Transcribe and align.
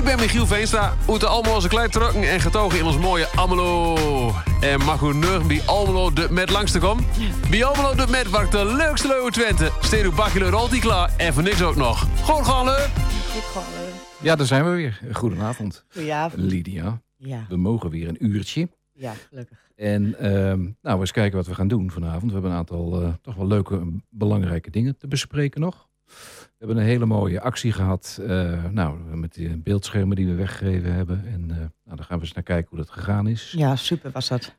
Ik 0.00 0.06
ben 0.06 0.18
Michiel 0.18 0.46
Veenstra, 0.46 0.94
uit 1.08 1.20
de 1.20 1.26
Almeloze 1.26 1.68
Kleintrukken 1.68 2.22
en 2.22 2.40
getogen 2.40 2.78
in 2.78 2.84
ons 2.84 2.98
mooie 2.98 3.26
Almelo. 3.26 3.96
En 4.60 4.84
mag 4.84 5.00
u 5.02 5.14
nu 5.14 5.46
bij 5.46 5.60
Almelo 5.66 6.12
de 6.12 6.26
met 6.30 6.50
langs 6.50 6.72
te 6.72 6.78
komen? 6.78 7.04
Bij 7.50 7.64
Almelo 7.64 7.94
de 7.94 8.06
met 8.10 8.30
waar 8.30 8.50
de 8.50 8.64
leukste 8.64 9.08
leuwe 9.08 9.30
Twente. 9.30 9.70
Steed 9.80 10.04
uw 10.04 10.14
bakje 10.14 10.50
rolt 10.50 10.70
die 10.70 10.80
klaar 10.80 11.14
en 11.16 11.34
voor 11.34 11.42
niks 11.42 11.62
ook 11.62 11.76
nog. 11.76 12.06
Gewoon 12.24 12.44
gaan 12.44 12.64
leuk. 12.64 12.88
Ja, 14.22 14.36
daar 14.36 14.46
zijn 14.46 14.64
we 14.64 14.70
weer. 14.70 15.00
Goedenavond, 15.12 15.84
Goedenavond. 15.90 16.42
Lydia. 16.42 17.00
Ja, 17.16 17.46
We 17.48 17.56
mogen 17.56 17.90
weer 17.90 18.08
een 18.08 18.26
uurtje. 18.26 18.68
ja, 18.92 19.12
gelukkig. 19.28 19.58
En 19.76 20.18
ehm, 20.18 20.60
nou, 20.60 20.94
we 20.94 21.00
eens 21.00 21.12
kijken 21.12 21.36
wat 21.36 21.46
we 21.46 21.54
gaan 21.54 21.68
doen 21.68 21.90
vanavond. 21.90 22.24
We 22.26 22.32
hebben 22.32 22.50
een 22.50 22.56
aantal 22.56 23.02
eh, 23.02 23.08
toch 23.22 23.34
wel 23.34 23.46
leuke 23.46 23.74
en 23.74 24.04
belangrijke 24.08 24.70
dingen 24.70 24.96
te 24.96 25.08
bespreken 25.08 25.60
nog. 25.60 25.88
We 26.60 26.66
hebben 26.66 26.84
een 26.84 26.90
hele 26.90 27.06
mooie 27.06 27.40
actie 27.40 27.72
gehad. 27.72 28.20
eh, 28.26 28.64
nou, 28.70 28.98
met 29.16 29.34
die 29.34 29.56
beeldschermen 29.56 30.16
die 30.16 30.26
we 30.26 30.34
weggegeven 30.34 30.92
hebben. 30.94 31.24
En 31.26 31.50
eh, 31.50 31.56
nou, 31.56 31.96
daar 31.96 32.04
gaan 32.04 32.18
we 32.18 32.24
eens 32.24 32.32
naar 32.32 32.42
kijken 32.44 32.68
hoe 32.68 32.78
dat 32.78 32.90
gegaan 32.90 33.26
is. 33.26 33.54
Ja, 33.56 33.76
super 33.76 34.10
was 34.10 34.28
dat. 34.28 34.54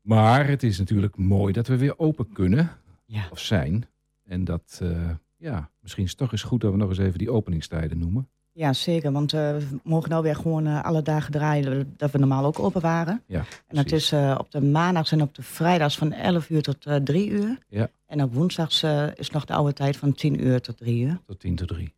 Maar 0.00 0.48
het 0.48 0.62
is 0.62 0.78
natuurlijk 0.78 1.16
mooi 1.16 1.52
dat 1.52 1.66
we 1.66 1.76
weer 1.76 1.98
open 1.98 2.32
kunnen. 2.32 2.70
Ja. 3.06 3.26
Of 3.30 3.38
zijn. 3.38 3.86
En 4.24 4.44
dat, 4.44 4.78
eh, 4.82 5.10
ja, 5.36 5.70
misschien 5.80 6.04
is 6.04 6.10
het 6.10 6.18
toch 6.18 6.32
eens 6.32 6.42
goed 6.42 6.60
dat 6.60 6.70
we 6.70 6.76
nog 6.76 6.88
eens 6.88 6.98
even 6.98 7.18
die 7.18 7.30
openingstijden 7.30 7.98
noemen. 7.98 8.28
Ja, 8.52 8.72
zeker. 8.72 9.12
Want 9.12 9.32
we 9.32 9.66
mogen 9.84 10.10
nou 10.10 10.22
weer 10.22 10.36
gewoon 10.36 10.66
alle 10.82 11.02
dagen 11.02 11.32
draaien 11.32 11.94
dat 11.96 12.10
we 12.10 12.18
normaal 12.18 12.44
ook 12.44 12.58
open 12.58 12.80
waren. 12.80 13.22
Ja, 13.26 13.44
En 13.66 13.76
dat 13.76 13.92
is 13.92 14.12
op 14.38 14.50
de 14.50 14.60
maandags 14.62 15.12
en 15.12 15.22
op 15.22 15.34
de 15.34 15.42
vrijdags 15.42 15.98
van 15.98 16.12
11 16.12 16.50
uur 16.50 16.62
tot 16.62 16.86
eh 16.86 16.96
3 16.96 17.30
uur. 17.30 17.58
Ja. 17.68 17.88
En 18.06 18.22
op 18.22 18.34
woensdags 18.34 18.82
eh, 18.82 19.06
is 19.14 19.30
nog 19.30 19.44
de 19.44 19.52
oude 19.54 19.72
tijd 19.72 19.96
van 19.96 20.12
10 20.12 20.46
uur 20.46 20.60
tot 20.60 20.76
3 20.76 21.02
uur. 21.04 21.20
Tot 21.26 21.40
10 21.40 21.54
tot 21.56 21.68
3. 21.68 21.94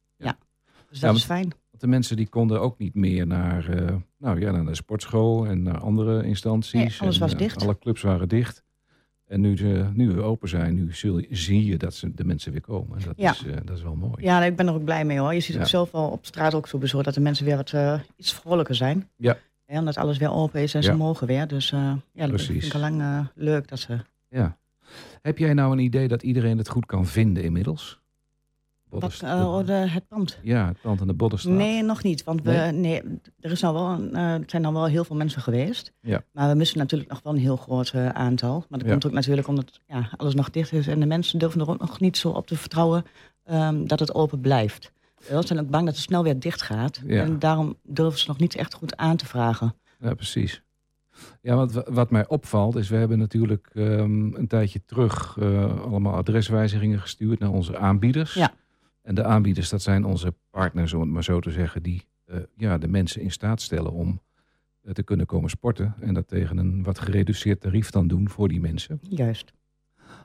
Dus 0.91 1.01
Ja, 1.01 1.07
dat 1.07 1.17
is 1.17 1.25
fijn. 1.25 1.43
Want 1.71 1.81
de 1.81 1.87
mensen 1.87 2.17
die 2.17 2.29
konden 2.29 2.61
ook 2.61 2.79
niet 2.79 2.95
meer 2.95 3.27
naar, 3.27 3.69
eh, 3.69 3.95
nou 4.19 4.41
ja, 4.41 4.51
naar 4.51 4.65
de 4.65 4.75
sportschool 4.75 5.47
en 5.47 5.63
naar 5.63 5.79
andere 5.79 6.25
instanties. 6.25 6.73
Nee, 6.73 6.95
alles 6.99 7.15
En, 7.15 7.21
was 7.21 7.33
eh, 7.33 7.39
dicht. 7.39 7.63
Alle 7.63 7.79
clubs 7.79 8.03
waren 8.03 8.29
dicht. 8.29 8.65
En 9.27 9.41
nu, 9.41 9.57
ze, 9.57 9.91
nu 9.93 10.11
we 10.11 10.23
open 10.23 10.49
zijn, 10.49 10.75
nu 10.75 10.95
zul, 10.95 11.23
zie 11.31 11.65
je 11.65 11.77
dat 11.77 11.95
ze, 11.95 12.15
de 12.15 12.25
mensen 12.25 12.53
weer 12.53 12.61
komen. 12.61 12.99
Dat, 13.05 13.15
Ja. 13.17 13.31
is, 13.31 13.45
dat 13.65 13.77
is 13.77 13.83
wel 13.83 13.95
mooi. 13.95 14.15
Ja, 14.25 14.45
ik 14.45 14.57
ben 14.57 14.67
er 14.67 14.75
ook 14.75 14.85
blij 14.85 15.05
mee 15.05 15.19
hoor. 15.19 15.35
Je 15.35 15.41
ziet 15.41 15.55
Ja. 15.55 15.61
ook 15.61 15.67
zelf 15.69 15.95
al 15.95 16.11
op 16.11 16.27
straat 16.27 16.55
ook 16.55 16.67
sowieso 16.67 17.03
dat 17.03 17.15
de 17.15 17.21
mensen 17.21 17.45
weer 17.45 17.57
wat 17.57 17.75
iets 18.17 18.33
vrolijker 18.35 18.75
zijn. 18.75 19.09
Ja. 19.17 19.37
Ja, 19.67 19.79
omdat 19.79 19.97
alles 19.97 20.19
weer 20.19 20.33
open 20.33 20.63
is 20.63 20.75
en 20.75 20.83
ze 20.83 20.93
mogen 20.95 21.27
weer. 21.27 21.49
Dus 21.49 21.71
ja, 21.71 21.93
dat 21.93 22.01
vind 22.15 22.31
Precies. 22.31 22.67
ik 22.67 22.75
al 22.75 22.81
lang 22.81 23.29
leuk 23.35 23.69
dat 23.69 23.79
ze... 23.79 23.99
Ja. 24.29 24.57
Heb 25.23 25.39
jij 25.39 25.55
nou 25.55 25.73
een 25.73 25.79
idee 25.79 26.09
dat 26.09 26.23
iedereen 26.23 26.59
het 26.59 26.69
goed 26.69 26.87
kan 26.87 27.07
vinden 27.07 27.43
inmiddels? 27.43 28.01
Wat, 28.89 29.21
eh, 29.25 29.31
oh, 29.31 29.67
de- 29.67 29.73
het 29.73 30.09
pand. 30.09 30.39
Ja, 30.43 30.67
het 30.67 30.81
pand 30.81 31.01
aan 31.01 31.07
de 31.07 31.13
Boddenstraat. 31.15 31.57
Nee, 31.57 31.83
nog 31.83 32.03
niet. 32.03 32.25
Want 32.25 32.43
we, 32.43 32.51
Nee? 32.51 32.73
nee? 32.73 33.03
er 33.41 33.51
is 33.51 33.61
nou 33.61 33.75
wel 33.75 33.89
een, 33.89 34.15
eh, 34.15 34.35
zijn 34.47 34.63
nou 34.63 34.75
wel 34.75 34.87
heel 34.87 35.05
veel 35.05 35.17
mensen 35.17 35.43
geweest. 35.43 35.93
Ja. 36.01 36.23
Maar 36.33 36.49
we 36.49 36.55
missen 36.55 36.79
natuurlijk 36.79 37.11
nog 37.11 37.21
wel 37.23 37.33
een 37.33 37.39
heel 37.39 37.57
groot 37.57 37.91
eh, 37.91 38.09
aantal. 38.09 38.59
Maar 38.69 38.79
dat 38.79 38.83
Ja. 38.87 38.91
komt 38.93 39.07
ook 39.07 39.13
natuurlijk 39.13 39.49
omdat 39.49 39.81
ja, 39.87 40.09
alles 40.17 40.35
nog 40.35 40.51
dicht 40.51 40.73
is. 40.73 40.87
En 40.87 41.01
de 41.01 41.07
mensen 41.07 41.39
durven 41.39 41.61
er 41.61 41.69
ook 41.71 41.79
nog 41.81 42.01
niet 42.01 42.17
zo 42.17 42.29
op 42.29 42.47
te 42.47 42.57
vertrouwen 42.57 43.05
ehm, 43.45 43.87
dat 43.87 44.01
het 44.01 44.15
open 44.15 44.41
blijft. 44.41 44.93
Ze 45.21 45.43
zijn 45.45 45.61
ook 45.61 45.71
bang 45.71 45.85
dat 45.85 45.95
het 45.95 46.05
snel 46.05 46.23
weer 46.23 46.39
dicht 46.41 46.63
gaat. 46.63 47.03
Ja. 47.07 47.23
En 47.23 47.39
daarom 47.39 47.77
durven 47.83 48.19
ze 48.21 48.25
nog 48.29 48.39
niet 48.39 48.55
echt 48.57 48.75
goed 48.75 48.97
aan 48.97 49.17
te 49.17 49.27
vragen. 49.27 49.75
Ja, 50.01 50.15
precies. 50.15 50.63
Ja, 51.43 51.55
wat, 51.55 51.89
wat 51.89 52.11
mij 52.11 52.29
opvalt 52.29 52.77
is, 52.77 52.89
we 52.89 52.97
hebben 52.97 53.19
natuurlijk 53.19 53.71
ehm, 53.75 54.35
een 54.35 54.47
tijdje 54.47 54.85
terug 54.85 55.37
eh, 55.41 55.81
allemaal 55.81 56.15
adreswijzigingen 56.15 57.01
gestuurd 57.01 57.39
naar 57.39 57.51
onze 57.51 57.79
aanbieders. 57.79 58.35
Ja. 58.35 58.55
En 59.03 59.15
de 59.15 59.25
aanbieders, 59.25 59.69
dat 59.69 59.83
zijn 59.83 60.05
onze 60.05 60.35
partners, 60.51 60.93
om 60.93 61.01
het 61.01 61.11
maar 61.11 61.25
zo 61.25 61.41
te 61.41 61.51
zeggen, 61.51 61.83
die 61.83 62.07
eh, 62.25 62.37
ja, 62.57 62.79
de 62.79 62.89
mensen 62.89 63.23
in 63.23 63.31
staat 63.31 63.61
stellen 63.61 63.93
om 63.93 64.21
eh, 64.83 64.93
te 64.93 65.03
kunnen 65.03 65.27
komen 65.27 65.51
sporten. 65.51 65.95
En 66.01 66.15
dat 66.15 66.29
tegen 66.29 66.57
een 66.57 66.83
wat 66.83 66.99
gereduceerd 66.99 67.61
tarief 67.61 67.91
dan 67.91 68.09
doen 68.09 68.29
voor 68.29 68.49
die 68.49 68.61
mensen. 68.61 68.99
Juist. 69.03 69.53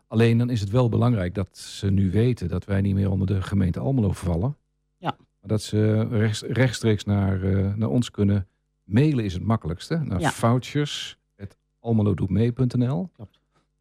Alleen 0.07 0.37
dan 0.37 0.49
is 0.49 0.59
het 0.59 0.69
wel 0.69 0.89
belangrijk 0.89 1.35
dat 1.35 1.57
ze 1.57 1.89
nu 1.89 2.11
weten 2.11 2.47
dat 2.47 2.65
wij 2.65 2.81
niet 2.81 2.95
meer 2.95 3.11
onder 3.11 3.27
de 3.27 3.41
gemeente 3.41 3.79
Almelo 3.79 4.11
vallen. 4.11 4.57
Ja. 4.97 5.15
Maar 5.17 5.49
dat 5.49 5.61
ze 5.61 6.07
rechts, 6.07 6.41
rechtstreeks 6.41 7.03
naar, 7.03 7.39
naar 7.77 7.89
ons 7.89 8.11
kunnen 8.11 8.47
mailen 8.93 9.23
is 9.25 9.33
het 9.33 9.43
makkelijkste. 9.43 9.97
Naar 10.03 10.19
Ja. 10.19 10.31
vouchers.almelodoetmee.nl 10.31 13.09
Klopt. 13.15 13.39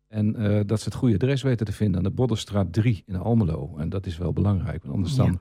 En 0.09 0.37
eh, 0.37 0.61
dat 0.67 0.79
ze 0.81 0.85
het 0.85 0.95
goede 0.95 1.15
adres 1.15 1.43
weten 1.43 1.67
te 1.67 1.73
vinden 1.73 1.97
aan 1.97 2.03
de 2.05 2.11
Boddenstraat 2.11 2.73
3 2.73 3.03
in 3.07 3.17
Almelo. 3.17 3.75
En 3.79 3.89
dat 3.89 4.07
is 4.07 4.19
wel 4.19 4.33
belangrijk, 4.33 4.83
want 4.83 4.95
anders 4.95 5.17
Ja. 5.17 5.25
dan 5.25 5.41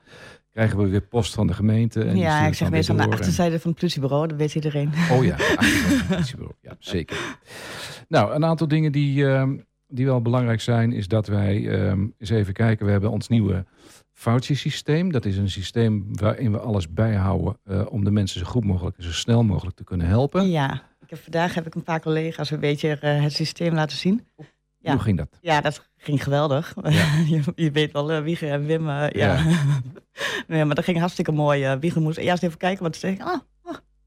krijgen 0.50 0.78
we 0.78 0.88
weer 0.88 1.02
post 1.02 1.34
van 1.34 1.48
de 1.48 1.54
gemeente. 1.54 2.04
En 2.04 2.18
ja, 2.18 2.48
ik 2.48 2.54
zeg 2.54 2.70
meestal 2.70 2.96
aan 2.96 3.02
de 3.02 3.08
en- 3.08 3.14
achterzijde 3.20 3.60
van 3.60 3.70
het 3.72 3.80
politiebureau. 3.80 4.28
Dat 4.28 4.38
weet 4.38 4.56
iedereen. 4.56 4.88
Oh 5.12 5.24
ja, 5.24 5.36
het 5.38 6.08
politiebureau. 6.10 6.56
ja, 6.62 6.76
zeker. 6.80 7.38
Nou, 8.08 8.34
een 8.34 8.46
aantal 8.46 8.68
dingen 8.68 8.92
die, 8.92 9.26
ehm, 9.28 9.58
die 9.88 10.06
wel 10.06 10.22
belangrijk 10.22 10.62
zijn, 10.62 10.92
is 10.94 11.08
dat 11.08 11.28
wij 11.28 11.70
ehm, 11.70 12.08
eens 12.18 12.30
even 12.30 12.54
kijken. 12.54 12.86
We 12.86 12.92
hebben 12.92 13.12
ons 13.12 13.28
nieuwe 13.28 13.66
vouchersysteem. 14.22 15.12
Dat 15.12 15.26
is 15.26 15.38
een 15.38 15.50
systeem 15.50 16.06
waarin 16.12 16.52
we 16.52 16.60
alles 16.60 16.94
bijhouden 16.94 17.58
eh, 17.64 17.86
om 17.90 18.04
de 18.04 18.12
mensen 18.12 18.40
zo 18.40 18.46
goed 18.46 18.66
mogelijk 18.66 18.98
en 18.98 19.04
zo 19.04 19.12
snel 19.12 19.44
mogelijk 19.44 19.76
te 19.76 19.84
kunnen 19.84 20.08
helpen. 20.08 20.50
Ja. 20.50 20.74
Ik 21.02 21.10
heb, 21.10 21.20
vandaag 21.20 21.54
heb 21.54 21.66
ik 21.66 21.76
een 21.76 21.84
paar 21.84 22.02
collega's 22.02 22.52
een 22.52 22.60
beetje 22.60 22.98
eh, 23.00 23.22
het 23.22 23.34
systeem 23.34 23.74
laten 23.74 23.98
zien. 23.98 24.28
Ja. 24.78 24.92
Hoe 24.92 25.02
ging 25.02 25.18
dat? 25.18 25.38
Ja, 25.42 25.62
dat 25.62 25.90
ging 25.98 26.24
geweldig. 26.24 26.74
je, 27.34 27.42
je 27.56 27.72
weet 27.72 27.92
wel, 27.92 28.12
uh, 28.12 28.22
Wieger 28.22 28.52
en 28.52 28.66
Wim. 28.66 28.88
ja. 28.88 29.10
Ja. 29.14 29.44
nee, 30.48 30.66
maar 30.66 30.76
dat 30.76 30.84
ging 30.84 31.00
hartstikke 31.00 31.32
mooi. 31.32 31.78
Wieger 31.80 32.02
moest 32.02 32.18
eerst 32.18 32.44
even 32.44 32.58
kijken, 32.58 32.82
want 32.82 32.96
ze 32.96 33.00
zei, 33.00 33.18
ah, 33.20 33.40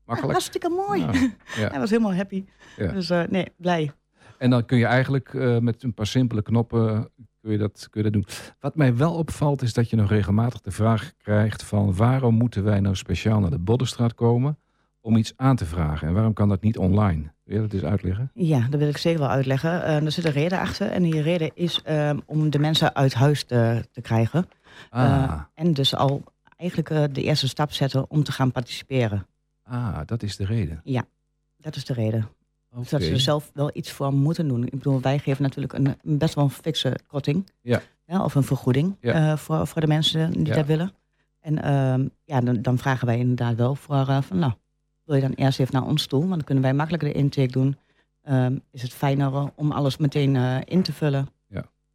Makkelijk? 0.05 0.33
hartstikke 0.33 0.69
mooi. 0.69 1.07
Hij 1.73 1.79
was 1.79 1.91
helemaal 1.91 2.15
happy. 2.15 2.45
Dus 2.77 3.09
nee, 3.09 3.47
blij. 3.57 3.93
En 4.39 4.51
dan 4.51 4.65
kun 4.65 4.79
je 4.79 4.87
eigenlijk 4.87 5.33
met 5.61 5.83
een 5.83 5.95
paar 5.95 6.07
simpele 6.07 6.43
knoppen 6.43 7.11
kun 7.45 7.53
je, 7.53 7.59
dat, 7.59 7.89
kun 7.91 8.05
je 8.05 8.11
dat 8.11 8.23
doen. 8.23 8.27
Wat 8.61 8.77
mij 8.77 8.97
wel 8.97 9.15
opvalt 9.15 9.63
is 9.63 9.73
dat 9.73 9.91
je 9.91 9.97
nog 9.97 10.09
regelmatig 10.09 10.61
de 10.61 10.71
vraag 10.71 11.13
krijgt 11.19 11.63
van 11.63 11.95
waarom 11.95 12.35
moeten 12.35 12.65
wij 12.65 12.81
nou 12.81 12.97
speciaal 12.97 13.41
naar 13.41 13.51
de 13.51 13.59
Boddenstraat 13.59 14.15
komen 14.15 14.59
om 15.01 15.17
iets 15.17 15.33
aan 15.37 15.57
te 15.57 15.65
vragen? 15.65 16.09
En 16.09 16.15
waarom 16.15 16.33
kan 16.33 16.49
dat 16.49 16.63
niet 16.63 16.79
online? 16.79 17.33
Wil 17.45 17.57
je 17.57 17.63
dat 17.63 17.73
eens 17.73 17.85
uitleggen? 17.85 18.31
Ja, 18.35 18.67
dat 18.71 18.81
wil 18.81 18.89
ik 18.89 18.97
zeker 18.97 19.21
wel 19.21 19.29
uitleggen. 19.29 19.71
Uh, 19.71 20.05
er 20.05 20.13
zit 20.13 20.25
een 20.25 20.33
reden 20.33 20.59
achter. 20.59 20.91
En 20.91 21.03
die 21.03 21.21
reden 21.21 21.51
is 21.55 21.83
um, 21.89 22.23
om 22.27 22.51
de 22.51 22.59
mensen 22.59 22.95
uit 22.95 23.15
huis 23.15 23.45
te, 23.45 23.85
te 23.93 24.01
krijgen. 24.01 24.47
Ah. 24.91 25.03
Uh, 25.03 25.41
en 25.55 25.73
dus 25.73 25.95
al 25.95 26.23
eigenlijk 26.57 26.91
uh, 26.91 27.05
de 27.13 27.23
eerste 27.23 27.49
stap 27.49 27.73
zetten 27.73 28.11
om 28.11 28.23
te 28.23 28.33
gaan 28.33 28.53
participeren. 28.53 29.27
Ah, 29.63 29.99
dat 30.07 30.23
is 30.23 30.37
de 30.37 30.45
reden. 30.45 30.81
Ja, 30.85 31.05
dat 31.57 31.77
is 31.77 31.85
de 31.85 31.93
reden. 31.93 32.29
Okay. 32.77 32.87
Dat 32.91 33.03
ze 33.03 33.11
er 33.11 33.21
zelf 33.21 33.51
wel 33.55 33.71
iets 33.73 33.91
voor 33.91 34.13
moeten 34.13 34.49
doen. 34.49 34.65
Ik 34.65 34.71
bedoel, 34.71 35.01
wij 35.01 35.19
geven 35.19 35.43
natuurlijk 35.43 35.73
een, 35.73 35.87
een 36.03 36.19
best 36.19 36.35
wel 36.35 36.45
een 36.45 36.51
fikse 36.51 36.97
korting. 37.07 37.51
Ja. 37.61 37.83
ja 38.07 38.25
of 38.25 38.35
een 38.35 38.43
vergoeding 38.43 38.97
ja. 39.01 39.31
uh, 39.31 39.37
voor, 39.37 39.67
voor 39.67 39.81
de 39.81 39.87
mensen 39.87 40.31
die 40.31 40.47
ja. 40.47 40.55
dat 40.55 40.67
willen. 40.67 40.93
En 41.41 41.55
uh, 41.55 42.07
ja, 42.25 42.41
dan, 42.41 42.63
dan, 42.63 42.79
vragen 42.79 43.07
wij 43.07 43.19
inderdaad 43.19 43.57
wel 43.57 43.75
voor 43.75 43.97
uh, 44.09 44.23
van 44.23 44.39
nou, 44.39 44.53
wil 45.05 45.15
je 45.17 45.21
dan 45.21 45.33
eerst 45.33 45.61
even 45.61 45.75
naar 45.75 45.87
ons 45.87 46.07
toe? 46.07 46.21
Want 46.21 46.35
dan 46.35 46.45
kunnen 46.45 46.65
wij 46.65 46.75
makkelijker 46.75 47.09
de 47.09 47.19
intake 47.19 47.53
doen. 47.53 47.77
Um, 48.29 48.63
is 48.71 48.83
het 48.83 48.93
fijner 48.93 49.53
om 49.55 49.73
alles 49.73 49.97
meteen 49.97 50.35
uh, 50.35 50.57
in 50.65 50.83
te 50.83 50.93
vullen. 50.93 51.29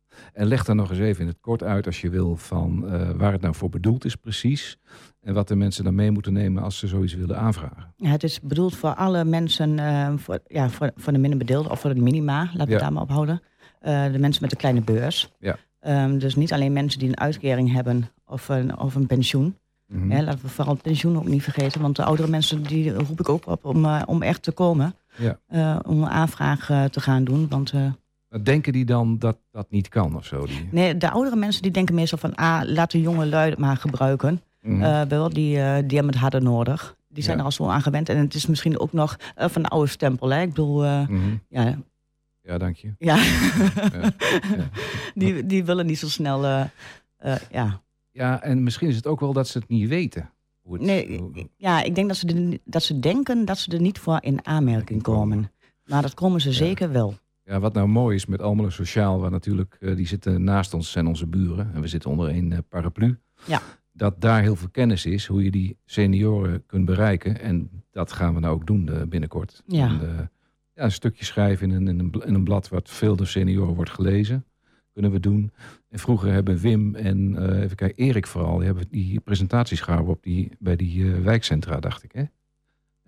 Ja. 0.10 0.18
En 0.34 0.48
leg 0.48 0.64
dan 0.66 0.76
nog 0.76 0.90
eens 0.90 1.00
even 1.00 1.22
in 1.22 1.28
het 1.28 1.40
kort 1.42 1.64
uit 1.64 1.86
als 1.86 2.02
je 2.02 2.10
wil 2.10 2.36
van 2.36 2.84
uh, 2.86 3.10
waar 3.10 3.32
het 3.32 3.42
nou 3.42 3.56
voor 3.56 3.70
bedoeld 3.70 4.06
is 4.06 4.16
precies. 4.16 4.78
En 5.22 5.34
wat 5.34 5.48
de 5.48 5.56
mensen 5.56 5.84
dan 5.84 5.96
mee 5.96 6.12
moeten 6.12 6.34
nemen 6.34 6.64
als 6.64 6.78
ze 6.78 6.88
zoiets 6.88 7.14
willen 7.14 7.38
aanvragen. 7.38 7.94
Ja, 7.96 8.10
het 8.10 8.24
is 8.24 8.42
bedoeld 8.42 8.76
voor 8.76 8.96
alle 8.96 9.26
mensen, 9.26 9.78
uh, 9.78 10.14
voor, 10.16 10.40
ja, 10.48 10.70
voor, 10.70 10.92
voor 10.96 11.14
de 11.14 11.20
minderbedeelden 11.20 11.72
of 11.72 11.80
voor 11.80 11.94
de 11.94 12.02
minima, 12.02 12.38
laten 12.38 12.58
we 12.58 12.66
ja. 12.66 12.72
het 12.72 12.80
daar 12.80 12.94
maar 12.94 13.02
op 13.02 13.10
houden. 13.10 13.42
Uh, 13.82 14.12
de 14.12 14.20
mensen 14.20 14.42
met 14.42 14.52
een 14.52 14.58
kleine 14.58 14.82
beurs. 14.82 15.32
Ja. 15.40 15.58
Um, 15.82 16.20
dus 16.20 16.36
niet 16.36 16.54
alleen 16.54 16.74
mensen 16.74 17.00
die 17.00 17.10
een 17.10 17.20
uitkering 17.20 17.74
hebben 17.74 18.10
of 18.26 18.50
een, 18.50 18.80
of 18.80 18.96
een 18.96 19.08
pensioen. 19.08 19.58
Mhm. 19.88 20.04
Mm 20.04 20.12
-hmm. 20.12 20.24
laten 20.24 20.42
we 20.42 20.48
vooral 20.48 20.74
het 20.74 20.84
pensioen 20.84 21.18
ook 21.18 21.28
niet 21.28 21.44
vergeten. 21.44 21.82
Want 21.82 21.96
de 21.96 22.04
oudere 22.04 22.28
mensen, 22.28 22.64
die 22.64 22.94
roep 22.94 23.20
ik 23.20 23.30
ook 23.30 23.48
op 23.48 23.66
om, 23.66 23.86
om 23.86 24.22
echt 24.22 24.44
te 24.44 24.52
komen. 24.52 24.96
Ja. 25.18 25.82
Om 25.86 26.02
een 26.02 26.10
aanvraag 26.10 26.66
te 26.92 27.00
gaan 27.00 27.24
doen. 27.24 27.48
Want, 27.50 27.74
Denken 28.44 28.74
die 28.74 28.86
dan 28.86 29.18
dat 29.20 29.38
dat 29.52 29.72
niet 29.72 29.88
kan 29.88 30.16
of 30.16 30.26
zo? 30.26 30.46
Die... 30.46 30.68
Nee, 30.72 30.98
de 30.98 31.10
oudere 31.10 31.36
mensen 31.36 31.62
die 31.62 31.72
denken 31.72 31.96
meestal 31.96 32.18
van... 32.18 32.36
Ah, 32.36 32.62
laat 32.66 32.92
de 32.92 33.02
jonge 33.02 33.26
lui 33.26 33.50
het 33.50 33.60
maar 33.60 33.78
gebruiken. 33.78 34.42
Mhm. 34.62 34.76
Mm 34.76 35.08
wel, 35.10 35.30
die, 35.30 35.54
die 35.56 35.98
hebben 35.98 36.06
het 36.06 36.16
harder 36.16 36.42
nodig. 36.42 36.98
Die 37.08 37.24
zijn 37.24 37.36
Ja. 37.36 37.40
er 37.42 37.46
al 37.50 37.52
zo 37.56 37.68
aan 37.68 37.82
gewend. 37.82 38.10
En 38.10 38.18
het 38.18 38.34
is 38.34 38.46
misschien 38.46 38.80
ook 38.80 38.94
nog 38.94 39.18
van 39.36 39.62
de 39.62 39.68
oude 39.68 39.90
stempel. 39.90 40.30
Hè? 40.30 40.42
Ik 40.42 40.50
bedoel, 40.50 40.84
Mm 40.84 41.06
-hmm. 41.06 41.42
ja, 41.50 41.78
Ja, 42.42 42.58
dank 42.58 42.76
je. 42.76 42.94
Ja. 42.98 43.18
Die, 45.14 45.46
die 45.46 45.64
willen 45.64 45.86
niet 45.86 46.00
zo 46.00 46.08
snel. 46.08 46.46
Ja. 47.52 47.82
Ja, 48.12 48.42
en 48.42 48.64
misschien 48.64 48.88
is 48.88 48.96
het 48.96 49.08
ook 49.08 49.20
wel 49.20 49.34
dat 49.34 49.48
ze 49.48 49.58
het 49.58 49.68
niet 49.70 49.88
weten. 49.88 50.30
Hoe 50.62 50.74
het, 50.74 50.82
Nee, 50.86 51.18
hoe- 51.18 51.48
ja, 51.58 51.82
ik 51.84 51.96
denk 51.96 52.08
dat 52.08 52.18
ze, 52.18 52.60
dat 52.66 52.84
ze 52.84 53.00
denken 53.00 53.46
dat 53.46 53.58
ze 53.58 53.72
er 53.72 53.82
niet 53.82 54.00
voor 54.00 54.18
in 54.22 54.46
aanmerking 54.46 55.02
komen. 55.02 55.52
Maar 55.86 56.02
dat 56.02 56.14
komen 56.14 56.42
ze 56.42 56.52
zeker 56.54 56.92
wel. 56.92 57.14
Ja, 57.50 57.60
wat 57.60 57.74
nou 57.74 57.88
mooi 57.88 58.16
is 58.16 58.26
met 58.26 58.42
Almelo 58.42 58.70
Sociaal, 58.70 59.20
waar 59.20 59.32
natuurlijk, 59.32 59.78
eh, 59.80 59.96
die 59.96 60.08
zitten 60.08 60.44
naast 60.44 60.74
ons, 60.74 60.92
zijn 60.92 61.08
onze 61.08 61.28
buren. 61.28 61.74
En 61.74 61.82
we 61.82 61.88
zitten 61.88 62.10
onder 62.10 62.30
één 62.30 62.52
eh, 62.52 62.58
paraplu. 62.70 63.20
Ja. 63.46 63.62
dat 63.92 64.22
daar 64.22 64.42
heel 64.42 64.56
veel 64.56 64.70
kennis 64.70 65.06
is 65.06 65.26
hoe 65.26 65.44
je 65.44 65.52
die 65.52 65.78
senioren 65.86 66.66
kunt 66.66 66.86
bereiken. 66.86 67.40
En 67.40 67.70
dat 67.92 68.12
gaan 68.12 68.34
we 68.34 68.40
nou 68.40 68.54
ook 68.54 68.68
doen 68.68 68.90
eh, 68.90 69.02
binnenkort. 69.04 69.64
Ja. 69.66 69.88
En, 69.88 70.30
ja, 70.74 70.84
een 70.84 70.92
stukje 70.92 71.26
schrijven 71.26 71.72
in 71.72 71.76
een, 71.76 71.88
in, 71.88 72.00
een, 72.00 72.24
in 72.26 72.34
een 72.34 72.44
blad 72.44 72.70
wat 72.70 72.90
veel 72.90 73.16
door 73.16 73.28
senioren 73.28 73.76
wordt 73.76 73.92
gelezen. 73.92 74.46
Kunnen 74.94 75.12
we 75.12 75.20
doen. 75.20 75.52
En 75.90 76.00
vroeger 76.00 76.32
hebben 76.32 76.58
Wim 76.58 76.96
en 76.96 77.48
even 77.64 77.76
kijken, 77.76 78.06
Erik 78.06 78.28
vooral, 78.28 78.58
die 78.58 78.66
hebben 78.66 78.86
die 78.90 79.20
presentaties 79.20 79.82
gehouden 79.82 80.14
op 80.14 80.24
die, 80.24 80.52
bij 80.60 80.76
die 80.76 81.06
wijkcentra, 81.06 81.80
dacht 81.80 82.04
ik. 82.04 82.12
Hè? 82.12 82.24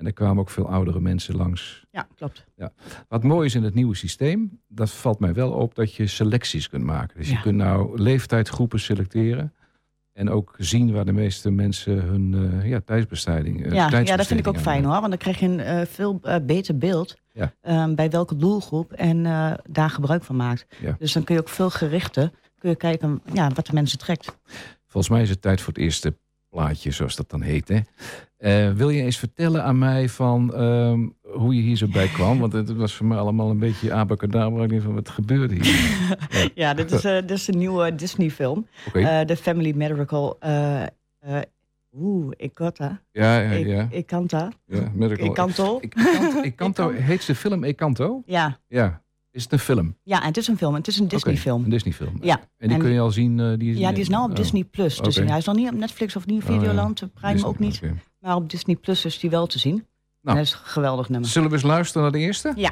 En 0.02 0.08
er 0.08 0.14
kwamen 0.14 0.38
ook 0.40 0.50
veel 0.50 0.70
oudere 0.70 1.00
mensen 1.00 1.36
langs. 1.36 1.86
Ja, 1.92 2.08
klopt. 2.16 2.46
Wat 3.08 3.24
mooi 3.24 3.46
is 3.46 3.56
in 3.56 3.64
het 3.64 3.74
nieuwe 3.74 3.96
systeem, 3.96 4.60
dat 4.68 4.92
valt 4.92 5.20
mij 5.20 5.34
wel 5.34 5.52
op 5.52 5.76
dat 5.76 5.94
je 5.96 6.08
selecties 6.08 6.70
kunt 6.70 6.84
maken. 6.84 7.18
Dus 7.18 7.28
je 7.28 7.34
Ja. 7.34 7.42
kunt 7.42 7.56
nou 7.58 8.02
leeftijdsgroepen 8.02 8.80
selecteren. 8.80 9.54
En 10.14 10.30
ook 10.30 10.56
zien 10.58 10.92
waar 10.92 11.06
de 11.06 11.12
meeste 11.12 11.52
mensen 11.52 12.02
hun 12.04 12.34
eh, 12.62 12.70
ja, 12.70 12.80
tijdsbesteding. 12.86 13.66
eh, 13.66 13.72
Ja, 13.72 14.00
ja, 14.00 14.16
dat 14.18 14.28
vind 14.28 14.40
ik 14.40 14.48
ook 14.48 14.60
fijn 14.60 14.84
hoor. 14.84 14.94
Want 15.00 15.08
dan 15.10 15.18
krijg 15.18 15.40
je 15.40 15.46
een 15.46 15.60
eh, 15.60 15.86
veel 15.86 16.20
beter 16.46 16.78
beeld 16.78 17.16
Ja. 17.34 17.54
ehm, 17.62 17.96
bij 17.96 18.10
welke 18.10 18.36
doelgroep 18.36 18.92
en 18.92 19.24
daar 19.70 19.90
gebruik 19.90 20.24
van 20.24 20.36
maakt. 20.36 20.66
Ja. 20.82 20.96
Dus 21.00 21.14
dan 21.14 21.24
kun 21.24 21.36
je 21.36 21.42
ook 21.42 21.50
veel 21.50 21.70
gerichter 21.70 22.32
kun 22.58 22.70
je 22.70 22.76
kijken 22.76 23.22
ja, 23.34 23.50
wat 23.54 23.66
de 23.66 23.74
mensen 23.74 23.98
trekt. 23.98 24.38
Volgens 24.88 25.14
mij 25.14 25.22
is 25.22 25.30
het 25.30 25.42
tijd 25.42 25.62
voor 25.62 25.74
het 25.74 25.82
eerste 25.82 26.18
plaatje, 26.50 26.92
zoals 26.92 27.16
dat 27.16 27.30
dan 27.30 27.42
heet. 27.42 27.68
Hè? 27.68 27.80
Eh, 28.42 28.72
wil 28.72 28.90
je 28.90 29.02
eens 29.04 29.18
vertellen 29.18 29.64
aan 29.64 29.78
mij 29.78 30.10
van 30.10 30.54
ehm, 30.54 31.00
hoe 31.22 31.56
je 31.56 31.62
hier 31.62 31.76
zo 31.76 31.88
bij 31.88 32.08
kwam? 32.08 32.40
Want 32.40 32.54
het 32.54 32.74
was 32.76 32.94
voor 32.96 33.06
mij 33.06 33.18
allemaal 33.18 33.50
een 33.50 33.60
beetje 33.60 33.94
abacadabra. 33.94 34.64
Ik 34.64 34.70
denk 34.70 34.82
van, 34.82 34.94
wat 34.94 35.10
gebeurde 35.10 35.54
hier? 35.56 36.00
Ja, 36.56 36.74
dit 36.74 36.92
is, 36.92 37.04
eh, 37.06 37.14
dit 37.14 37.32
is 37.32 37.48
een 37.48 37.58
nieuwe 37.58 37.96
Disney-film. 37.96 38.68
Oké, 38.88 39.00
Eh, 39.00 39.20
The 39.22 39.36
Family 39.38 39.72
Miracle. 39.76 40.36
eh 40.40 40.82
eh, 41.20 41.42
Oeh, 41.98 42.32
ik 42.38 42.54
kanta. 42.54 43.02
ja, 43.12 43.40
ja, 43.40 43.50
Ik, 43.52 43.66
ja. 43.68 43.88
ik 43.92 44.06
kanta. 44.06 44.52
ja 44.66 44.92
Miracle. 44.94 45.26
Ik 45.26 45.34
kanto. 45.34 45.80
Ik, 45.82 45.94
heet 47.10 47.26
de 47.26 47.36
film 47.36 47.64
Ekanto? 47.64 48.22
Ja. 48.26 48.60
Ja. 48.68 49.02
Is 49.32 49.44
het 49.44 49.52
een 49.52 49.60
film? 49.60 49.98
ja, 50.04 50.22
het 50.24 50.38
is 50.38 50.48
een 50.48 50.58
film. 50.58 50.74
Het 50.74 50.88
is 50.88 51.00
een 51.00 51.08
Disney-film. 51.08 51.64
Een 51.64 51.70
Disney-film. 51.70 52.18
Ja. 52.22 52.40
En 52.58 52.68
die 52.68 52.78
En- 52.78 52.84
kun 52.84 52.92
je 52.92 53.00
al 53.00 53.12
zien? 53.12 53.58
die 53.58 53.72
is, 53.72 53.78
Ja, 53.78 53.92
die 53.92 54.00
is 54.02 54.10
nou 54.10 54.24
op 54.24 54.30
oh. 54.30 54.36
Disney 54.36 54.64
Plus. 54.64 54.98
Dus 54.98 55.18
Oké. 55.18 55.28
hij 55.30 55.38
is 55.38 55.46
nog 55.46 55.56
niet 55.56 55.70
op 55.70 55.78
Netflix 55.78 56.16
of 56.16 56.26
niet 56.26 56.44
Oh, 56.44 56.50
ja. 56.50 56.54
Videoland, 56.60 57.04
Prime 57.14 57.32
Disney, 57.34 57.50
ook 57.50 57.60
niet. 57.60 57.76
oké. 57.84 57.94
Maar 58.22 58.36
op 58.36 58.50
Disney 58.50 58.76
Plus 58.76 59.06
is 59.06 59.20
die 59.20 59.30
wel 59.30 59.48
te 59.48 59.60
zien. 59.60 59.74
Nou. 59.74 59.86
En 60.22 60.36
dat 60.36 60.46
is 60.46 60.52
een 60.52 60.60
geweldig 60.64 61.10
nummer. 61.10 61.30
Zullen 61.30 61.50
we 61.50 61.56
eens 61.56 61.64
luisteren 61.64 62.02
naar 62.02 62.12
de 62.12 62.20
eerste? 62.20 62.54
Ja. 62.56 62.72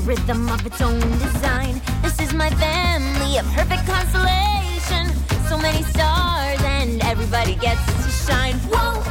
Rhythm 0.00 0.48
of 0.48 0.64
its 0.66 0.80
own 0.80 1.00
design. 1.18 1.80
This 2.02 2.20
is 2.20 2.32
my 2.32 2.50
family, 2.50 3.38
a 3.38 3.42
perfect 3.54 3.86
constellation. 3.86 5.06
So 5.48 5.58
many 5.58 5.82
stars, 5.82 6.60
and 6.62 7.02
everybody 7.02 7.54
gets 7.56 7.84
to 8.04 8.10
shine. 8.10 8.54
Whoa! 8.70 9.02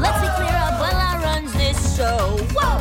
Let's 0.00 0.20
be 0.20 0.28
clear 0.36 0.56
up 0.66 0.80
I 0.80 1.20
runs 1.22 1.52
this 1.54 1.96
show. 1.96 2.36
Whoa! 2.56 2.78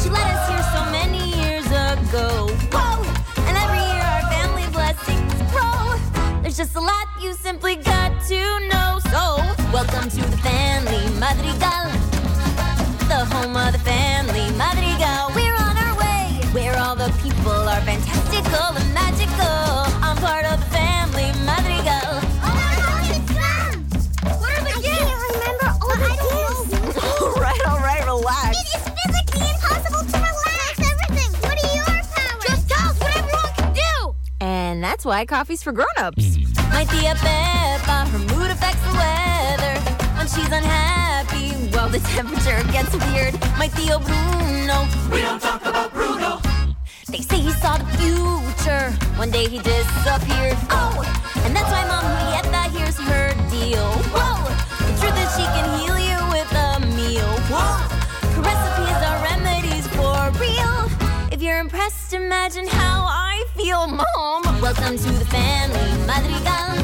She 0.00 0.08
let 0.08 0.26
us 0.34 0.48
here 0.48 0.64
so 0.72 0.82
many 0.90 1.22
years 1.42 1.66
ago. 1.66 2.48
Whoa! 2.72 3.02
And 3.46 3.56
every 3.64 3.82
year 3.92 4.04
our 4.14 4.24
family 4.30 4.66
blessings 4.72 5.34
grow. 5.52 6.40
There's 6.42 6.56
just 6.56 6.76
a 6.76 6.80
lot 6.80 7.06
you 7.20 7.34
simply 7.34 7.76
got 7.76 8.12
to 8.28 8.40
know. 8.70 9.00
So, 9.10 9.22
welcome 9.72 10.08
to 10.08 10.20
the 10.30 10.38
family 10.38 11.02
Madrigal. 11.18 11.84
The 13.08 13.24
home 13.26 13.56
of 13.56 13.72
the 13.72 13.80
family 13.80 14.50
Madrigal. 14.56 14.81
That's 35.02 35.06
why 35.08 35.26
coffee's 35.26 35.64
for 35.64 35.72
grown-ups. 35.72 36.38
My 36.70 36.84
tia 36.84 37.14
Peppa, 37.16 38.08
her 38.08 38.18
mood 38.18 38.50
affects 38.52 38.82
the 38.86 38.94
weather. 38.94 39.74
When 40.16 40.28
she's 40.28 40.52
unhappy, 40.52 41.50
well, 41.72 41.88
the 41.88 41.98
temperature 42.14 42.62
gets 42.70 42.94
weird. 43.10 43.34
My 43.58 43.66
Theo 43.66 43.98
Bruno. 43.98 44.86
We 45.10 45.22
don't 45.22 45.42
talk 45.42 45.62
about 45.66 45.92
Bruno. 45.92 46.40
They 47.08 47.18
say 47.18 47.38
he 47.38 47.50
saw 47.50 47.78
the 47.78 47.86
future. 47.98 48.90
One 49.18 49.32
day 49.32 49.48
he 49.48 49.58
disappeared. 49.58 50.56
Oh, 50.70 50.94
and 51.44 51.56
that's 51.56 51.70
why 51.74 51.84
Mom 51.90 52.04
Julieta 52.06 52.70
here's 52.70 52.98
her 53.10 53.34
deal. 53.50 53.88
Whoa, 54.14 54.38
the 54.86 54.94
truth 55.00 55.18
is 55.18 55.30
she 55.34 55.46
can 55.56 55.66
heal 55.80 55.98
you 55.98 56.18
with 56.30 56.50
a 56.54 56.78
meal. 56.94 57.32
Whoa, 57.50 57.74
her 58.34 58.42
recipes 58.42 59.00
are 59.08 59.18
remedies 59.30 59.86
for 59.98 60.30
real. 60.38 60.78
If 61.32 61.42
you're 61.42 61.58
impressed, 61.58 62.12
imagine 62.12 62.68
how 62.68 63.06
I 63.08 63.31
feel, 63.72 63.86
Mom. 63.86 64.42
Welcome 64.60 64.96
to 64.98 65.10
the 65.20 65.24
family, 65.26 65.90
Madrigal. 66.06 66.76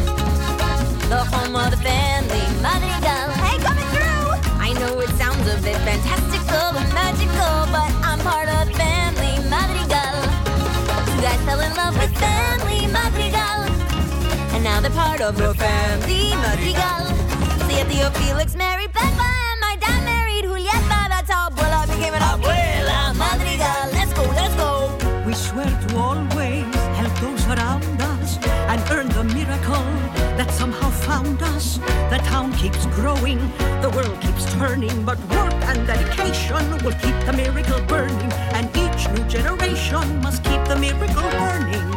The 1.13 1.21
home 1.33 1.55
of 1.57 1.71
the 1.71 1.81
family, 1.89 2.45
Madrigal. 2.65 3.29
Hey, 3.45 3.59
coming 3.67 3.89
through! 3.93 4.29
I 4.67 4.73
know 4.81 5.01
it 5.01 5.11
sounds 5.21 5.45
a 5.53 5.57
bit 5.67 5.77
fantastical 5.89 6.69
and 6.81 6.91
magical, 6.95 7.57
but 7.75 7.91
I'm 8.09 8.21
part 8.21 8.49
of 8.49 8.69
the 8.69 8.75
family, 8.75 9.35
Madrigal. 9.53 10.17
You 11.13 11.21
guys 11.27 11.41
fell 11.47 11.61
in 11.61 11.73
love 11.77 11.95
with 12.01 12.13
family, 12.17 12.87
Madrigal. 12.99 13.61
And 14.55 14.65
now 14.65 14.81
they're 14.81 14.91
part 14.91 15.21
of 15.21 15.37
the 15.37 15.53
family, 15.55 16.33
Madrigal. 16.45 17.05
See 17.69 17.83
Theo 17.91 18.09
Felix 18.21 18.57
married 18.57 18.93
Peppa, 18.93 19.18
somehow 31.09 31.23
found 31.23 31.43
us. 31.55 31.79
The 32.11 32.19
town 32.25 32.53
keeps 32.55 32.85
growing, 32.87 33.39
the 33.83 33.91
world 33.95 34.21
keeps 34.21 34.45
turning, 34.55 35.05
but 35.05 35.19
work 35.31 35.55
and 35.71 35.87
dedication 35.87 36.71
will 36.85 36.97
keep 37.05 37.17
the 37.27 37.33
miracle 37.35 37.81
burning, 37.87 38.33
and 38.57 38.67
each 38.77 39.09
new 39.15 39.25
generation 39.29 40.21
must 40.21 40.45
keep 40.45 40.63
the 40.65 40.77
miracle 40.77 41.29
burning. 41.43 41.89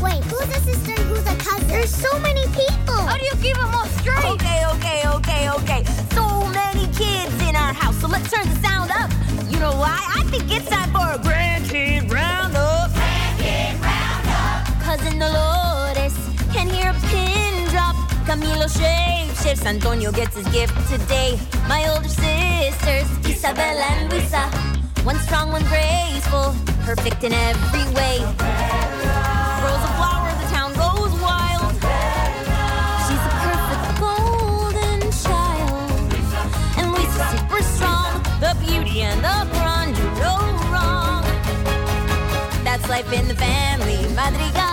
Wait, 0.00 0.22
who's 0.24 0.50
a 0.56 0.60
sister 0.60 0.92
and 0.92 1.06
who's 1.10 1.26
a 1.26 1.36
cousin? 1.36 1.68
There's 1.68 1.94
so 1.94 2.18
many 2.20 2.44
people. 2.60 3.00
How 3.10 3.16
do 3.16 3.24
you 3.24 3.36
keep 3.42 3.56
them 3.56 3.74
all 3.74 3.86
straight? 4.00 4.24
Okay, 4.34 4.60
okay, 4.74 5.08
okay, 5.16 5.50
okay. 5.50 5.84
So 6.16 6.24
many 6.60 6.86
kids 6.92 7.34
in 7.48 7.54
our 7.56 7.72
house, 7.72 7.96
so 8.00 8.08
let's 8.08 8.30
turn 8.30 8.48
the 8.48 8.58
sound 8.66 8.90
up. 8.90 9.10
You 9.50 9.58
know 9.58 9.72
why? 9.72 9.98
I 10.18 10.22
think 10.30 10.44
it's 10.50 10.68
time 10.68 10.90
for 10.90 11.06
a 11.16 11.18
grandkid 11.18 12.12
roundup. 12.12 12.35
Shape. 19.56 19.66
Antonio 19.66 20.12
gets 20.12 20.36
his 20.36 20.46
gift 20.48 20.74
today. 20.88 21.38
My 21.68 21.88
older 21.88 22.08
sisters, 22.08 23.08
Isabella 23.26 23.82
and 23.82 24.12
Luisa. 24.12 24.48
One 25.04 25.18
strong, 25.20 25.52
one 25.52 25.64
graceful, 25.64 26.54
perfect 26.84 27.24
in 27.24 27.32
every 27.32 27.84
way. 27.94 28.18
Grows 29.60 29.82
a 29.82 29.92
flower, 29.98 30.30
the 30.40 30.48
town 30.54 30.72
goes 30.74 31.12
wild. 31.20 31.72
She's 33.04 33.22
a 33.22 33.34
perfect 33.44 34.00
golden 34.00 35.00
child. 35.24 36.12
And 36.78 36.92
Lisa's 36.92 37.28
super 37.30 37.62
strong. 37.62 38.22
The 38.40 38.56
beauty 38.66 39.02
and 39.02 39.20
the 39.20 39.38
brawn 39.52 39.92
do 39.94 40.02
no 40.20 40.36
wrong. 40.72 41.22
That's 42.64 42.88
life 42.88 43.12
in 43.12 43.28
the 43.28 43.34
family, 43.34 44.02
Madrigal. 44.14 44.65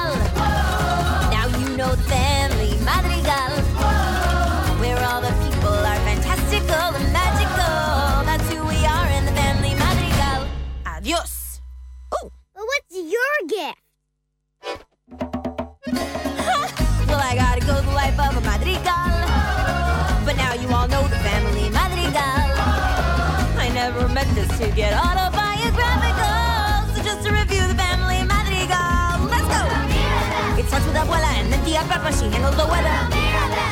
She 32.12 32.28
handles 32.28 32.56
the 32.58 32.68
weather. 32.68 32.98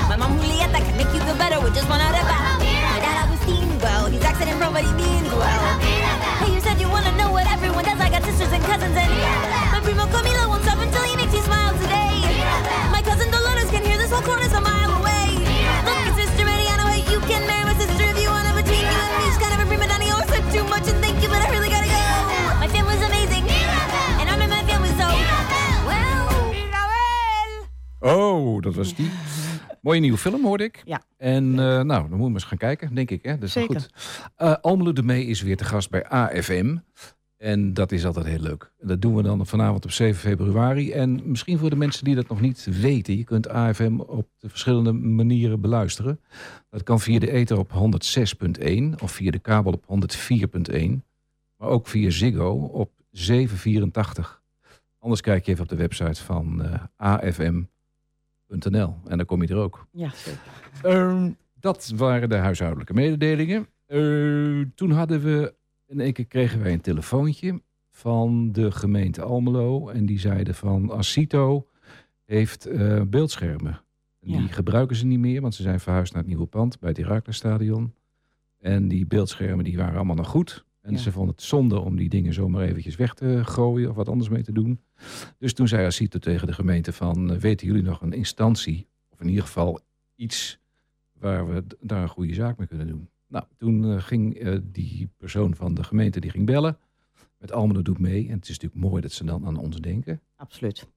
My 0.08 0.16
mom 0.16 0.40
Julieta 0.40 0.80
can 0.80 0.96
make 0.96 1.12
you 1.14 1.20
feel 1.20 1.36
better 1.36 1.60
with 1.60 1.76
just 1.76 1.90
one 1.90 2.00
arepa. 2.00 2.38
My 2.64 3.00
dad 3.04 3.28
Agustin, 3.28 3.68
well, 3.80 4.06
he's 4.08 4.24
accident 4.24 4.58
prone, 4.58 4.72
but 4.72 4.84
he 4.84 4.94
means 4.94 5.28
well. 5.34 5.80
Hey, 6.40 6.54
you 6.54 6.62
said 6.62 6.80
you 6.80 6.88
wanna 6.88 7.12
know 7.18 7.32
what 7.32 7.46
everyone 7.52 7.84
does. 7.84 8.00
I 8.00 8.10
got 8.10 8.24
sisters 8.24 8.52
and 8.54 8.64
cousins, 8.64 8.96
and 8.96 9.12
my 9.72 9.80
primo 9.84 10.06
Camilo 10.08 10.48
won't 10.48 10.64
stop 10.64 10.80
dat 28.76 28.86
was 28.86 28.96
die. 28.96 29.10
Mooie 29.82 30.00
nieuwe 30.00 30.18
film, 30.18 30.44
hoorde 30.44 30.64
ik. 30.64 30.82
Ja. 30.86 31.02
En 31.18 31.52
eh, 31.52 31.66
nou, 31.66 31.86
dan 31.86 32.10
moeten 32.10 32.26
we 32.28 32.34
eens 32.34 32.44
gaan 32.44 32.58
kijken, 32.58 32.96
denk 32.96 33.12
ik. 33.12 33.24
Hè? 33.24 33.34
Dat 33.34 33.44
is 33.44 33.52
Zeker. 33.52 33.80
goed. 33.80 33.90
Eh 34.36 34.56
Almelo 34.62 34.94
de 34.94 35.04
Mee 35.04 35.26
is 35.26 35.42
weer 35.42 35.58
te 35.58 35.64
gast 35.64 35.90
bij 35.90 36.06
AFM. 36.06 36.78
En 37.38 37.74
dat 37.74 37.92
is 37.92 38.06
altijd 38.06 38.26
heel 38.26 38.40
leuk. 38.40 38.72
Dat 38.80 39.02
doen 39.02 39.16
we 39.16 39.22
dan 39.24 39.48
vanavond 39.48 39.86
op 39.86 39.92
7 39.92 40.20
februari. 40.22 40.92
En 40.92 41.22
misschien 41.26 41.58
voor 41.58 41.70
de 41.70 41.76
mensen 41.76 42.04
die 42.04 42.16
dat 42.16 42.28
nog 42.28 42.42
niet 42.42 42.68
weten. 42.82 43.18
Je 43.18 43.24
kunt 43.24 43.50
AFM 43.50 44.00
op 44.00 44.28
de 44.38 44.50
verschillende 44.50 44.92
manieren 44.92 45.62
beluisteren. 45.62 46.20
Dat 46.70 46.84
kan 46.84 47.00
via 47.00 47.20
de 47.20 47.32
ether 47.32 47.58
op 47.58 47.72
106.1 47.72 48.84
of 49.02 49.12
via 49.12 49.32
de 49.32 49.40
kabel 49.40 49.72
op 49.72 50.06
104.1. 50.72 50.76
Maar 51.58 51.70
ook 51.70 51.88
via 51.88 52.10
Ziggo 52.10 52.52
op 52.52 52.92
784. 53.12 54.42
Anders 55.00 55.22
kijk 55.22 55.46
je 55.46 55.52
even 55.52 55.64
op 55.64 55.70
de 55.70 55.76
website 55.76 56.24
van 56.24 56.64
eh, 56.64 56.84
afm.nl. 56.96 57.70
En 58.52 59.18
dan 59.18 59.26
kom 59.26 59.42
je 59.42 59.48
er 59.48 59.58
ook. 59.58 59.88
Ja, 59.92 60.10
zeker. 60.10 60.42
Ehm, 60.82 61.32
dat 61.60 61.94
waren 61.96 62.30
de 62.30 62.36
huishoudelijke 62.36 62.94
mededelingen. 62.94 63.68
Eh, 63.86 64.62
toen 64.76 64.92
hadden 64.92 65.22
we, 65.22 65.54
in 65.88 66.00
één 66.00 66.14
keer 66.14 66.26
kregen 66.26 66.62
wij 66.64 66.74
een 66.74 66.82
telefoontje 66.82 67.62
van 67.92 68.52
de 68.52 68.72
gemeente 68.72 69.22
Almelo. 69.22 69.90
En 69.90 70.06
die 70.06 70.20
zeiden 70.20 70.56
van 70.56 70.92
Asito 70.92 71.68
heeft 72.26 72.66
eh, 72.66 73.02
beeldschermen. 73.02 73.82
Ja. 74.20 74.38
Die 74.38 74.48
gebruiken 74.48 74.96
ze 74.96 75.06
niet 75.06 75.20
meer, 75.20 75.42
want 75.42 75.56
ze 75.56 75.62
zijn 75.62 75.80
verhuisd 75.80 76.14
naar 76.14 76.22
het 76.22 76.32
nieuwe 76.32 76.46
pand 76.48 76.80
bij 76.80 76.90
het 76.90 76.98
Herakles-stadion. 76.98 77.94
En 78.60 78.88
die 78.88 79.06
beeldschermen 79.06 79.64
die 79.64 79.78
waren 79.78 79.96
allemaal 79.96 80.16
nog 80.16 80.28
goed. 80.28 80.66
En 80.82 80.92
Ja. 80.92 80.98
ze 80.98 81.12
vonden 81.12 81.36
het 81.36 81.44
zonde 81.44 81.80
om 81.80 81.96
die 81.96 82.10
dingen 82.10 82.34
zomaar 82.34 82.64
eventjes 82.64 82.96
weg 82.96 83.14
te 83.14 83.42
gooien 83.46 83.90
of 83.90 83.96
wat 83.96 84.10
anders 84.10 84.30
mee 84.30 84.44
te 84.44 84.52
doen. 84.52 84.80
Dus 85.38 85.54
toen 85.54 85.68
zei 85.68 85.86
Asito 85.86 86.20
tegen 86.20 86.48
de 86.48 86.54
gemeente 86.54 86.94
van, 86.94 87.32
eh, 87.32 87.38
weten 87.38 87.68
jullie 87.68 87.84
nog 87.84 88.02
een 88.02 88.14
instantie, 88.14 88.88
of 89.10 89.20
in 89.22 89.28
ieder 89.28 89.44
geval 89.44 89.80
iets 90.16 90.60
waar 91.20 91.54
we 91.54 91.64
daar 91.80 92.02
een 92.02 92.10
goede 92.10 92.34
zaak 92.34 92.58
mee 92.58 92.68
kunnen 92.68 92.88
doen. 92.88 93.10
Nou, 93.28 93.46
toen 93.58 93.84
eh, 93.92 94.02
ging 94.02 94.36
eh, 94.36 94.58
die 94.64 95.10
persoon 95.18 95.56
van 95.56 95.74
de 95.74 95.84
gemeente 95.84 96.20
die 96.20 96.32
ging 96.32 96.46
bellen. 96.46 96.78
Met 97.38 97.52
Almelo 97.52 97.82
doet 97.82 98.00
mee. 98.00 98.28
En 98.28 98.34
het 98.36 98.50
is 98.50 98.60
natuurlijk 98.60 98.82
mooi 98.90 99.02
dat 99.02 99.12
ze 99.12 99.24
dan 99.26 99.46
aan 99.46 99.58
ons 99.58 99.78
denken. 99.82 100.22
Absoluut. 100.36 100.88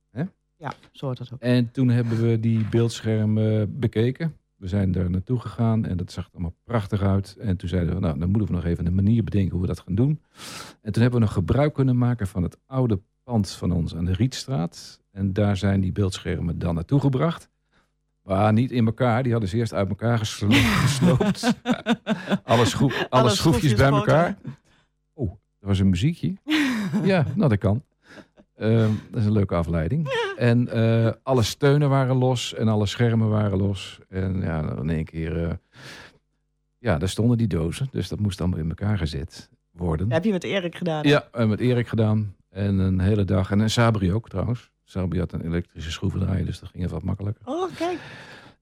Ja, 0.56 0.72
zo 0.92 1.06
hoort 1.06 1.18
het 1.18 1.32
ook. 1.32 1.40
En 1.40 1.70
toen 1.70 1.88
hebben 1.88 2.22
we 2.28 2.40
die 2.40 2.68
beeldschermen 2.68 3.78
bekeken. 3.78 4.36
We 4.64 4.70
zijn 4.70 4.92
daar 4.92 5.10
naartoe 5.10 5.40
gegaan 5.40 5.84
en 5.84 5.96
dat 5.96 6.12
zag 6.12 6.24
er 6.26 6.30
allemaal 6.32 6.56
prachtig 6.64 7.02
uit. 7.02 7.36
En 7.40 7.56
toen 7.56 7.68
zeiden 7.68 7.94
we, 7.94 8.00
nou, 8.00 8.18
dan 8.18 8.28
moeten 8.30 8.48
we 8.48 8.54
nog 8.54 8.64
even 8.64 8.86
een 8.86 8.94
manier 8.94 9.24
bedenken 9.24 9.52
hoe 9.52 9.60
we 9.60 9.66
dat 9.66 9.80
gaan 9.80 9.94
doen. 9.94 10.20
En 10.82 10.92
toen 10.92 11.02
hebben 11.02 11.20
we 11.20 11.26
nog 11.26 11.34
gebruik 11.34 11.74
kunnen 11.74 11.98
maken 11.98 12.26
van 12.26 12.42
het 12.42 12.58
oude 12.66 13.00
pand 13.22 13.50
van 13.50 13.72
ons 13.72 13.96
aan 13.96 14.04
de 14.04 14.12
Rietstraat. 14.12 15.00
En 15.10 15.32
daar 15.32 15.56
zijn 15.56 15.80
die 15.80 15.92
beeldschermen 15.92 16.58
dan 16.58 16.74
naartoe 16.74 17.00
gebracht. 17.00 17.48
Maar 18.22 18.52
niet 18.52 18.70
in 18.70 18.86
elkaar. 18.86 19.22
Die 19.22 19.32
hadden 19.32 19.50
ze 19.50 19.56
eerst 19.56 19.74
uit 19.74 19.88
elkaar 19.88 20.18
geslo- 20.18 20.48
gesloopt. 20.86 21.54
alle, 22.44 22.64
schroef, 22.64 23.06
alle, 23.08 23.28
schroefjes 23.30 23.36
schroefjes 23.36 23.74
bij 23.74 23.88
elkaar. 23.88 24.38
Oh, 25.12 25.30
er 25.58 25.66
was 25.66 25.78
een 25.78 25.90
muziekje. 25.90 26.34
ja, 27.02 27.26
nou 27.34 27.48
dat 27.48 27.58
kan. 27.58 27.82
Ehm, 28.56 28.90
dat 29.10 29.20
is 29.20 29.26
een 29.26 29.32
leuke 29.32 29.54
afleiding. 29.54 30.08
En 30.36 30.68
eh, 30.68 31.12
alle 31.22 31.42
steunen 31.42 31.88
waren 31.88 32.16
los 32.16 32.54
en 32.54 32.68
alle 32.68 32.86
schermen 32.86 33.28
waren 33.28 33.58
los. 33.58 33.98
En 34.08 34.40
ja, 34.40 34.76
in 34.80 34.90
één 34.90 35.04
keer... 35.04 35.48
eh, 35.48 35.54
ja, 36.78 36.98
daar 36.98 37.08
stonden 37.08 37.38
die 37.38 37.46
dozen. 37.46 37.88
Dus 37.90 38.08
dat 38.08 38.18
moest 38.20 38.40
allemaal 38.40 38.58
in 38.58 38.68
elkaar 38.68 38.98
gezet 38.98 39.50
worden. 39.70 40.12
heb 40.12 40.24
je 40.24 40.32
met 40.32 40.44
Erik 40.44 40.76
gedaan? 40.76 41.08
Ja, 41.08 41.28
en 41.32 41.48
met 41.48 41.60
Erik 41.60 41.88
gedaan. 41.88 42.34
En 42.50 42.78
een 42.78 43.00
hele 43.00 43.24
dag. 43.24 43.50
En, 43.50 43.60
en 43.60 43.70
Sabri 43.70 44.12
ook 44.12 44.28
trouwens. 44.28 44.70
Sabri 44.84 45.18
had 45.18 45.32
een 45.32 45.44
elektrische 45.44 45.90
schroevendraaier, 45.90 46.44
dus 46.44 46.60
dat 46.60 46.68
ging 46.68 46.82
even 46.82 46.94
wat 46.94 47.04
makkelijker. 47.04 47.42
Oh, 47.46 47.70
kijk. 47.76 47.98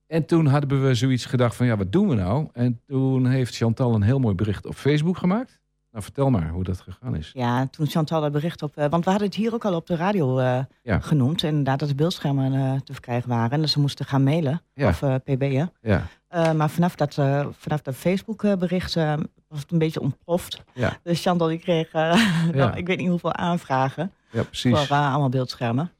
En 0.07 0.25
toen 0.25 0.45
hadden 0.45 0.83
we 0.87 0.93
zoiets 0.93 1.25
gedacht 1.25 1.55
van, 1.55 1.65
ja, 1.65 1.77
wat 1.77 1.91
doen 1.91 2.07
we 2.07 2.15
nou? 2.15 2.47
En 2.51 2.81
toen 2.87 3.25
heeft 3.25 3.55
Chantal 3.55 3.95
een 3.95 4.01
heel 4.01 4.19
mooi 4.19 4.35
bericht 4.35 4.65
op 4.65 4.75
Facebook 4.75 5.17
gemaakt. 5.17 5.61
Nou, 5.93 6.05
vertel 6.05 6.29
maar 6.29 6.49
hoe 6.49 6.63
dat 6.63 6.79
gegaan 6.81 7.15
is. 7.15 7.31
Ja, 7.33 7.67
toen 7.67 7.87
Chantal 7.87 8.21
dat 8.21 8.31
bericht 8.31 8.61
op... 8.61 8.77
eh, 8.77 8.89
want 8.89 9.03
we 9.03 9.09
hadden 9.09 9.27
het 9.27 9.37
hier 9.37 9.53
ook 9.53 9.65
al 9.65 9.75
op 9.75 9.87
de 9.87 9.95
radio 9.95 10.37
eh, 10.39 10.59
Ja. 10.83 10.99
genoemd. 10.99 11.43
Inderdaad, 11.43 11.79
dat 11.79 11.89
de 11.89 11.95
beeldschermen 11.95 12.53
eh, 12.53 12.79
te 12.81 12.93
verkrijgen 12.93 13.29
waren. 13.29 13.51
En 13.51 13.59
dat 13.59 13.69
ze 13.69 13.79
moesten 13.79 14.05
gaan 14.05 14.23
mailen. 14.23 14.61
Ja. 14.73 14.87
Of 14.87 14.99
pb'en. 15.23 15.71
Ja, 15.81 16.07
maar 16.55 16.69
vanaf 16.69 16.95
dat, 16.95 17.13
vanaf 17.57 17.81
dat 17.81 17.95
Facebook-bericht 17.95 18.95
eh, 18.95 19.13
was 19.47 19.59
het 19.61 19.71
een 19.71 19.77
beetje 19.77 20.01
ontploft. 20.01 20.63
Ja. 20.73 20.97
Dus 21.03 21.21
Chantal 21.21 21.47
die 21.47 21.59
kreeg, 21.59 21.91
nou, 21.91 22.75
ik 22.75 22.87
weet 22.87 22.97
niet 22.97 23.09
hoeveel 23.09 23.33
aanvragen 23.33 24.11
ja 24.31 24.37
voor 24.37 24.45
precies. 24.45 24.89
eh, 24.89 25.09
allemaal 25.11 25.29
beeldschermen. 25.29 25.91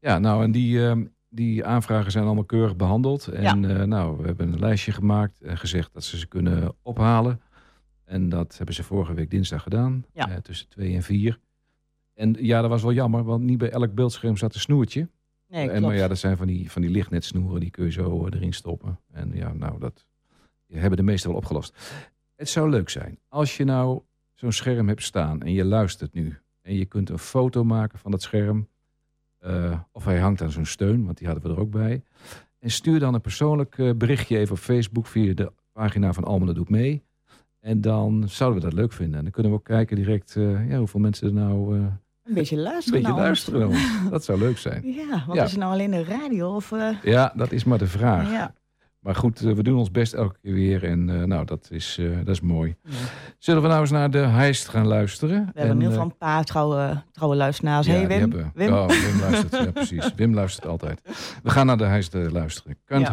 Ja, 0.00 0.18
nou, 0.18 0.44
en 0.44 0.52
die, 0.52 0.80
die 1.28 1.64
aanvragen 1.64 2.10
zijn 2.12 2.24
allemaal 2.24 2.44
keurig 2.44 2.76
behandeld. 2.76 3.26
En 3.26 3.88
nou, 3.88 4.16
we 4.18 4.26
hebben 4.26 4.52
een 4.52 4.58
lijstje 4.58 4.92
gemaakt 4.92 5.40
en 5.40 5.58
gezegd 5.58 5.90
dat 5.92 6.04
ze 6.04 6.18
ze 6.18 6.26
kunnen 6.26 6.74
ophalen. 6.82 7.40
En 8.10 8.28
dat 8.28 8.56
hebben 8.56 8.74
ze 8.74 8.82
vorige 8.82 9.14
week 9.14 9.30
dinsdag 9.30 9.62
gedaan, 9.62 10.04
Ja. 10.12 10.30
eh, 10.30 10.36
tussen 10.36 10.68
twee 10.68 10.94
en 10.94 11.02
vier. 11.02 11.38
En 12.14 12.36
ja, 12.38 12.60
dat 12.60 12.70
was 12.70 12.82
wel 12.82 12.92
jammer, 12.92 13.24
want 13.24 13.42
niet 13.42 13.58
bij 13.58 13.70
elk 13.70 13.94
beeldscherm 13.94 14.36
zat 14.36 14.54
een 14.54 14.60
snoertje. 14.60 15.08
Nee, 15.48 15.70
en, 15.70 15.82
maar 15.82 15.94
ja, 15.96 16.08
dat 16.08 16.18
zijn 16.18 16.36
van 16.36 16.46
die, 16.46 16.70
van 16.70 16.82
die 16.82 16.90
lichtnetsnoeren, 16.90 17.60
die 17.60 17.70
kun 17.70 17.84
je 17.84 17.90
zo 17.90 18.26
eh, 18.26 18.34
erin 18.34 18.52
stoppen. 18.52 18.98
En 19.12 19.30
ja, 19.34 19.52
nou, 19.52 19.78
dat 19.78 20.06
hebben 20.66 20.96
de 20.98 21.04
meeste 21.04 21.28
wel 21.28 21.36
opgelost. 21.36 21.76
Het 22.36 22.48
zou 22.48 22.70
leuk 22.70 22.88
zijn 22.88 23.18
als 23.28 23.56
je 23.56 23.64
nou 23.64 24.00
zo'n 24.34 24.52
scherm 24.52 24.88
hebt 24.88 25.02
staan 25.02 25.42
en 25.42 25.52
je 25.52 25.64
luistert 25.64 26.12
nu. 26.14 26.38
En 26.62 26.74
je 26.74 26.84
kunt 26.84 27.08
een 27.08 27.18
foto 27.18 27.64
maken 27.64 27.98
van 27.98 28.10
dat 28.10 28.22
scherm. 28.22 28.68
Eh, 29.38 29.80
of 29.92 30.04
hij 30.04 30.18
hangt 30.18 30.42
aan 30.42 30.50
zo'n 30.50 30.64
steun, 30.66 31.04
want 31.04 31.18
die 31.18 31.26
hadden 31.26 31.46
we 31.46 31.54
er 31.54 31.60
ook 31.60 31.70
bij. 31.70 32.02
En 32.58 32.70
stuur 32.70 32.98
dan 32.98 33.14
een 33.14 33.20
persoonlijk 33.20 33.76
berichtje 33.98 34.38
even 34.38 34.54
op 34.54 34.60
Facebook 34.60 35.06
via 35.06 35.34
de 35.34 35.52
pagina 35.72 36.12
van 36.12 36.24
Almelo 36.24 36.52
Doet 36.52 36.68
Mee. 36.68 37.02
En 37.60 37.80
dan 37.80 38.24
zouden 38.28 38.60
we 38.60 38.68
dat 38.68 38.78
leuk 38.78 38.92
vinden. 38.92 39.16
En 39.16 39.22
dan 39.22 39.32
kunnen 39.32 39.52
we 39.52 39.58
ook 39.58 39.64
kijken 39.64 39.96
direct 39.96 40.36
eh, 40.36 40.68
ja, 40.70 40.78
hoeveel 40.78 41.00
mensen 41.00 41.26
er 41.26 41.34
nou 41.34 41.76
eh, 41.76 41.82
Een 42.24 42.34
beetje 42.34 42.56
een 42.56 42.62
luisteren 42.62 43.00
beetje 43.02 43.16
naar 43.16 43.28
ons. 43.30 43.46
luisteren. 43.46 43.68
ons. 43.68 43.88
Dat 44.10 44.24
zou 44.24 44.38
leuk 44.38 44.58
zijn. 44.58 44.82
Ja, 44.92 45.24
want 45.26 45.38
Ja. 45.38 45.44
is 45.44 45.50
het 45.50 45.60
nou 45.60 45.72
alleen 45.72 45.90
de 45.90 46.04
radio? 46.04 46.54
Of, 46.54 46.72
eh, 46.72 46.88
Ja, 47.02 47.32
dat 47.36 47.52
is 47.52 47.64
maar 47.64 47.78
de 47.78 47.86
vraag. 47.86 48.30
ja. 48.32 48.54
Maar 49.00 49.14
goed, 49.14 49.38
we 49.38 49.62
doen 49.62 49.78
ons 49.78 49.90
best 49.90 50.12
elke 50.14 50.36
keer 50.42 50.54
weer. 50.54 50.84
En 50.84 51.28
nou, 51.28 51.44
dat 51.44 51.68
is, 51.70 52.00
dat 52.24 52.28
is 52.28 52.40
mooi. 52.40 52.76
Ja. 52.84 52.90
Zullen 53.38 53.62
we 53.62 53.68
nou 53.68 53.80
eens 53.80 53.90
naar 53.90 54.10
de 54.10 54.18
heist 54.18 54.68
gaan 54.68 54.86
luisteren? 54.86 55.36
We 55.54 55.60
hebben 55.60 55.62
in 55.64 55.82
ieder 55.82 55.86
geval 55.88 56.02
En, 56.04 56.10
een 56.10 56.16
paar 56.16 56.44
trouwe, 56.44 57.02
trouwe 57.12 57.36
luisteraars. 57.36 57.86
hey 57.86 58.00
ja, 58.00 58.08
die 58.08 58.18
Wim. 58.18 58.50
Wim. 58.54 58.72
Oh, 58.72 58.88
Wim 58.88 59.20
luistert. 59.20 59.52
Ja, 59.64 59.70
precies. 59.70 60.14
Wim 60.16 60.34
luistert 60.34 60.66
altijd. 60.66 61.00
We 61.42 61.50
gaan 61.50 61.66
naar 61.66 61.76
de 61.78 61.84
heist 61.84 62.14
luisteren. 62.14 62.76
Can't 62.84 63.06
Ja. 63.06 63.12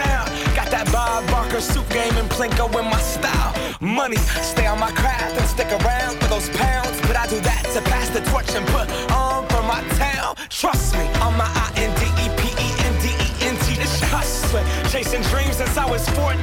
Suit 1.61 1.87
game 1.89 2.17
and 2.17 2.27
Plinko 2.31 2.65
in 2.79 2.85
my 2.89 2.99
style. 2.99 3.53
Money, 3.79 4.17
stay 4.41 4.65
on 4.65 4.79
my 4.79 4.91
craft 4.91 5.37
and 5.37 5.47
stick 5.47 5.69
around 5.69 6.17
for 6.17 6.27
those 6.27 6.49
pounds. 6.57 6.99
But 7.05 7.15
I 7.15 7.27
do 7.27 7.39
that 7.41 7.69
to 7.75 7.81
pass 7.81 8.09
the 8.09 8.21
torch 8.31 8.49
and 8.57 8.65
put 8.73 8.89
on 9.13 9.45
for 9.47 9.61
my 9.61 9.81
town. 9.93 10.35
Trust 10.49 10.97
me, 10.97 11.05
on 11.21 11.37
my 11.37 11.45
I 11.45 11.69
N 11.77 11.93
D 12.01 12.09
E 12.17 12.25
P 12.33 12.49
E 12.57 12.67
N 12.89 12.95
D 12.97 13.13
E 13.13 13.27
N 13.45 13.55
T. 13.61 13.77
This 13.77 14.01
hustling, 14.09 14.65
chasing 14.89 15.21
dreams 15.29 15.57
since 15.57 15.77
I 15.77 15.85
was 15.85 16.01
14 16.17 16.33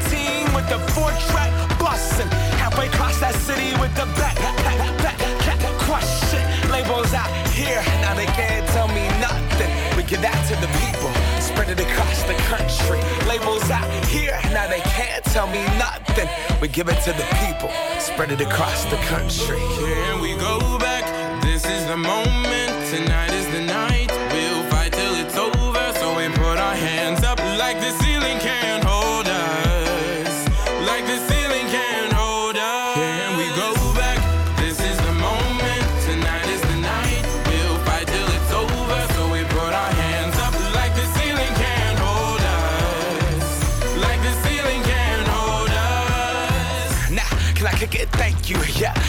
with 0.55 0.71
the 0.71 0.79
four 0.95 1.11
track 1.35 1.51
busting. 1.83 2.31
Halfway 2.63 2.87
across 2.87 3.19
that 3.19 3.35
city 3.35 3.75
with 3.83 3.91
the 3.99 4.07
back, 4.15 4.39
back, 4.39 4.79
back, 5.03 5.19
back, 5.19 5.59
crush 5.83 6.31
it. 6.31 6.47
Labels 6.71 7.13
out 7.13 7.31
here, 7.51 7.83
now 8.07 8.15
they 8.15 8.31
can't 8.39 8.67
tell 8.71 8.87
me 8.87 9.03
nothing. 9.19 9.71
We 9.97 10.05
give 10.07 10.23
that 10.23 10.39
to 10.47 10.55
the 10.63 10.71
people 10.79 11.28
spread 11.59 11.77
it 11.77 11.91
across 11.91 12.23
the 12.23 12.35
country. 12.35 13.01
Labels 13.27 13.69
out 13.69 13.91
here, 14.05 14.39
now 14.53 14.69
they 14.69 14.79
can't 14.79 15.25
tell 15.25 15.49
me 15.49 15.65
nothing. 15.77 16.29
We 16.61 16.69
give 16.69 16.89
it 16.89 17.03
to 17.03 17.13
the 17.13 17.27
people, 17.45 17.69
spread 17.99 18.31
it 18.31 18.41
across 18.41 18.85
the 18.85 18.97
country. 19.09 19.59
Can 19.59 20.21
we 20.21 20.35
go 20.37 20.79
back? 20.79 21.43
This 21.43 21.65
is 21.67 21.85
the 21.89 21.97
moment. 21.97 22.38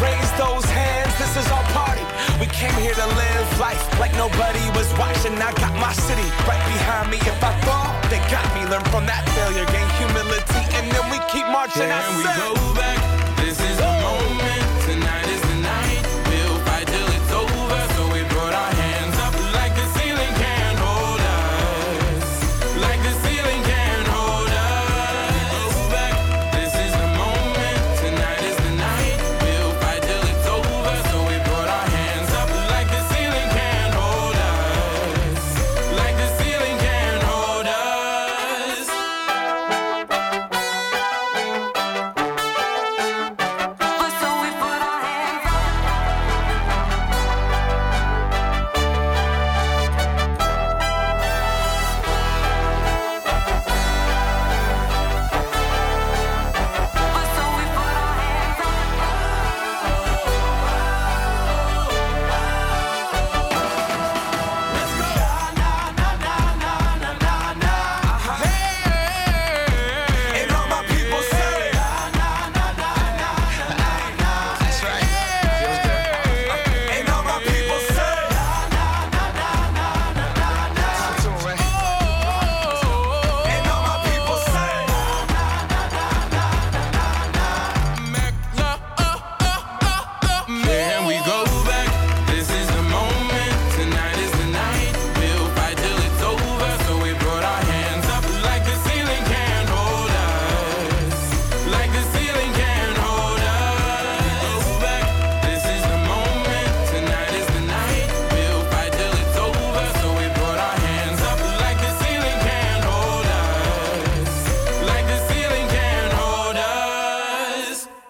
Raise 0.00 0.30
those 0.38 0.64
hands, 0.64 1.12
this 1.18 1.34
is 1.36 1.46
our 1.50 1.64
party. 1.74 2.04
We 2.40 2.46
came 2.46 2.74
here 2.80 2.94
to 2.94 3.06
live 3.06 3.48
life 3.58 3.82
like 3.98 4.12
nobody 4.14 4.62
was 4.78 4.86
watching. 4.98 5.34
I 5.42 5.52
got 5.58 5.74
my 5.74 5.92
city 5.92 6.28
right 6.46 6.62
behind 6.70 7.10
me. 7.10 7.18
If 7.18 7.42
I 7.42 7.52
fall, 7.66 7.90
they 8.10 8.20
got 8.30 8.46
me. 8.54 8.62
Learn 8.70 8.84
from 8.94 9.06
that 9.06 9.26
failure, 9.34 9.66
gain 9.74 9.88
humility, 9.98 10.62
and 10.78 10.86
then 10.92 11.04
we 11.10 11.18
keep 11.32 11.46
marching. 11.50 11.90
I 11.90 12.02
Can 12.02 12.16
we 12.16 12.22
said- 12.24 12.38
go 12.38 12.74
back? 12.74 12.98
This 13.42 13.58
is 13.60 13.76
the 13.76 13.90
moment. 14.06 14.77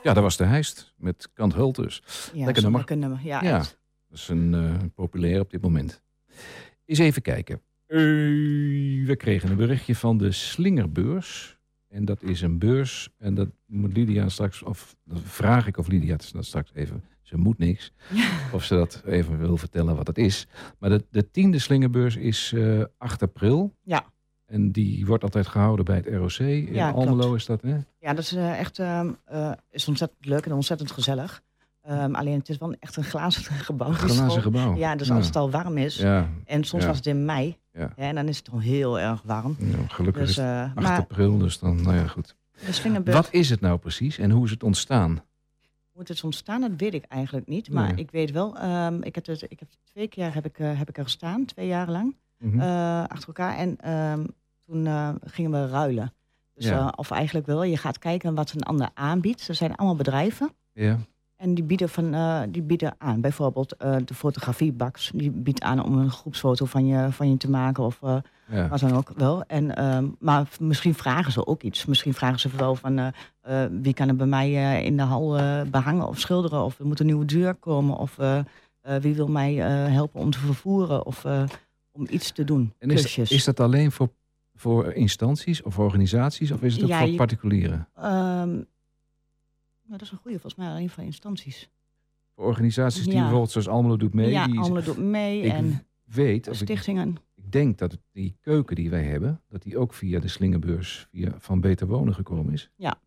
Ja, 0.09 0.15
dat 0.15 0.23
was 0.23 0.37
de 0.37 0.45
Heist 0.45 0.95
met 0.97 1.29
Kant 1.33 1.55
Hultus. 1.55 2.03
Ja, 2.35 2.45
Lekker 2.45 2.63
nummer. 2.63 2.79
lekker 2.81 2.97
nummer. 2.97 3.19
Ja, 3.23 3.43
Ja. 3.43 3.59
echt. 3.59 3.79
Dat 4.09 4.19
is 4.19 4.29
een 4.29 4.55
eh, 4.55 4.75
populair 4.95 5.41
op 5.41 5.51
dit 5.51 5.63
moment. 5.63 6.03
Eens 6.85 6.99
even 6.99 7.23
kijken. 7.23 7.61
Eh, 7.87 7.97
we 9.07 9.15
kregen 9.17 9.51
een 9.51 9.57
berichtje 9.57 9.95
van 9.97 10.19
de 10.19 10.33
Slingerbeurs. 10.33 11.59
En 11.89 12.05
dat 12.05 12.23
is 12.23 12.41
een 12.41 12.59
beurs. 12.59 13.09
En 13.19 13.35
dat 13.35 13.49
moet 13.67 13.97
Lydia 13.97 14.29
straks, 14.29 14.63
of 14.63 14.97
dat 15.05 15.21
vraag 15.25 15.67
ik 15.67 15.77
of 15.77 15.87
Lydia 15.89 16.17
dat 16.33 16.45
straks 16.45 16.71
even. 16.75 17.05
Ze 17.23 17.37
moet 17.37 17.59
niks. 17.59 17.93
Of 18.53 18.65
ze 18.65 18.75
dat 18.75 19.03
even 19.07 19.39
wil 19.39 19.57
vertellen 19.57 19.97
wat 19.97 20.07
het 20.07 20.19
is. 20.19 20.47
Maar 20.79 20.91
de, 20.91 21.05
de 21.11 21.31
tiende 21.31 21.59
Slingerbeurs 21.59 22.17
is 22.17 22.53
eh 22.55 22.83
8 22.99 23.23
april. 23.23 23.75
Ja. 23.83 24.13
En 24.49 24.73
die 24.73 25.07
wordt 25.07 25.23
altijd 25.23 25.47
gehouden 25.47 25.85
bij 25.85 25.97
het 25.97 26.07
ROC. 26.07 26.39
In 26.39 26.73
Ja, 26.75 26.91
Almelo 26.91 27.17
klopt. 27.19 27.37
is 27.37 27.47
dat, 27.47 27.63
hè? 27.63 27.77
Ja, 28.01 28.15
dat 28.15 28.19
is 28.19 28.33
eh, 28.35 28.59
echt 28.59 28.79
ehm, 28.79 29.13
eh, 29.25 29.53
is 29.71 29.89
ontzettend 29.89 30.27
leuk 30.27 30.47
en 30.47 30.53
ontzettend 30.53 30.91
gezellig. 30.91 31.43
Ehm, 31.83 32.15
alleen 32.15 32.39
het 32.39 32.49
is 32.49 32.59
wel 32.59 32.75
echt 32.81 32.97
een 32.97 33.05
glazen 33.05 33.43
gebouw. 33.71 33.89
Een 33.89 33.95
glazen 33.95 34.43
gebouw. 34.43 34.77
Ja, 34.77 34.97
dus 34.97 35.09
Ja. 35.09 35.15
als 35.15 35.27
het 35.27 35.37
al 35.37 35.51
warm 35.51 35.77
is. 35.79 35.97
Ja, 35.97 36.29
En 36.45 36.65
soms 36.65 36.87
was 36.87 36.97
het 36.97 37.07
in 37.07 37.25
mei. 37.25 37.57
Ja. 37.73 37.93
en 37.97 38.15
dan 38.15 38.29
is 38.29 38.39
het 38.39 38.51
al 38.51 38.59
heel 38.61 38.99
erg 39.01 39.23
warm. 39.23 39.57
ja, 39.59 39.77
gelukkig 39.89 40.23
Dus, 40.23 40.31
is 40.31 40.37
het 40.37 40.45
eh, 40.47 40.63
8 40.63 40.75
maar 40.75 40.99
april, 40.99 41.39
dus 41.39 41.59
dan, 41.59 41.83
nou 41.83 41.97
ja, 41.97 42.07
goed. 42.07 42.37
Slingerbeurs, 42.71 43.17
Wat 43.17 43.29
is 43.33 43.51
het 43.51 43.61
nou 43.61 43.79
precies 43.79 44.19
en 44.19 44.31
hoe 44.31 44.45
is 44.45 44.51
het 44.51 44.63
ontstaan? 44.63 45.11
hoe 45.91 46.01
het 46.07 46.11
is 46.11 46.25
ontstaan, 46.25 46.61
dat 46.61 46.71
weet 46.77 46.95
ik 46.95 47.05
eigenlijk 47.09 47.47
niet. 47.47 47.71
Maar 47.71 47.87
Nee. 47.89 47.97
ik 47.97 48.11
weet 48.11 48.31
wel, 48.31 48.57
ehm, 48.57 49.03
ik, 49.03 49.15
heb 49.15 49.27
het, 49.27 49.43
ik 49.49 49.59
heb 49.61 49.69
twee 49.85 50.09
keer 50.09 50.35
heb 50.35 50.45
ik, 50.45 50.59
eh, 50.59 50.79
heb 50.79 50.89
ik 50.89 50.97
er 50.99 51.03
gestaan, 51.05 51.45
twee 51.45 51.67
jaar 51.67 51.91
lang. 51.91 52.15
Mhm. 52.39 52.61
eh, 52.61 53.05
achter 53.07 53.27
elkaar. 53.27 53.57
En 53.57 53.77
ehm, 53.81 54.25
toen 54.67 54.87
eh, 54.87 55.09
gingen 55.25 55.51
we 55.51 55.67
ruilen. 55.69 56.13
Dus, 56.55 56.65
Ja. 56.67 56.79
eh, 56.79 56.89
of 56.97 57.11
eigenlijk 57.11 57.47
wel, 57.47 57.63
je 57.63 57.77
gaat 57.77 57.99
kijken 57.99 58.35
wat 58.35 58.53
een 58.53 58.63
ander 58.63 58.89
aanbiedt. 58.95 59.49
Er 59.49 59.55
zijn 59.55 59.75
allemaal 59.77 59.97
bedrijven. 59.97 60.51
ja. 60.73 60.99
En 61.37 61.55
die 61.55 61.65
bieden, 61.65 61.89
van, 61.89 62.15
die 62.51 62.63
bieden 62.63 62.95
aan. 62.99 63.21
Bijvoorbeeld 63.21 63.75
de 63.79 64.15
fotografiebaks. 64.15 65.11
Die 65.15 65.31
biedt 65.31 65.63
aan 65.63 65.85
om 65.85 65.99
een 65.99 66.11
groepsfoto 66.11 66.65
van 66.67 66.87
je, 66.87 67.13
van 67.13 67.31
je 67.31 67.37
te 67.37 67.51
maken. 67.51 67.85
Of 67.85 67.99
Ja. 68.47 68.69
wat 68.69 68.81
dan 68.81 68.93
ook 68.97 69.13
wel. 69.17 69.43
En, 69.43 69.77
ehm, 69.77 70.07
maar 70.19 70.49
misschien 70.61 70.95
vragen 70.95 71.33
ze 71.33 71.47
ook 71.47 71.63
iets. 71.63 71.85
Misschien 71.87 72.15
vragen 72.15 72.41
ze 72.41 72.49
wel 72.57 72.75
van... 72.75 73.13
wie 73.83 73.95
kan 73.95 74.09
er 74.09 74.17
bij 74.17 74.27
mij 74.27 74.83
in 74.85 74.97
de 74.97 75.03
hal 75.03 75.39
eh, 75.39 75.61
behangen 75.71 76.09
of 76.09 76.19
schilderen? 76.19 76.65
Of 76.65 76.79
er 76.79 76.87
moet 76.87 77.01
een 77.01 77.07
nieuwe 77.07 77.25
deur 77.25 77.55
komen? 77.55 77.97
Of 77.97 78.17
wie 79.01 79.15
wil 79.15 79.29
mij 79.29 79.55
helpen 79.91 80.21
om 80.21 80.31
te 80.31 80.39
vervoeren? 80.39 81.07
Of 81.07 81.25
om 81.99 82.07
iets 82.11 82.31
te 82.33 82.45
doen? 82.45 82.73
En 82.79 82.91
is, 82.91 83.01
Klusjes. 83.01 83.31
is 83.31 83.45
dat 83.45 83.61
alleen 83.61 83.93
voor, 83.93 84.09
voor 84.55 84.93
instanties 84.93 85.63
of 85.63 85.79
organisaties 85.79 86.51
of 86.51 86.63
is 86.63 86.75
het 86.75 86.83
ook 86.83 86.89
Ja, 86.89 86.99
voor 86.99 87.09
je- 87.09 87.17
particulieren? 87.17 87.89
Ehm, 87.95 88.49
nou, 88.49 88.65
dat 89.87 90.03
is 90.03 90.11
een 90.11 90.17
goede, 90.19 90.39
volgens 90.41 90.55
mij 90.63 90.69
alleen 90.69 90.91
van 90.91 91.05
instanties. 91.05 91.69
Voor 92.35 92.45
organisaties 92.45 93.05
die 93.05 93.13
Ja. 93.13 93.21
bijvoorbeeld 93.21 93.51
zoals 93.51 93.69
Almelo 93.69 93.97
doet 93.97 94.15
mee. 94.15 94.31
ja, 94.31 94.47
die 94.47 94.59
allemaal 94.59 94.83
doet 94.83 94.99
mee. 94.99 95.43
ik 95.43 95.53
en 95.53 95.87
weet, 96.05 96.47
ik, 96.47 96.55
stichtingen. 96.55 97.17
ik 97.35 97.53
denk 97.53 97.79
dat 97.79 97.99
die 98.13 98.37
keuken 98.41 98.77
die 98.77 98.91
wij 98.91 99.03
hebben, 99.05 99.41
dat 99.49 99.63
die 99.63 99.79
ook 99.79 99.95
via 99.95 100.21
de 100.21 100.29
slingerbeurs 100.29 101.07
via, 101.11 101.33
van 101.39 101.61
Beter 101.61 101.87
Wonen 101.87 102.15
gekomen 102.15 102.53
is. 102.53 102.71
Ja. 102.77 103.01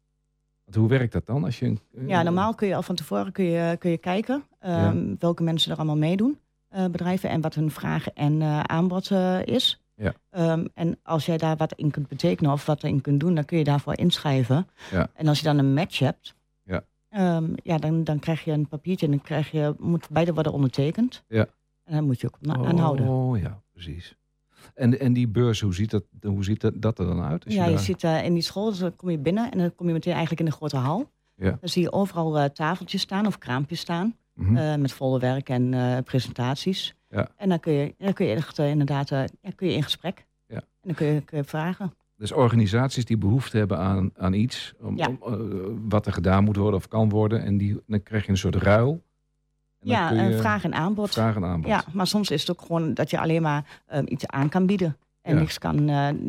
Hoe 0.74 0.88
werkt 0.88 1.14
dat 1.14 1.26
dan? 1.26 1.44
Als 1.44 1.60
je, 1.60 1.66
een- 1.66 1.80
eh, 1.96 2.08
Ja, 2.08 2.24
normaal 2.24 2.54
kun 2.56 2.68
je 2.68 2.76
al 2.76 2.82
van 2.84 2.96
tevoren 2.96 3.32
kun 3.32 3.46
je, 3.46 3.78
kun 3.78 3.92
je 3.92 3.98
kijken 3.98 4.44
ehm, 4.60 5.16
welke 5.20 5.44
mensen 5.44 5.72
er 5.72 5.78
allemaal 5.78 5.98
meedoen, 5.98 6.38
eh, 6.72 6.86
bedrijven, 6.86 7.30
en 7.30 7.42
wat 7.42 7.56
hun 7.56 7.72
vraag 7.72 8.08
en 8.10 8.42
eh, 8.42 8.60
aanbod 8.60 9.12
eh, 9.12 9.46
is. 9.46 9.82
Ja. 9.96 10.14
Ehm, 10.30 10.66
en 10.74 11.00
als 11.04 11.26
jij 11.26 11.38
daar 11.38 11.58
wat 11.58 11.74
in 11.74 11.92
kunt 11.92 12.08
betekenen 12.08 12.52
of 12.52 12.66
wat 12.66 12.84
in 12.84 13.02
kunt 13.02 13.20
doen, 13.20 13.36
dan 13.36 13.46
kun 13.46 13.58
je 13.58 13.64
daarvoor 13.64 13.98
inschrijven. 13.98 14.68
Ja. 14.92 15.08
En 15.14 15.28
als 15.28 15.38
je 15.40 15.44
dan 15.46 15.58
een 15.58 15.74
match 15.74 16.00
hebt, 16.00 16.36
Ja. 16.64 16.84
Ehm, 17.10 17.54
ja, 17.64 17.78
dan, 17.78 18.04
dan 18.04 18.20
krijg 18.20 18.44
je 18.44 18.52
een 18.52 18.68
papiertje 18.68 19.06
en 19.06 19.12
dan 19.12 19.22
krijg 19.22 19.52
je, 19.52 19.76
moet 19.80 20.10
beide 20.10 20.34
worden 20.34 20.52
ondertekend. 20.54 21.24
Ja. 21.28 21.46
En 21.84 21.94
dan 21.96 22.06
moet 22.06 22.22
je 22.22 22.28
ook 22.28 22.38
na- 22.42 22.56
aanhouden. 22.66 23.08
Oh 23.08 23.40
ja, 23.40 23.62
precies. 23.74 24.16
En, 24.74 25.00
en 25.00 25.14
die 25.14 25.28
beurs, 25.28 25.62
hoe 25.62 25.74
ziet 25.74 25.92
dat, 25.92 26.04
hoe 26.22 26.44
ziet 26.44 26.62
dat, 26.62 26.74
dat 26.82 27.00
er 27.00 27.06
dan 27.06 27.22
uit? 27.22 27.46
Als 27.46 27.54
ja, 27.54 27.66
je 27.66 27.70
daar- 27.72 27.80
zit 27.80 28.04
in 28.04 28.34
die 28.34 28.44
school, 28.44 28.70
dus 28.70 28.78
dan 28.80 28.96
kom 28.96 29.10
je 29.10 29.18
binnen 29.18 29.52
en 29.52 29.58
dan 29.58 29.76
kom 29.76 29.88
je 29.88 29.94
meteen 29.94 30.12
eigenlijk 30.14 30.42
in 30.42 30.48
de 30.48 30.56
grote 30.56 30.78
hal. 30.78 31.12
Ja. 31.36 31.50
Dan 31.60 31.70
zie 31.70 31.82
je 31.82 31.92
overal 31.92 32.52
tafeltjes 32.52 33.02
staan 33.02 33.26
of 33.26 33.38
kraampjes 33.38 33.80
staan. 33.80 34.16
Mhm. 34.34 34.58
eh, 34.58 34.76
met 34.76 34.92
volle 34.92 35.20
werk 35.20 35.50
en 35.50 35.74
eh, 35.74 35.98
presentaties. 36.04 36.96
Ja. 37.10 37.28
En 37.38 37.50
dan 37.50 37.60
kun 37.60 37.74
je, 37.74 37.96
dan 37.98 38.14
kun 38.14 38.26
je 38.26 38.36
echt 38.36 38.60
eh, 38.60 38.70
inderdaad 38.70 39.10
ja, 39.10 39.26
kun 39.56 39.68
je 39.68 39.74
in 39.74 39.84
gesprek. 39.84 40.26
Ja. 40.48 40.56
En 40.56 40.64
dan 40.82 40.94
kun 40.96 41.08
je, 41.08 41.22
kun 41.22 41.38
je 41.38 41.44
vragen. 41.44 41.94
Dus 42.18 42.32
organisaties 42.32 43.06
die 43.06 43.18
behoefte 43.18 43.58
hebben 43.58 43.78
aan, 43.78 44.12
aan 44.18 44.34
iets, 44.34 44.74
om, 44.80 44.98
Ja. 44.98 45.08
om, 45.20 45.90
wat 45.90 46.06
er 46.06 46.14
gedaan 46.14 46.44
moet 46.44 46.56
worden 46.56 46.76
of 46.80 46.88
kan 46.88 47.10
worden. 47.10 47.44
En 47.44 47.58
die, 47.58 47.82
dan 47.88 48.04
krijg 48.04 48.26
je 48.26 48.32
een 48.32 48.38
soort 48.38 48.56
ruil. 48.56 49.04
En 49.80 49.88
ja, 49.90 50.08
kun 50.08 50.18
je 50.18 50.24
een 50.24 50.40
vraag 50.40 50.64
en 50.64 50.74
aanbod. 50.74 51.10
vraag 51.10 51.36
en 51.36 51.46
aanbod. 51.46 51.70
Ja, 51.70 51.84
maar 51.94 52.08
soms 52.08 52.32
is 52.32 52.42
het 52.42 52.52
ook 52.52 52.62
gewoon 52.66 52.94
dat 52.94 53.10
je 53.10 53.20
alleen 53.20 53.42
maar 53.42 53.82
eh, 53.86 54.02
iets 54.06 54.28
aan 54.28 54.50
kan 54.50 54.66
bieden. 54.66 54.98
En 55.22 55.36
niks, 55.36 55.58
kan, 55.58 55.86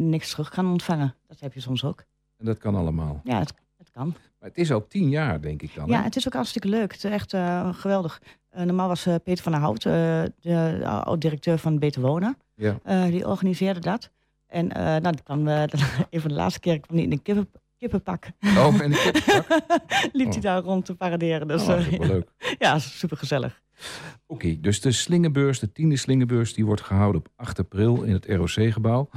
niks 0.08 0.30
terug 0.30 0.48
kan 0.48 0.66
ontvangen. 0.66 1.14
Dat 1.28 1.40
heb 1.40 1.52
je 1.54 1.60
soms 1.60 1.84
ook. 1.84 2.04
En 2.38 2.44
dat 2.44 2.58
kan 2.58 2.74
allemaal. 2.74 3.20
Ja, 3.24 3.44
kan. 3.92 4.14
Maar 4.38 4.48
het 4.48 4.58
is 4.58 4.72
al 4.72 4.86
tien 4.86 5.08
jaar, 5.08 5.40
denk 5.40 5.62
ik 5.62 5.74
dan. 5.74 5.88
Ja, 5.88 5.98
hè? 5.98 6.02
het 6.02 6.16
is 6.16 6.26
ook 6.26 6.32
hartstikke 6.32 6.68
leuk. 6.68 6.92
Het 6.92 7.04
is 7.04 7.10
echt 7.10 7.32
eh, 7.32 7.74
geweldig. 7.74 8.22
Eh, 8.50 8.64
normaal 8.64 8.88
was 8.88 9.06
eh, 9.06 9.14
Peter 9.24 9.42
van 9.42 9.52
der 9.52 9.60
Hout, 9.60 9.82
de 9.82 10.80
oud-directeur 10.84 11.58
van 11.58 11.78
Beter 11.78 12.02
Wonen. 12.02 12.36
Ja. 12.54 12.78
Die 13.06 13.26
organiseerde 13.28 13.80
dat. 13.80 14.10
En 14.46 14.66
nou, 15.02 15.10
die 15.10 15.22
kwam, 15.22 15.48
een 16.10 16.20
van 16.20 16.28
de 16.28 16.34
laatste 16.34 16.60
keer 16.60 16.80
kwam 16.80 16.96
hij 16.96 17.04
in 17.06 17.12
een 17.12 17.22
kippen, 17.22 17.50
kippenpak. 17.78 18.26
Oh, 18.56 18.80
en 18.80 18.92
ik 18.92 18.98
heb 18.98 19.62
Liep 20.12 20.26
Oh. 20.26 20.32
hij 20.32 20.40
daar 20.40 20.62
rond 20.62 20.84
te 20.84 20.94
paraderen. 20.94 21.48
Dus, 21.48 21.62
Oh, 21.62 21.68
dat 21.68 21.78
is 21.78 21.96
wel 21.98 22.06
leuk. 22.06 22.28
ja, 22.58 22.78
super 22.78 23.16
gezellig. 23.16 23.60
Oké, 24.26 24.60
dus 24.60 24.80
de 24.80 24.92
slingerbeurs, 24.92 25.58
de 25.58 25.72
tiende 25.72 25.96
slingerbeurs, 25.96 26.54
die 26.54 26.66
wordt 26.66 26.82
gehouden 26.82 27.20
op 27.20 27.28
8 27.36 27.58
april 27.58 28.02
in 28.02 28.12
het 28.12 28.26
ROC-gebouw. 28.26 29.08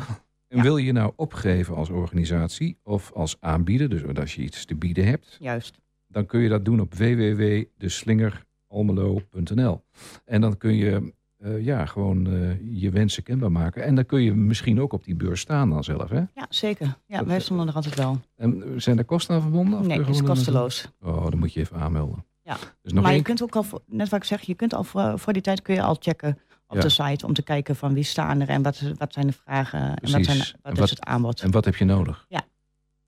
En 0.56 0.62
wil 0.64 0.78
je 0.78 0.92
nou 0.92 1.12
opgeven 1.16 1.76
als 1.76 1.90
organisatie 1.90 2.78
of 2.84 3.12
als 3.14 3.38
aanbieder, 3.40 3.90
dus 3.90 4.02
als 4.20 4.36
je 4.36 4.42
iets 4.42 4.66
te 4.66 4.76
bieden 4.76 5.06
hebt, 5.06 5.38
Juist. 5.40 5.80
dan 6.08 6.26
kun 6.26 6.40
je 6.40 6.50
dat 6.50 6.66
doen 6.66 6.80
op 6.80 6.94
www.deslingeralmelo.nl. 6.94 9.84
En 10.26 10.42
dan 10.42 10.58
kun 10.58 10.76
je 10.76 11.14
eh, 11.38 11.66
ja, 11.66 11.86
gewoon 11.86 12.28
eh, 12.28 12.82
je 12.82 12.90
wensen 12.90 13.24
kenbaar 13.24 13.52
maken. 13.52 13.84
En 13.84 13.96
dan 13.96 14.06
kun 14.06 14.22
je 14.22 14.34
misschien 14.34 14.82
ook 14.82 14.94
op 14.94 15.04
die 15.04 15.16
beurs 15.16 15.40
staan 15.42 15.70
dan 15.70 15.84
zelf. 15.84 16.10
Hè? 16.10 16.18
Ja, 16.34 16.46
zeker. 16.50 16.98
Ja, 17.08 17.18
Dat- 17.18 17.28
wij 17.28 17.40
stonden 17.40 17.68
er 17.68 17.74
altijd 17.74 17.96
wel. 17.96 18.20
En 18.36 18.64
eh, 18.64 18.70
zijn 18.78 18.98
er 18.98 19.06
kosten 19.06 19.36
aan 19.36 19.42
verbonden? 19.42 19.80
Of 19.80 19.88
Nee, 19.88 20.00
het 20.00 20.10
is 20.10 20.22
kosteloos. 20.24 20.92
Oh, 21.02 21.30
dan 21.30 21.40
moet 21.40 21.54
je 21.54 21.60
even 21.60 21.78
aanmelden. 21.78 22.26
Ja. 22.42 22.58
Dus 22.82 22.94
nog 22.94 23.04
maar 23.04 23.14
je 23.16 23.22
kunt 23.22 23.44
ook 23.44 23.56
al, 23.56 23.66
net 23.86 24.10
wat 24.10 24.20
ik 24.20 24.26
zeg, 24.26 24.42
je 24.42 24.56
kunt 24.56 24.74
al 24.74 24.84
voor, 24.84 25.20
voor 25.20 25.34
die 25.34 25.42
tijd 25.42 25.62
kun 25.62 25.74
je 25.76 25.82
al 25.82 25.96
checken 26.00 26.38
op 26.68 26.76
Ja. 26.76 26.82
de 26.82 26.90
site 26.90 27.26
om 27.26 27.34
te 27.34 27.44
kijken 27.44 27.76
van 27.76 27.94
wie 27.94 28.04
staan 28.04 28.42
er 28.42 28.50
en 28.50 28.62
wat, 28.62 28.82
wat 28.98 29.14
zijn 29.14 29.28
de 29.28 29.34
vragen 29.34 29.80
en 29.80 30.12
wat, 30.12 30.24
zijn, 30.26 30.40
En 30.62 30.76
wat, 30.76 30.84
is 30.84 30.90
het 30.90 31.04
aanbod. 31.06 31.42
En 31.42 31.52
wat 31.52 31.66
heb 31.66 31.76
je 31.76 31.86
nodig? 31.86 32.26
Ja. 32.30 32.44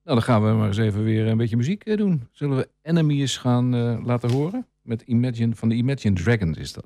Nou, 0.04 0.20
dan 0.20 0.22
gaan 0.22 0.43
we 0.46 0.52
maar 0.52 0.67
eens 0.67 0.78
even 0.78 1.04
weer 1.04 1.28
een 1.28 1.38
beetje 1.38 1.58
muziek 1.58 1.84
eh, 1.84 1.98
doen. 1.98 2.28
Zullen 2.32 2.58
we 2.58 2.70
Enemy 2.82 3.20
eens 3.20 3.38
gaan 3.38 3.76
eh, 3.76 4.06
laten 4.06 4.32
horen? 4.32 4.65
Met 4.82 5.02
Imagine, 5.02 5.56
van 5.56 5.70
de 5.70 5.76
Imagine 5.76 6.15
Dragons 6.15 6.58
is 6.58 6.74
dat. 6.74 6.86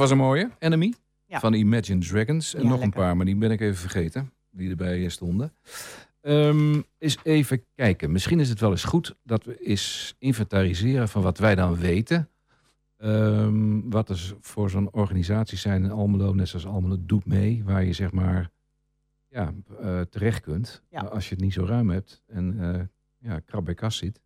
dat 0.00 0.08
was 0.08 0.18
een 0.18 0.24
mooie. 0.24 0.50
Enemy 0.58 0.94
Ja. 1.26 1.40
van 1.40 1.52
Imagine 1.54 2.00
Dragons. 2.00 2.54
En 2.54 2.62
Ja, 2.62 2.68
nog 2.68 2.80
een 2.80 2.90
paar, 2.90 3.16
maar 3.16 3.26
die 3.26 3.36
ben 3.36 3.50
ik 3.50 3.60
even 3.60 3.76
vergeten. 3.76 4.32
Die 4.50 4.70
erbij 4.70 5.04
eh, 5.04 5.08
stonden. 5.08 5.52
Ehm 6.20 6.80
eens 6.98 7.18
even 7.22 7.64
kijken. 7.74 8.12
Misschien 8.12 8.40
is 8.40 8.48
het 8.48 8.60
wel 8.60 8.70
eens 8.70 8.84
goed 8.84 9.16
dat 9.22 9.44
we 9.44 9.56
eens 9.58 10.14
inventariseren 10.18 11.08
van 11.08 11.22
wat 11.22 11.38
wij 11.38 11.54
dan 11.54 11.76
weten. 11.76 12.28
Ehm, 12.96 13.80
wat 13.90 14.08
er 14.08 14.34
voor 14.40 14.70
zo'n 14.70 14.92
organisatie 14.92 15.58
zijn 15.58 15.84
in 15.84 15.90
Almelo, 15.90 16.32
net 16.34 16.48
zoals 16.48 16.66
Almelo 16.66 16.96
doet 17.00 17.26
mee. 17.26 17.62
Waar 17.64 17.84
je 17.84 17.92
zeg 17.92 18.12
maar 18.12 18.50
ja, 19.28 19.52
eh, 19.80 20.00
terecht 20.00 20.40
kunt. 20.40 20.82
Ja. 20.90 21.00
Als 21.00 21.28
je 21.28 21.34
het 21.34 21.44
niet 21.44 21.52
zo 21.52 21.64
ruim 21.64 21.90
hebt 21.90 22.22
en 22.26 22.60
eh, 22.60 22.82
ja, 23.18 23.38
krap 23.38 23.64
bij 23.64 23.74
kas 23.74 23.96
zit. 23.96 24.20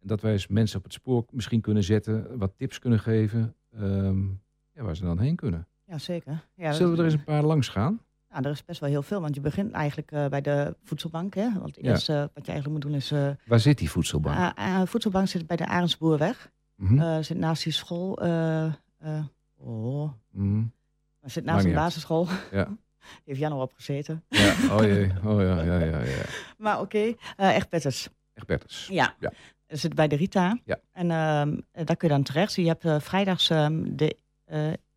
En 0.00 0.08
dat 0.08 0.20
wij 0.20 0.32
eens 0.32 0.46
mensen 0.46 0.78
op 0.78 0.84
het 0.84 0.92
spoor 0.92 1.24
misschien 1.30 1.60
kunnen 1.60 1.84
zetten, 1.84 2.38
wat 2.38 2.52
tips 2.56 2.78
kunnen 2.78 3.00
geven, 3.00 3.54
ehm, 3.72 4.24
ja, 4.76 4.82
waar 4.82 4.96
ze 4.96 5.02
dan 5.04 5.18
heen 5.18 5.36
kunnen. 5.36 5.66
Ja, 5.84 5.98
zeker. 5.98 6.44
Ja, 6.54 6.72
Zullen 6.72 6.92
we 6.92 6.98
er 6.98 7.04
eens 7.04 7.14
een 7.14 7.24
paar 7.24 7.42
langs 7.42 7.68
gaan? 7.68 8.00
Ja, 8.30 8.42
er 8.42 8.50
is 8.50 8.64
best 8.64 8.80
wel 8.80 8.88
heel 8.88 9.02
veel, 9.02 9.20
want 9.20 9.34
je 9.34 9.40
begint 9.40 9.72
eigenlijk 9.72 10.10
eh, 10.12 10.26
bij 10.26 10.40
de 10.40 10.76
voedselbank. 10.82 11.34
Hè? 11.34 11.52
Want 11.52 11.76
het 11.76 11.84
Ja. 11.84 11.90
eerste 11.90 12.12
eh, 12.12 12.18
wat 12.20 12.46
je 12.46 12.52
eigenlijk 12.52 12.68
moet 12.68 12.80
doen 12.80 13.00
is... 13.00 13.10
eh 13.10 13.30
Waar 13.46 13.60
zit 13.60 13.78
die 13.78 13.90
voedselbank? 13.90 14.58
ah, 14.58 14.82
voedselbank 14.86 15.28
zit 15.28 15.46
bij 15.46 15.56
de 15.56 15.66
Arendsboerweg. 15.66 16.50
Eh, 16.78 17.18
zit 17.20 17.36
naast 17.38 17.64
die 17.64 17.72
school. 17.72 18.12
oh, 19.56 20.10
maar 21.20 21.30
zit 21.30 21.44
naast 21.44 21.64
een 21.64 21.72
basisschool. 21.74 22.26
Ja. 22.52 22.64
Die 23.06 23.22
heeft 23.24 23.38
Jan 23.38 23.52
al 23.52 23.60
opgezeten. 23.60 24.24
ja, 24.28 24.54
oh 24.70 24.82
jee, 24.82 25.12
oh 25.24 25.40
ja, 25.40 25.62
ja, 25.62 25.78
ja, 25.78 26.00
ja. 26.02 26.22
Maar 26.58 26.80
oké, 26.80 27.14
echt 27.36 27.68
petters. 27.68 28.08
Echt 28.34 28.46
Bertens. 28.46 28.86
Ja. 28.90 29.14
Zit 29.66 29.94
bij 29.94 30.08
de 30.08 30.16
Rita. 30.16 30.58
Ja. 30.64 30.78
En 30.92 31.10
ehm, 31.10 31.60
daar 31.84 31.96
kun 31.96 32.08
je 32.08 32.14
dan 32.14 32.22
terecht. 32.22 32.54
Je 32.54 32.66
hebt 32.76 33.04
vrijdags 33.04 33.50
ehm, 33.50 33.82
de 33.96 34.16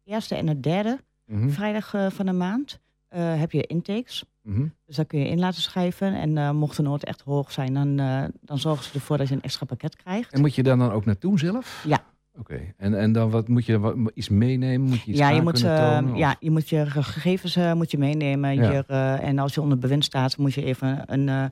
eerste 0.04 0.36
en 0.36 0.46
de 0.46 0.60
derde 0.60 1.00
Mhm. 1.26 1.50
vrijdag 1.50 1.94
eh, 1.94 2.10
van 2.10 2.26
de 2.26 2.32
maand. 2.34 2.80
eh, 3.10 3.40
heb 3.40 3.52
je 3.52 3.62
intakes. 3.68 4.24
Mhm. 4.42 4.66
Dus 4.86 4.96
daar 4.96 5.06
kun 5.06 5.20
je 5.20 5.28
in 5.28 5.40
laten 5.40 5.62
schrijven. 5.62 6.14
En 6.16 6.38
eh, 6.38 6.52
mocht 6.52 6.76
de 6.78 6.82
nood 6.84 7.04
echt 7.04 7.22
hoog 7.22 7.52
zijn, 7.52 7.74
dan, 7.74 8.00
eh, 8.00 8.24
dan 8.42 8.58
zorgen 8.60 8.84
ze 8.86 8.94
ervoor 8.94 9.18
dat 9.18 9.28
je 9.28 9.34
een 9.36 9.42
extra 9.42 9.66
pakket 9.66 9.96
krijgt. 9.96 10.34
En 10.34 10.42
moet 10.42 10.56
je 10.56 10.64
daar 10.64 10.78
dan 10.78 10.92
ook 10.92 11.06
naartoe 11.06 11.40
zelf? 11.40 11.84
Ja. 11.88 12.04
Oké. 12.40 12.74
En, 12.78 13.00
en 13.00 13.12
dan 13.12 13.30
wat 13.30 13.48
moet 13.48 13.66
je 13.66 13.80
wat, 13.80 13.96
iets 14.14 14.30
meenemen? 14.30 14.90
Moet 14.90 15.02
je 15.02 15.10
iets 15.10 15.20
ja, 15.20 15.30
je 15.30 15.42
moet, 15.42 15.64
eh, 15.64 15.78
tonen, 15.96 16.16
ja, 16.16 16.36
je 16.40 16.52
moet 16.52 16.70
je 16.70 16.86
gegevens 16.90 17.56
eh, 17.56 17.74
moet 17.74 17.92
je 17.92 17.98
meenemen. 17.98 18.56
Ja. 18.56 18.72
Je, 18.72 18.84
eh, 18.88 19.24
en 19.28 19.40
als 19.40 19.54
je 19.54 19.62
onder 19.62 19.78
bewind 19.78 20.04
staat, 20.06 20.38
moet 20.38 20.54
je 20.54 20.64
even 20.64 21.04
een, 21.06 21.30
eh, 21.30 21.46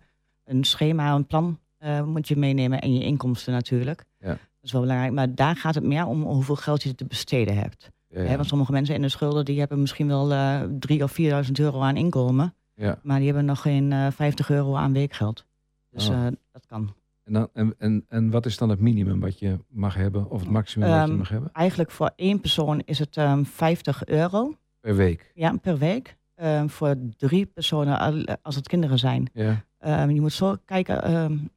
een 0.44 0.64
schema, 0.64 1.14
een 1.16 1.26
plan 1.28 1.60
eh, 1.78 2.04
moet 2.04 2.28
je 2.28 2.36
meenemen. 2.36 2.82
En 2.82 2.94
je 2.94 3.04
inkomsten 3.04 3.54
natuurlijk. 3.54 4.06
Ja. 4.20 4.38
Dat 4.60 4.66
is 4.66 4.72
wel 4.72 4.82
belangrijk. 4.82 5.14
Maar 5.14 5.36
daar 5.36 5.56
gaat 5.56 5.76
het 5.76 5.84
meer 5.84 6.06
om 6.06 6.22
hoeveel 6.24 6.56
geld 6.56 6.84
je 6.84 6.96
te 6.96 7.06
besteden 7.06 7.58
hebt. 7.58 7.92
Ja, 8.10 8.22
ja. 8.22 8.28
Hè, 8.28 8.36
want 8.36 8.48
sommige 8.48 8.72
mensen 8.72 8.96
in 8.96 9.02
de 9.02 9.10
schulden 9.10 9.46
die 9.46 9.60
hebben 9.60 9.80
misschien 9.80 10.08
wel 10.08 10.32
eh 10.32 10.62
3.000 10.62 11.04
of 11.04 11.18
4.000 11.46 11.52
euro 11.60 11.82
aan 11.82 11.98
inkomen. 11.98 12.54
Ja. 12.74 13.00
Maar 13.04 13.18
die 13.18 13.26
hebben 13.28 13.46
nog 13.46 13.62
geen 13.62 13.92
eh 13.92 14.08
50 14.12 14.50
euro 14.50 14.76
aan 14.76 14.94
weekgeld. 14.94 15.46
Dus 15.90 16.10
Oh. 16.10 16.26
eh, 16.26 16.32
dat 16.52 16.66
kan. 16.66 16.94
En, 17.24 17.34
dan, 17.34 17.48
en, 17.54 17.76
en, 17.78 18.06
en 18.10 18.30
wat 18.32 18.46
is 18.46 18.58
dan 18.58 18.70
het 18.70 18.80
minimum 18.80 19.20
wat 19.20 19.40
je 19.40 19.60
mag 19.70 19.96
hebben? 19.96 20.30
Of 20.30 20.40
het 20.40 20.50
maximum 20.50 20.90
wat 20.90 20.98
je 20.98 21.04
Ehm, 21.04 21.18
mag 21.18 21.30
hebben? 21.30 21.50
Eigenlijk 21.54 21.92
voor 21.92 22.12
één 22.16 22.40
persoon 22.42 22.82
is 22.86 23.00
het 23.00 23.18
ehm 23.18 23.44
50 23.44 24.06
euro 24.06 24.56
Per 24.80 24.96
week? 24.96 25.32
ja, 25.36 25.56
per 25.62 25.78
week. 25.78 26.18
Ehm, 26.36 26.68
voor 26.68 26.96
drie 27.18 27.46
personen, 27.46 28.00
al- 28.00 28.26
als 28.42 28.56
het 28.56 28.68
kinderen 28.68 29.00
zijn. 29.00 29.30
Ja. 29.34 29.66
Je 30.08 30.22
moet 30.22 30.34
zo 30.34 30.56
kijken 30.66 31.52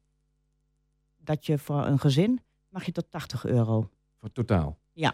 dat 1.23 1.45
je 1.45 1.57
voor 1.57 1.85
een 1.85 1.99
gezin 1.99 2.41
mag 2.71 2.83
je 2.85 2.91
tot 2.91 3.05
80 3.11 3.45
euro. 3.45 3.89
Voor 4.19 4.31
totaal? 4.31 4.77
Ja. 4.91 5.13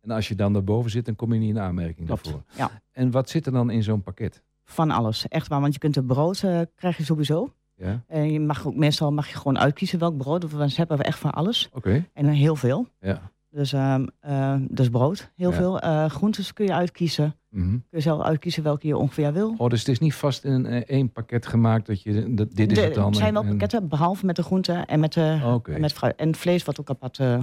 En 0.00 0.10
als 0.10 0.28
je 0.28 0.34
dan 0.34 0.52
daarboven 0.52 0.90
zit, 0.90 1.04
dan 1.04 1.16
kom 1.16 1.32
je 1.32 1.38
niet 1.40 1.48
in 1.54 1.60
aanmerking 1.60 2.06
Klopt, 2.06 2.24
daarvoor? 2.24 2.42
ja. 2.56 2.70
En 2.92 3.10
wat 3.10 3.28
zit 3.28 3.46
er 3.46 3.52
dan 3.52 3.70
in 3.70 3.82
zo'n 3.82 4.02
pakket? 4.02 4.42
Van 4.64 4.90
alles, 4.90 5.28
echt 5.28 5.48
waar. 5.48 5.60
Want 5.60 5.72
je 5.72 5.78
kunt 5.78 5.96
er 5.96 6.04
brood, 6.04 6.42
eh, 6.42 6.60
krijg 6.74 6.96
je 6.96 7.04
sowieso. 7.04 7.52
Ja? 7.76 8.02
En 8.06 8.32
je 8.32 8.40
mag 8.40 8.66
ook 8.66 8.74
meestal 8.74 9.12
mag 9.12 9.28
je 9.28 9.36
gewoon 9.36 9.58
uitkiezen 9.58 9.98
welk 9.98 10.16
brood. 10.16 10.50
Want 10.50 10.70
ze 10.70 10.76
hebben 10.76 10.96
we 10.98 11.04
echt 11.04 11.18
van 11.18 11.30
alles. 11.32 11.68
Oké. 11.72 12.04
En 12.12 12.26
eh, 12.26 12.34
heel 12.34 12.56
veel. 12.56 12.86
Ja. 13.00 13.30
Dus, 13.50 13.72
ehm 13.72 14.06
eh, 14.20 14.56
dus 14.68 14.88
brood, 14.88 15.30
heel 15.36 15.50
Ja. 15.50 15.56
veel. 15.56 15.80
Eh, 15.80 16.06
groentes 16.10 16.52
kun 16.52 16.64
je 16.66 16.72
uitkiezen. 16.72 17.34
Mhm. 17.54 17.70
Kun 17.70 17.82
je 17.90 18.00
zelf 18.00 18.22
uitkiezen 18.22 18.62
welke 18.62 18.86
je 18.86 18.96
ongeveer 18.96 19.32
wil. 19.32 19.54
Oh, 19.58 19.68
dus 19.68 19.78
het 19.78 19.88
is 19.88 19.98
niet 19.98 20.14
vast 20.14 20.44
in 20.44 20.66
eh, 20.66 20.82
één 20.86 21.12
pakket 21.12 21.46
gemaakt 21.46 21.86
dat 21.86 22.02
je 22.02 22.34
dat, 22.34 22.52
dit 22.54 22.70
is 22.70 22.76
De- 22.78 22.84
het 22.84 22.94
dan. 22.94 23.08
Er 23.08 23.14
zijn 23.14 23.32
wel 23.32 23.42
en- 23.42 23.48
pakketten, 23.48 23.88
behalve 23.88 24.26
met 24.26 24.36
de 24.36 24.42
groenten 24.42 24.86
en 24.86 25.00
met, 25.00 25.12
de, 25.12 25.60
en 25.64 25.80
met 25.80 25.92
fruit. 25.92 26.16
En 26.16 26.34
vlees 26.34 26.64
wordt 26.64 26.80
ook 26.80 26.90
apart 26.90 27.18
eh, 27.18 27.38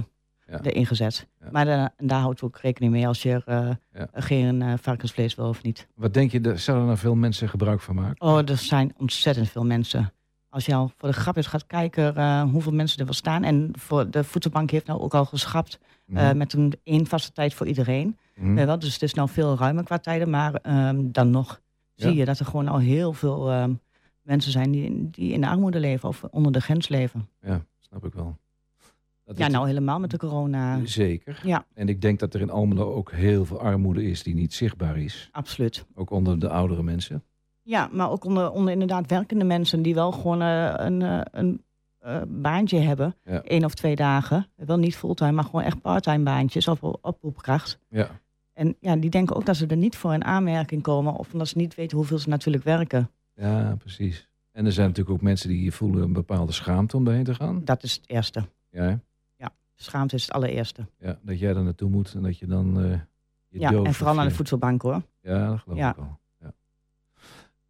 Ja. 0.46 0.60
erin 0.62 0.86
gezet. 0.86 1.28
Ja. 1.40 1.48
Maar 1.52 1.92
daar 1.96 2.20
houdt 2.20 2.40
we 2.40 2.46
ook 2.46 2.58
rekening 2.58 2.92
mee 2.92 3.06
als 3.06 3.22
je 3.22 3.42
eh, 3.46 3.70
Ja. 3.92 4.08
geen 4.12 4.62
eh, 4.62 4.72
varkensvlees 4.80 5.34
wil 5.34 5.48
of 5.48 5.62
niet. 5.62 5.88
Wat 5.94 6.14
denk 6.14 6.30
je, 6.30 6.40
er- 6.40 6.58
zouden 6.58 6.88
er 6.88 6.98
veel 6.98 7.14
mensen 7.14 7.48
gebruik 7.48 7.80
van 7.80 7.94
maken? 7.94 8.20
Oh, 8.26 8.38
er 8.38 8.56
zijn 8.56 8.94
ontzettend 8.98 9.48
veel 9.48 9.64
mensen. 9.64 10.12
Als 10.52 10.66
je 10.66 10.74
al 10.74 10.90
voor 10.96 11.08
de 11.08 11.14
grap 11.14 11.36
eens 11.36 11.46
gaat 11.46 11.66
kijken 11.66 12.16
eh, 12.16 12.42
hoeveel 12.42 12.72
mensen 12.72 12.98
er 12.98 13.04
wel 13.04 13.14
staan. 13.14 13.42
En 13.44 13.70
voor 13.78 14.10
de 14.10 14.24
voedselbank 14.24 14.70
heeft 14.70 14.86
nou 14.86 15.00
ook 15.00 15.14
al 15.14 15.24
geschrapt 15.24 15.78
eh, 16.08 16.14
Mhm. 16.28 16.36
met 16.36 16.52
een 16.52 16.72
één 16.82 17.06
vaste 17.06 17.32
tijd 17.32 17.54
voor 17.54 17.66
iedereen. 17.66 18.16
Eh, 18.34 18.54
wel, 18.64 18.78
dus 18.78 18.92
het 18.92 19.02
is 19.02 19.14
nou 19.14 19.28
veel 19.28 19.56
ruimer 19.56 19.84
qua 19.84 19.98
tijden. 19.98 20.30
Maar 20.30 20.54
ehm, 20.54 20.98
dan 21.12 21.30
nog 21.30 21.60
Ja. 21.94 22.06
zie 22.08 22.16
je 22.16 22.24
dat 22.24 22.38
er 22.38 22.44
gewoon 22.44 22.68
al 22.68 22.78
heel 22.78 23.12
veel 23.12 23.50
ehm, 23.50 23.72
mensen 24.22 24.52
zijn 24.52 24.70
die, 24.70 25.10
die 25.10 25.32
in 25.32 25.40
de 25.40 25.46
armoede 25.48 25.80
leven 25.80 26.08
of 26.08 26.24
onder 26.30 26.52
de 26.52 26.60
grens 26.60 26.88
leven. 26.88 27.28
Ja, 27.40 27.64
snap 27.80 28.04
ik 28.04 28.12
wel. 28.12 28.36
Dat 29.24 29.38
Ja, 29.38 29.48
nou 29.48 29.66
helemaal 29.66 29.98
met 30.00 30.10
de 30.10 30.18
corona. 30.18 30.80
Zeker. 30.84 31.40
Ja, 31.44 31.64
En 31.74 31.88
ik 31.88 32.00
denk 32.00 32.18
dat 32.18 32.34
er 32.34 32.40
in 32.40 32.50
Almelo 32.50 32.92
ook 32.94 33.12
heel 33.12 33.44
veel 33.44 33.60
armoede 33.60 34.04
is 34.04 34.22
die 34.22 34.34
niet 34.34 34.54
zichtbaar 34.54 34.98
is. 34.98 35.28
absoluut. 35.32 35.86
Ook 35.94 36.10
onder 36.10 36.38
de 36.38 36.48
oudere 36.48 36.82
mensen. 36.82 37.22
Ja, 37.62 37.88
maar 37.92 38.10
ook 38.10 38.24
onder, 38.24 38.50
onder 38.50 38.72
inderdaad 38.72 39.06
werkende 39.06 39.44
mensen 39.44 39.82
die 39.82 39.94
wel 39.94 40.12
gewoon 40.12 40.42
eh, 40.42 40.74
een, 40.76 41.02
eh, 41.02 41.20
een 41.30 41.64
eh, 41.98 42.22
baantje 42.28 42.78
hebben. 42.78 43.14
Ja. 43.24 43.42
één 43.42 43.64
of 43.64 43.74
twee 43.74 43.96
dagen. 43.96 44.46
Wel 44.56 44.78
niet 44.78 44.96
fulltime, 44.96 45.32
maar 45.32 45.44
gewoon 45.44 45.62
echt 45.62 45.80
parttime 45.80 46.24
baantjes 46.24 46.68
of 46.68 46.82
oproepkracht. 46.82 47.78
Ja. 47.88 48.08
En 48.52 48.76
ja, 48.80 48.96
die 48.96 49.10
denken 49.10 49.36
ook 49.36 49.46
dat 49.46 49.56
ze 49.56 49.66
er 49.66 49.76
niet 49.76 49.96
voor 49.96 50.12
in 50.14 50.24
aanmerking 50.24 50.82
komen. 50.82 51.14
Of 51.14 51.32
omdat 51.32 51.48
ze 51.48 51.58
niet 51.58 51.74
weten 51.74 51.96
hoeveel 51.96 52.18
ze 52.18 52.28
natuurlijk 52.28 52.64
werken. 52.64 53.10
Ja, 53.34 53.76
precies. 53.78 54.28
En 54.52 54.66
er 54.66 54.72
zijn 54.72 54.86
natuurlijk 54.88 55.16
ook 55.16 55.22
mensen 55.22 55.48
die 55.48 55.72
voelen 55.72 56.02
een 56.02 56.12
bepaalde 56.12 56.52
schaamte 56.52 56.96
om 56.96 57.04
daarheen 57.04 57.24
te 57.24 57.34
gaan. 57.34 57.64
Dat 57.64 57.82
is 57.82 57.92
het 57.94 58.02
eerste. 58.06 58.44
Ja, 58.70 58.82
hè? 58.82 58.96
Schaamte 59.74 60.14
is 60.14 60.22
het 60.22 60.32
allereerste. 60.32 60.86
ja 60.98 61.18
dat 61.22 61.38
jij 61.38 61.52
daar 61.52 61.62
naartoe 61.62 61.90
moet 61.90 62.14
en 62.14 62.22
dat 62.22 62.38
je 62.38 62.46
dan 62.46 62.74
je 63.48 63.58
Ja, 63.58 63.70
en 63.72 63.94
vooral 63.94 64.14
naar 64.14 64.28
de 64.28 64.34
voedselbank 64.34 64.82
hoor. 64.82 65.02
Ja, 65.20 65.48
dat 65.48 65.58
geloof 65.58 65.78
Ja. 65.78 65.90
ik 65.90 65.96
al. 65.96 66.20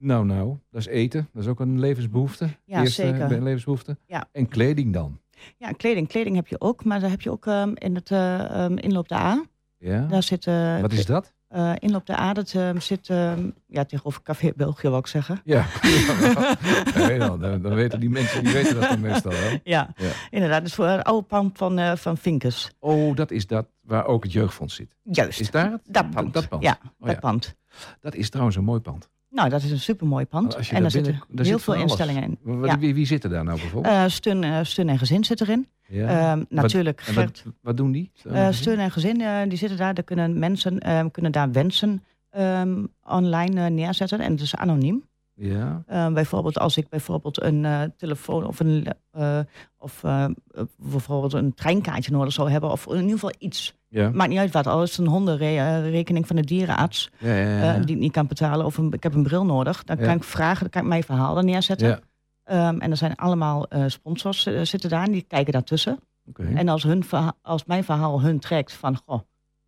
Nou, 0.04 0.24
nou, 0.24 0.56
dat 0.70 0.80
is 0.80 0.86
eten. 0.86 1.28
Dat 1.32 1.42
is 1.42 1.48
ook 1.48 1.60
een 1.60 1.78
levensbehoefte. 1.80 2.48
Ja, 2.64 2.80
Eerste 2.80 3.02
zeker. 3.02 3.26
be- 3.28 3.40
levensbehoefte. 3.42 3.96
Ja. 4.06 4.28
En 4.32 4.48
kleding 4.48 4.92
dan. 4.92 5.20
Ja, 5.56 5.70
kleding. 5.72 6.08
Kleding 6.08 6.36
heb 6.36 6.46
je 6.46 6.60
ook, 6.60 6.84
maar 6.84 7.00
daar 7.00 7.10
heb 7.10 7.20
je 7.20 7.30
ook 7.30 7.46
ehm, 7.46 7.72
in 7.74 7.94
het 7.94 8.10
eh, 8.10 8.64
ehm, 8.64 8.76
inloop 8.76 9.08
de 9.08 9.14
A. 9.14 9.42
Ja. 9.78 10.06
Daar 10.06 10.22
zit, 10.22 10.46
eh, 10.46 10.80
Wat 10.80 10.92
is 10.92 11.06
dat? 11.06 11.32
eh, 11.48 11.72
inloop 11.78 12.06
de 12.06 12.18
A, 12.18 12.32
dat 12.32 12.52
ehm, 12.54 12.78
zit 12.78 13.06
ja, 13.66 13.84
tegenover 13.86 14.22
Café 14.22 14.52
België, 14.56 14.88
wil 14.88 14.98
ik 14.98 15.06
zeggen. 15.06 15.40
Ja. 15.44 15.66
dan, 17.18 17.40
dan, 17.40 17.74
weten 17.74 18.00
die 18.00 18.10
mensen 18.10 18.44
die 18.44 18.52
weten 18.52 18.80
dat 18.80 18.88
dan 18.88 19.00
meestal 19.00 19.32
wel. 19.32 19.58
Ja, 19.64 19.92
Ja. 19.96 20.10
inderdaad. 20.30 20.62
Dus 20.62 20.74
voor 20.74 20.86
het 20.86 21.04
oude 21.04 21.26
pand 21.26 21.58
van, 21.58 21.78
eh 21.78 21.96
van 21.96 22.16
Vinkers. 22.16 22.70
Oh, 22.78 23.16
dat 23.16 23.30
is 23.30 23.46
dat 23.46 23.66
waar 23.80 24.06
ook 24.06 24.22
het 24.22 24.32
jeugdfonds 24.32 24.74
zit. 24.74 24.96
Juist. 25.02 25.40
Is 25.40 25.50
daar 25.50 25.70
het? 25.70 25.80
Dat 25.88 26.10
pand. 26.10 26.32
Dat 26.34 26.48
pand. 26.48 26.62
Ja, 26.62 26.78
Oh, 26.82 26.90
dat 27.06 27.14
ja. 27.14 27.18
pand. 27.20 27.54
Dat 28.00 28.14
is 28.14 28.30
trouwens 28.30 28.56
een 28.56 28.64
mooi 28.64 28.80
pand. 28.80 29.10
Nou, 29.32 29.48
dat 29.48 29.62
is 29.62 29.70
een 29.70 29.80
supermooi 29.80 30.26
pand. 30.26 30.54
En 30.70 30.82
daar 30.82 30.90
zitten 30.90 31.12
daar 31.28 31.44
heel 31.44 31.54
zit 31.54 31.62
veel 31.64 31.74
instellingen 31.74 32.22
in. 32.22 32.38
Wie, 32.42 32.66
Ja. 32.66 32.78
wie, 32.78 32.94
wie 32.94 33.06
zit 33.06 33.24
er 33.24 33.30
daar 33.30 33.44
nou 33.44 33.60
bijvoorbeeld? 33.60 33.94
Eh, 33.94 34.04
steun, 34.06 34.44
eh, 34.44 34.58
steun 34.62 34.88
en 34.88 34.98
gezin 34.98 35.24
zit 35.24 35.40
erin. 35.40 35.66
Ja. 35.88 36.32
Ehm, 36.32 36.44
natuurlijk, 36.48 37.02
wat, 37.04 37.14
Gert. 37.14 37.44
wat 37.60 37.76
doen 37.76 37.92
die? 37.92 38.10
Eh, 38.30 38.48
steun 38.50 38.78
en 38.78 38.90
gezin, 38.90 39.48
die 39.48 39.58
zitten 39.58 39.78
daar. 39.78 39.94
Daar 39.94 40.04
kunnen 40.04 40.38
mensen 40.38 40.78
ehm, 40.78 41.08
kunnen 41.10 41.32
daar 41.32 41.52
wensen 41.52 42.04
ehm, 42.30 42.84
online 43.04 43.70
neerzetten. 43.70 44.20
En 44.20 44.32
het 44.32 44.40
is 44.40 44.54
anoniem. 44.56 45.04
Ja. 45.44 45.82
Eh, 45.86 46.12
bijvoorbeeld 46.12 46.58
als 46.58 46.76
ik 46.76 46.88
bijvoorbeeld 46.88 47.42
een 47.42 47.64
eh, 47.64 47.82
telefoon 47.96 48.46
of 48.46 48.60
een 48.60 48.86
eh, 49.10 49.38
of 49.78 50.04
eh, 50.04 50.26
bijvoorbeeld 50.76 51.32
een 51.32 51.54
treinkaartje 51.54 52.12
nodig 52.12 52.32
zou 52.32 52.50
hebben. 52.50 52.70
Of 52.70 52.86
in 52.86 52.94
ieder 52.94 53.10
geval 53.10 53.32
iets. 53.38 53.74
Ja. 53.88 54.10
Maakt 54.10 54.30
niet 54.30 54.38
uit 54.38 54.52
wat. 54.52 54.66
Al 54.66 54.82
is 54.82 54.90
het 54.90 54.98
een 54.98 55.12
hondenrekening 55.12 56.26
van 56.26 56.36
de 56.36 56.42
dierenarts. 56.44 57.10
Ja, 57.18 57.78
die 57.78 57.94
ik 57.94 58.00
niet 58.02 58.12
kan 58.12 58.26
betalen. 58.26 58.66
Of 58.66 58.76
een, 58.78 58.92
ik 58.92 59.02
heb 59.02 59.14
een 59.14 59.22
bril 59.22 59.44
nodig. 59.44 59.84
Dan 59.84 59.96
kan 59.96 60.14
ik 60.16 60.24
vragen. 60.24 60.60
Dan 60.60 60.70
kan 60.70 60.82
ik 60.82 60.88
mijn 60.88 61.02
verhaal 61.02 61.36
er 61.36 61.44
neerzetten. 61.44 62.00
Ehm, 62.44 62.78
en 62.78 62.90
er 62.90 62.96
zijn 62.96 63.14
allemaal 63.14 63.66
sponsors 63.86 64.42
zitten 64.62 64.90
daar. 64.90 65.04
En 65.04 65.12
die 65.12 65.22
kijken 65.22 65.52
daartussen. 65.52 65.98
En 66.36 66.68
als, 66.68 66.82
hun 66.82 67.04
verha- 67.04 67.34
als 67.42 67.64
mijn 67.64 67.84
verhaal 67.84 68.20
hun 68.20 68.38
trekt 68.38 68.72
van... 68.72 68.96
Goh, 69.06 69.20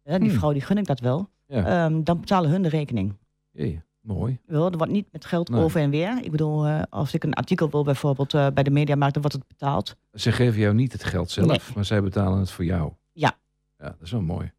die 0.03 0.17
Hmm. 0.19 0.31
vrouw 0.31 0.53
die 0.53 0.63
gun 0.63 0.79
ik 0.79 0.87
dat 0.87 1.01
wel. 1.01 1.29
Ehm, 1.47 2.03
dan 2.03 2.21
betalen 2.21 2.51
hun 2.51 2.63
de 2.63 2.69
rekening. 2.69 3.17
Jee, 3.51 3.83
mooi. 4.05 4.38
Wel, 4.47 4.71
er 4.71 4.77
wordt 4.77 4.93
niet 4.93 5.07
met 5.12 5.25
geld 5.25 5.49
Nee. 5.49 5.62
over 5.62 5.81
en 5.81 5.90
weer. 5.90 6.19
Ik 6.23 6.31
bedoel, 6.31 6.67
eh, 6.67 6.83
als 6.90 7.14
ik 7.14 7.25
een 7.25 7.35
artikel 7.35 7.71
wil 7.71 7.85
bijvoorbeeld 7.85 8.35
eh, 8.35 8.47
bij 8.55 8.62
de 8.62 8.71
Mediamarkt, 8.71 9.14
dan 9.14 9.23
wordt 9.23 9.38
het 9.38 9.49
betaald. 9.49 9.97
Ze 10.12 10.33
geven 10.33 10.61
jou 10.61 10.75
niet 10.75 10.93
het 10.93 11.05
geld 11.05 11.31
zelf, 11.31 11.47
Nee. 11.47 11.59
maar 11.75 11.85
zij 11.85 12.03
betalen 12.03 12.38
het 12.38 12.51
voor 12.51 12.64
jou. 12.64 12.93
Ja. 13.12 13.33
Ja, 13.79 13.85
dat 13.85 13.97
is 14.03 14.11
wel 14.11 14.21
mooi. 14.23 14.53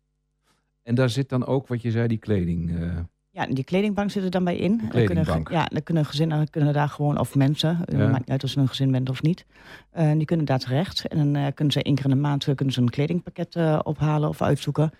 En 0.84 0.96
daar 0.96 1.10
zit 1.10 1.30
dan 1.30 1.46
ook, 1.46 1.68
wat 1.68 1.82
je 1.82 1.92
zei, 1.92 2.08
die 2.08 2.18
kleding. 2.18 2.80
eh, 2.82 2.98
Ja, 3.30 3.46
die 3.48 3.64
kledingbank 3.64 4.12
zit 4.12 4.24
er 4.24 4.30
dan 4.30 4.44
bij 4.44 4.58
in. 4.58 4.78
Dan 4.78 4.90
Kledingbank. 4.90 5.46
Kunnen, 5.46 5.62
ja, 5.64 5.68
dan 5.72 5.84
kunnen 5.84 6.06
gezinnen 6.06 6.50
kunnen 6.50 6.74
daar 6.74 6.90
gewoon, 6.90 7.20
of 7.20 7.36
mensen, 7.36 7.78
het 7.78 7.98
maakt 7.98 8.20
niet 8.20 8.30
uit 8.30 8.44
of 8.44 8.50
ze 8.50 8.60
een 8.60 8.68
gezin 8.68 8.92
bent 8.92 9.10
of 9.10 9.22
niet. 9.22 9.46
die 9.94 10.26
kunnen 10.26 10.46
daar 10.46 10.60
terecht. 10.60 11.08
En 11.08 11.34
dan 11.34 11.54
kunnen 11.54 11.74
ze 11.74 11.84
één 11.84 11.96
keer 11.96 12.04
in 12.04 12.10
de 12.10 12.16
maand 12.16 12.44
kunnen 12.56 12.74
ze 12.74 12.82
een 12.82 12.90
kledingpakket 12.90 13.56
ophalen 13.84 14.30
of 14.30 14.42
uitzoeken. 14.42 14.92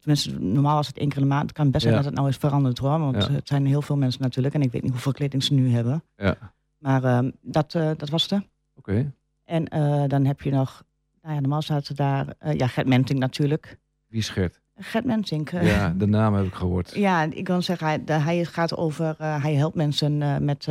Tenminste, 0.00 0.38
normaal 0.40 0.74
was 0.74 0.86
het 0.86 0.98
één 0.98 1.08
keer 1.08 1.16
in 1.16 1.22
de 1.22 1.28
maand. 1.28 1.42
Het 1.48 1.52
kan 1.52 1.70
best 1.70 1.82
zijn 1.82 1.94
Ja. 1.94 2.00
dat 2.00 2.08
het 2.10 2.18
nou 2.18 2.28
is 2.30 2.36
veranderd 2.36 2.78
hoor. 2.78 2.98
Want 2.98 3.24
Ja. 3.24 3.30
het 3.32 3.48
zijn 3.48 3.66
heel 3.66 3.82
veel 3.82 3.96
mensen 3.96 4.22
natuurlijk. 4.22 4.54
En 4.54 4.62
ik 4.62 4.72
weet 4.72 4.82
niet 4.82 4.90
hoeveel 4.90 5.12
kleding 5.12 5.42
ze 5.44 5.54
nu 5.54 5.70
hebben. 5.70 6.02
Ja. 6.16 6.36
Maar 6.78 7.04
ehm, 7.04 7.30
dat, 7.40 7.74
eh, 7.74 7.90
dat 7.96 8.08
was 8.08 8.30
het. 8.30 8.42
Oké. 8.74 9.12
En 9.44 9.68
eh, 9.68 10.04
dan 10.08 10.24
heb 10.24 10.40
je 10.42 10.50
nog... 10.50 10.82
Nou 11.22 11.34
ja, 11.34 11.40
normaal 11.40 11.62
zaten 11.62 11.96
daar... 11.96 12.34
eh, 12.38 12.54
ja, 12.56 12.66
Gert 12.66 12.86
Mentink 12.86 13.20
natuurlijk. 13.20 13.78
Wie 14.06 14.18
is 14.18 14.28
Gert? 14.28 14.60
Gert 14.76 15.04
Mentink. 15.04 15.50
eh, 15.52 15.66
Ja, 15.66 15.88
de 15.96 16.06
naam 16.06 16.34
heb 16.34 16.44
ik 16.46 16.54
gehoord. 16.54 16.94
Ja, 17.06 17.22
ik 17.22 17.44
kan 17.44 17.62
zeggen, 17.62 17.86
hij, 17.86 18.04
de- 18.04 18.12
hij 18.12 18.44
gaat 18.44 18.76
over, 18.76 19.14
hij 19.18 19.54
helpt 19.54 19.76
mensen 19.76 20.18
met, 20.44 20.66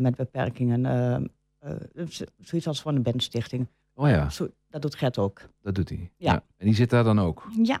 met 0.00 0.16
beperkingen. 0.16 0.86
eh, 0.86 1.14
eh, 1.58 2.06
z- 2.08 2.22
zoiets 2.38 2.66
als 2.68 2.80
van 2.82 2.94
de 2.94 3.00
bandstichting. 3.00 3.66
Oh 3.94 4.08
ja, 4.08 4.30
Zo, 4.30 4.48
dat 4.68 4.82
doet 4.82 4.94
Gert 4.94 5.18
ook. 5.18 5.40
dat 5.62 5.74
doet 5.74 5.88
hij. 5.88 6.10
Ja. 6.16 6.32
En 6.56 6.66
die 6.66 6.74
zit 6.74 6.90
daar 6.90 7.04
dan 7.04 7.20
ook. 7.20 7.48
Ja, 7.62 7.80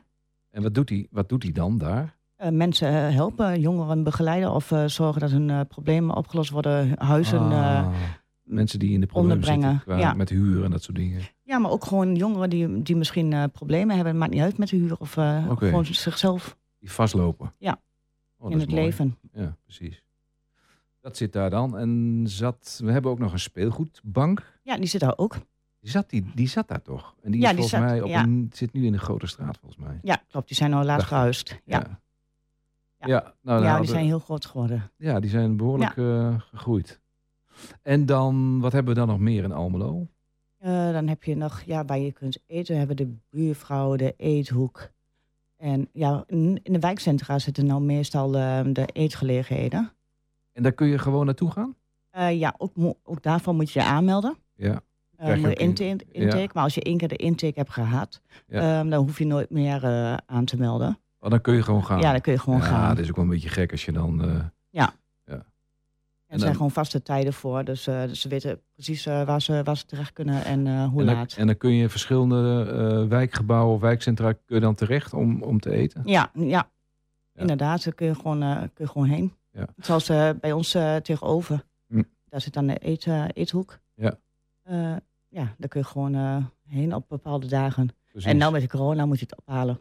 En 0.56 0.62
wat 0.62 0.74
doet 0.74 0.88
hij, 0.88 1.06
wat 1.10 1.28
doet 1.28 1.42
hij 1.42 1.52
dan 1.52 1.78
daar? 1.78 2.14
eh, 2.36 2.50
mensen 2.50 2.88
eh, 2.88 3.14
helpen, 3.14 3.60
jongeren 3.60 4.02
begeleiden 4.02 4.52
of 4.52 4.72
eh, 4.72 4.84
zorgen 4.86 5.20
dat 5.20 5.30
hun 5.30 5.66
problemen 5.66 6.16
opgelost 6.16 6.50
worden. 6.50 6.92
Huizen, 6.98 7.38
Ah, 7.40 7.88
mensen 8.42 8.78
die 8.78 8.92
in 8.92 9.00
de 9.00 9.06
problemen 9.06 9.44
zitten 9.44 9.80
qua- 9.80 9.98
ja. 9.98 10.12
met 10.14 10.28
huur 10.28 10.64
en 10.64 10.70
dat 10.70 10.82
soort 10.82 10.96
dingen. 10.96 11.20
ja, 11.42 11.58
maar 11.58 11.70
ook 11.70 11.84
gewoon 11.84 12.14
jongeren 12.14 12.50
die, 12.50 12.82
die 12.82 12.96
misschien 12.96 13.50
problemen 13.50 13.94
hebben. 13.94 14.12
Het 14.12 14.20
maakt 14.22 14.32
niet 14.32 14.42
uit 14.42 14.58
met 14.58 14.68
de 14.68 14.76
huur 14.76 14.96
of 14.98 15.12
gewoon 15.12 15.84
zichzelf 15.84 16.56
Die 16.78 16.92
vastlopen. 16.92 17.52
Ja. 17.58 17.80
Oh, 18.38 18.50
in 18.50 18.58
het 18.58 18.70
mooi. 18.70 18.82
leven. 18.82 19.16
Ja, 19.32 19.56
precies. 19.64 20.02
Dat 21.00 21.16
zit 21.16 21.32
daar 21.32 21.50
dan. 21.50 21.78
En 21.78 22.22
zat, 22.28 22.80
we 22.84 22.92
hebben 22.92 23.10
ook 23.10 23.18
nog 23.18 23.32
een 23.32 23.38
speelgoedbank. 23.38 24.58
Ja, 24.62 24.76
die 24.76 24.86
zit 24.86 25.00
daar 25.00 25.16
ook. 25.16 25.36
Die 25.86 25.94
zat, 25.94 26.10
die, 26.10 26.30
die 26.34 26.48
zat 26.48 26.68
daar 26.68 26.82
toch? 26.82 27.14
En 27.22 27.30
die, 27.30 27.40
Ja, 27.40 27.50
is 27.50 27.56
die 27.56 27.68
volgens 27.68 27.80
zat- 27.82 27.90
mij 27.90 28.02
op 28.02 28.08
ja. 28.08 28.22
een, 28.22 28.50
zit 28.52 28.72
nu 28.72 28.86
in 28.86 28.92
de 28.92 28.98
grote 28.98 29.26
straat, 29.26 29.58
volgens 29.58 29.84
mij. 29.84 29.98
Ja, 30.02 30.22
klopt. 30.28 30.48
Die 30.48 30.56
zijn 30.56 30.74
al 30.74 30.84
laatst 30.84 31.02
ik. 31.02 31.08
verhuisd. 31.08 31.60
Ja, 31.64 31.78
Ja, 32.98 33.06
Ja. 33.06 33.34
nou, 33.42 33.62
ja 33.62 33.78
die 33.78 33.88
zijn 33.88 34.04
heel 34.04 34.18
groot 34.18 34.46
geworden. 34.46 34.90
ja, 34.96 35.20
die 35.20 35.30
zijn 35.30 35.56
behoorlijk 35.56 35.96
eh, 35.96 36.34
gegroeid. 36.40 37.00
En 37.82 38.06
dan, 38.06 38.60
wat 38.60 38.72
hebben 38.72 38.94
we 38.94 38.98
dan 39.00 39.08
nog 39.08 39.18
meer 39.18 39.44
in 39.44 39.52
Almelo? 39.52 40.06
Eh, 40.58 40.92
dan 40.92 41.06
heb 41.08 41.24
je 41.24 41.36
nog, 41.36 41.60
ja, 41.60 41.84
waar 41.84 41.98
je 41.98 42.12
kunt 42.12 42.38
eten, 42.46 42.78
hebben 42.78 42.96
de 42.96 43.14
buurvrouw, 43.30 43.96
de 43.96 44.14
eethoek. 44.16 44.90
En 45.56 45.88
ja, 45.92 46.24
in 46.26 46.60
de 46.62 46.78
wijkcentra 46.78 47.38
zitten 47.38 47.66
nou 47.66 47.80
meestal 47.82 48.36
eh, 48.36 48.60
de 48.72 48.86
eetgelegenheden. 48.92 49.92
En 50.52 50.62
daar 50.62 50.72
kun 50.72 50.86
je 50.86 50.98
gewoon 50.98 51.24
naartoe 51.26 51.50
gaan? 51.50 51.74
Eh, 52.10 52.38
ja, 52.38 52.54
ook, 52.58 52.72
ook 53.02 53.22
daarvan 53.22 53.56
moet 53.56 53.70
je 53.70 53.80
je 53.80 53.86
aanmelden. 53.86 54.36
Ja. 54.54 54.80
Eh 55.16 55.28
ook 55.30 55.36
in- 55.36 56.00
intake. 56.12 56.50
Maar 56.52 56.62
als 56.62 56.74
je 56.74 56.82
één 56.82 56.96
keer 56.96 57.08
de 57.08 57.16
intake 57.16 57.52
hebt 57.58 57.72
gehad, 57.72 58.20
Ja. 58.48 58.78
ehm, 58.80 58.88
dan 58.88 59.04
hoef 59.04 59.18
je 59.18 59.26
nooit 59.26 59.50
meer 59.50 59.84
eh, 59.84 60.14
aan 60.26 60.44
te 60.44 60.56
melden. 60.56 60.98
Oh, 61.20 61.30
dan 61.30 61.40
kun 61.40 61.54
je 61.54 61.62
gewoon 61.62 61.84
gaan. 61.84 62.00
Ja, 62.00 62.10
dan 62.12 62.20
kun 62.20 62.32
je 62.32 62.38
gewoon 62.38 62.58
ja, 62.58 62.64
gaan. 62.64 62.88
dat 62.94 62.98
is 63.04 63.08
ook 63.10 63.16
wel 63.16 63.24
een 63.24 63.30
beetje 63.30 63.48
gek 63.48 63.70
als 63.70 63.84
je 63.84 63.92
dan... 63.92 64.22
eh, 64.24 64.40
En 66.28 66.32
er 66.32 66.38
zijn 66.38 66.50
dan- 66.50 66.56
gewoon 66.56 66.70
vaste 66.84 67.02
tijden 67.02 67.32
voor. 67.32 67.64
Dus, 67.64 67.86
eh, 67.86 68.02
dus 68.02 68.20
ze 68.20 68.28
weten 68.28 68.60
precies 68.74 69.04
waar, 69.04 69.40
ze, 69.42 69.60
waar 69.64 69.76
ze 69.76 69.86
terecht 69.86 70.12
kunnen 70.12 70.44
en 70.44 70.58
hoe 70.84 71.00
en, 71.00 71.06
dan, 71.06 71.14
laat. 71.14 71.32
en 71.36 71.46
dan 71.46 71.56
kun 71.56 71.70
je 71.72 71.88
verschillende 71.88 72.66
eh, 73.02 73.08
wijkgebouwen 73.08 73.74
of 73.74 73.80
wijkcentra 73.80 74.32
kun 74.32 74.42
je 74.56 74.60
dan 74.60 74.74
terecht 74.74 75.12
om, 75.12 75.42
om 75.42 75.60
te 75.60 75.70
eten? 75.70 76.02
Ja, 76.04 76.30
ja. 76.34 76.68
inderdaad. 77.34 77.84
Daar 77.84 77.94
kun 77.94 78.06
je 78.06 78.14
gewoon, 78.14 78.38
kun 78.74 78.84
je 78.84 78.88
gewoon 78.88 79.08
heen. 79.08 79.32
Ja. 79.52 79.66
Zoals 79.76 80.06
bij 80.40 80.52
ons 80.52 80.70
tegenover. 81.02 81.64
Hm. 81.88 82.02
Daar 82.28 82.40
zit 82.40 82.52
dan 82.52 82.66
de 82.66 82.76
eet, 82.80 83.06
eethoek. 83.32 83.78
Ja. 83.94 84.18
Eh, 84.66 84.96
ja, 85.28 85.54
daar 85.58 85.68
kun 85.68 85.80
je 85.80 85.86
gewoon 85.86 86.14
eh, 86.14 86.44
heen 86.68 86.94
op 86.94 87.08
bepaalde 87.08 87.46
dagen. 87.46 87.88
Precies. 88.10 88.30
En 88.30 88.36
nou 88.36 88.52
met 88.52 88.60
de 88.60 88.68
corona 88.68 89.06
moet 89.06 89.18
je 89.18 89.26
het 89.28 89.38
ophalen. 89.38 89.80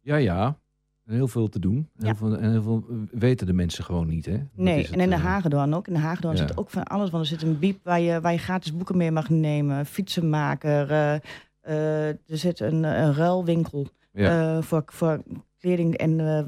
Ja, 0.00 0.16
ja. 0.16 0.58
Heel 1.04 1.28
veel 1.28 1.48
te 1.48 1.58
doen. 1.58 1.88
Heel 1.96 2.08
Ja. 2.08 2.14
veel, 2.14 2.36
en 2.38 2.50
heel 2.50 2.62
veel 2.62 2.84
weten 3.10 3.46
de 3.46 3.52
mensen 3.52 3.84
gewoon 3.84 4.06
niet, 4.08 4.26
hè? 4.26 4.32
Dat 4.36 4.46
Nee, 4.54 4.82
het, 4.82 4.90
en 4.90 5.00
in 5.00 5.08
de 5.08 5.14
eh, 5.14 5.22
Hagedorn 5.22 5.74
ook. 5.74 5.86
In 5.86 5.92
de 5.92 5.98
Hagedorn 5.98 6.36
Ja. 6.36 6.46
zit 6.46 6.56
ook 6.56 6.70
van 6.70 6.82
alles. 6.84 7.10
Want 7.10 7.22
er 7.22 7.28
zit 7.28 7.42
een 7.42 7.58
biep 7.58 7.84
waar 7.84 8.00
je, 8.00 8.20
waar 8.20 8.32
je 8.32 8.38
gratis 8.38 8.76
boeken 8.76 8.96
mee 8.96 9.10
mag 9.10 9.28
nemen. 9.28 9.86
Fietsenmaker. 9.86 10.90
eh, 10.90 11.14
eh, 11.60 12.08
er 12.08 12.18
zit 12.38 12.60
een, 12.60 12.82
een 12.84 13.14
ruilwinkel 13.14 13.86
Ja. 14.12 14.56
eh, 14.56 14.62
voor, 14.62 14.82
voor 14.86 15.22
kleding 15.58 15.94
en 15.96 16.20
eh, 16.20 16.44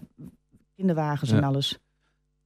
kinderwagens 0.75 1.31
en 1.31 1.37
Ja. 1.41 1.47
alles. 1.47 1.79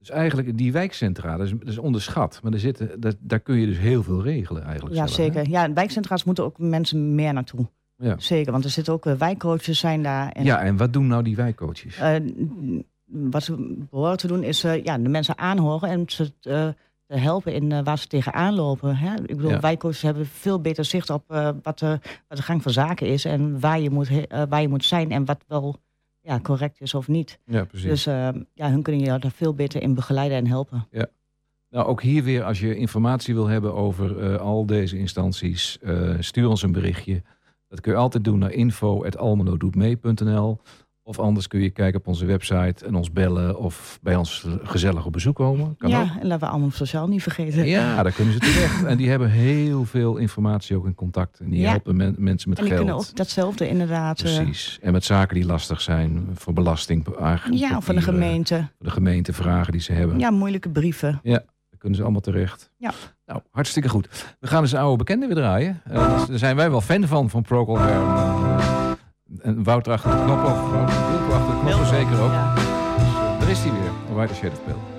Dus 0.05 0.15
eigenlijk 0.15 0.57
die 0.57 0.71
wijkcentra, 0.71 1.37
dat 1.37 1.45
is, 1.45 1.51
dat 1.59 1.67
is 1.67 1.77
onderschat. 1.77 2.39
Maar 2.43 2.51
er 2.53 2.59
zitten, 2.59 2.99
dat, 3.01 3.15
daar 3.19 3.39
kun 3.39 3.55
je 3.59 3.65
dus 3.65 3.77
heel 3.77 4.03
veel 4.03 4.21
regelen 4.21 4.63
eigenlijk. 4.63 4.95
Ja, 4.95 5.07
zelf, 5.07 5.17
hè? 5.17 5.23
zeker. 5.23 5.49
Ja, 5.49 5.73
wijkcentra's 5.73 6.23
moeten 6.23 6.43
ook 6.43 6.57
mensen 6.59 7.15
meer 7.15 7.33
naartoe. 7.33 7.67
Ja. 7.97 8.15
Zeker, 8.17 8.51
want 8.51 8.63
er 8.63 8.69
zitten 8.69 8.93
ook 8.93 9.05
eh, 9.05 9.13
wijkcoaches 9.13 9.79
zijn 9.79 10.03
daar. 10.03 10.31
En, 10.31 10.43
ja, 10.43 10.61
en 10.61 10.77
wat 10.77 10.93
doen 10.93 11.07
nou 11.07 11.23
die 11.23 11.35
wijkcoaches? 11.35 11.97
eh, 11.97 12.15
wat 13.05 13.43
ze 13.43 13.85
behoren 13.89 14.17
te 14.17 14.27
doen 14.27 14.43
is 14.43 14.63
eh, 14.63 14.83
ja, 14.83 14.97
de 14.97 15.09
mensen 15.09 15.37
aanhoren 15.37 15.89
en 15.89 16.03
ze 16.07 16.39
te 16.39 16.73
helpen 17.07 17.53
in 17.53 17.83
waar 17.83 17.97
ze 17.97 18.07
tegenaan 18.07 18.53
lopen. 18.53 18.95
Hè? 18.95 19.13
Ik 19.15 19.35
bedoel, 19.35 19.49
Ja. 19.49 19.59
wijkcoaches 19.59 20.01
hebben 20.01 20.25
veel 20.25 20.61
beter 20.61 20.85
zicht 20.85 21.09
op 21.09 21.23
wat, 21.63 21.79
de, 21.79 21.99
wat 22.27 22.37
de 22.37 22.43
gang 22.43 22.61
van 22.61 22.71
zaken 22.71 23.07
is 23.07 23.25
en 23.25 23.59
waar 23.59 23.79
je 23.79 23.89
moet, 23.89 24.09
waar 24.49 24.61
je 24.61 24.67
moet 24.67 24.85
zijn 24.85 25.11
en 25.11 25.25
wat 25.25 25.43
wel 25.47 25.75
ja, 26.25 26.39
correct 26.39 26.81
is 26.81 26.93
of 26.93 27.07
niet. 27.07 27.39
Ja, 27.45 27.65
precies. 27.65 27.89
Dus 27.89 28.05
eh, 28.05 28.29
ja, 28.53 28.69
hun 28.69 28.81
kunnen 28.81 29.01
je 29.01 29.19
daar 29.19 29.31
veel 29.31 29.53
beter 29.53 29.81
in 29.81 29.93
begeleiden 29.93 30.37
en 30.37 30.47
helpen. 30.47 30.87
Nou, 31.69 31.87
ook 31.87 32.01
hier 32.01 32.23
weer, 32.23 32.43
als 32.43 32.59
je 32.59 32.75
informatie 32.75 33.33
wil 33.33 33.47
hebben 33.47 33.73
over 33.73 34.19
eh, 34.19 34.39
al 34.39 34.65
deze 34.65 34.97
instanties, 34.97 35.79
eh, 35.81 36.15
stuur 36.19 36.47
ons 36.47 36.61
een 36.61 36.71
berichtje. 36.71 37.21
Dat 37.67 37.81
kun 37.81 37.91
je 37.91 37.97
altijd 37.97 38.23
doen 38.23 38.39
naar 38.39 38.51
info.almelodoetmee.nl 38.51 40.59
Of 41.07 41.19
anders 41.19 41.47
kun 41.47 41.59
je 41.61 41.69
kijken 41.69 41.99
op 41.99 42.07
onze 42.07 42.25
website 42.25 42.85
en 42.85 42.95
ons 42.95 43.11
bellen 43.11 43.59
of 43.59 43.99
bij 44.01 44.15
ons 44.15 44.45
gezellig 44.63 45.05
op 45.05 45.11
bezoek 45.11 45.35
komen. 45.35 45.75
Kan 45.77 45.89
ja, 45.89 46.01
ook. 46.01 46.07
en 46.21 46.27
laten 46.27 46.39
we 46.47 46.51
allemaal 46.53 46.71
sociaal 46.71 47.07
niet 47.07 47.21
vergeten. 47.21 47.65
Ja, 47.67 48.03
daar 48.03 48.11
kunnen 48.11 48.33
ze 48.33 48.39
terecht. 48.39 48.83
En 48.95 48.97
die 48.97 49.09
hebben 49.09 49.29
heel 49.29 49.85
veel 49.85 50.17
informatie 50.17 50.75
ook 50.77 50.85
in 50.85 50.95
contact. 50.95 51.39
En 51.39 51.49
die 51.49 51.59
Ja. 51.59 51.69
helpen 51.69 51.95
men- 51.95 52.15
mensen 52.17 52.49
met 52.49 52.57
en 52.57 52.63
die 52.65 52.73
geld. 52.73 52.85
kunnen 52.87 53.03
ook 53.09 53.15
datzelfde 53.15 53.67
inderdaad. 53.69 54.21
eh, 54.21 54.35
Precies. 54.35 54.79
En 54.81 54.91
met 54.91 55.03
zaken 55.03 55.35
die 55.35 55.45
lastig 55.45 55.81
zijn 55.81 56.27
voor 56.33 56.53
belasting. 56.53 57.05
ja, 57.51 57.81
van 57.81 57.95
de 57.95 58.01
gemeente. 58.01 58.55
Voor 58.77 58.85
de 58.85 58.91
gemeente 58.93 59.33
vragen 59.33 59.71
die 59.71 59.81
ze 59.81 59.91
hebben. 59.91 60.19
Ja, 60.19 60.29
moeilijke 60.31 60.69
brieven. 60.69 61.19
Ja, 61.23 61.31
daar 61.69 61.77
kunnen 61.77 61.97
ze 61.97 62.03
allemaal 62.03 62.21
terecht. 62.21 62.71
Ja. 62.77 62.91
Nou, 63.25 63.41
hartstikke 63.51 63.89
goed. 63.89 64.35
We 64.39 64.47
gaan 64.47 64.61
dus 64.61 64.71
een 64.71 64.79
oude 64.79 64.97
bekende 64.97 65.25
weer 65.25 65.35
draaien. 65.35 65.81
Eh, 65.83 66.17
dus 66.17 66.27
daar 66.27 66.37
zijn 66.37 66.55
wij 66.55 66.69
wel 66.69 66.81
fan 66.81 67.07
van, 67.07 67.29
van 67.29 67.41
Procol 67.41 67.77
Harum. 67.79 68.57
Eh, 68.59 68.91
en 69.41 69.63
Wouter 69.63 69.93
achter 69.93 70.11
de 70.11 70.23
knoppen, 70.23 70.51
of 70.51 70.71
Wouter 70.71 70.95
Wilco 71.09 71.33
achter 71.33 71.53
de 71.53 71.59
knoppen 71.59 71.87
zeker 71.87 72.21
ook. 72.21 72.31
Ja. 72.31 72.53
Dus, 72.53 72.63
eh, 72.63 73.39
daar 73.39 73.49
is 73.49 73.59
hij 73.59 73.71
weer, 73.71 73.91
een 74.09 74.15
White 74.15 74.33
Shade 74.33 74.51
of 74.51 74.63
Pale. 74.63 74.94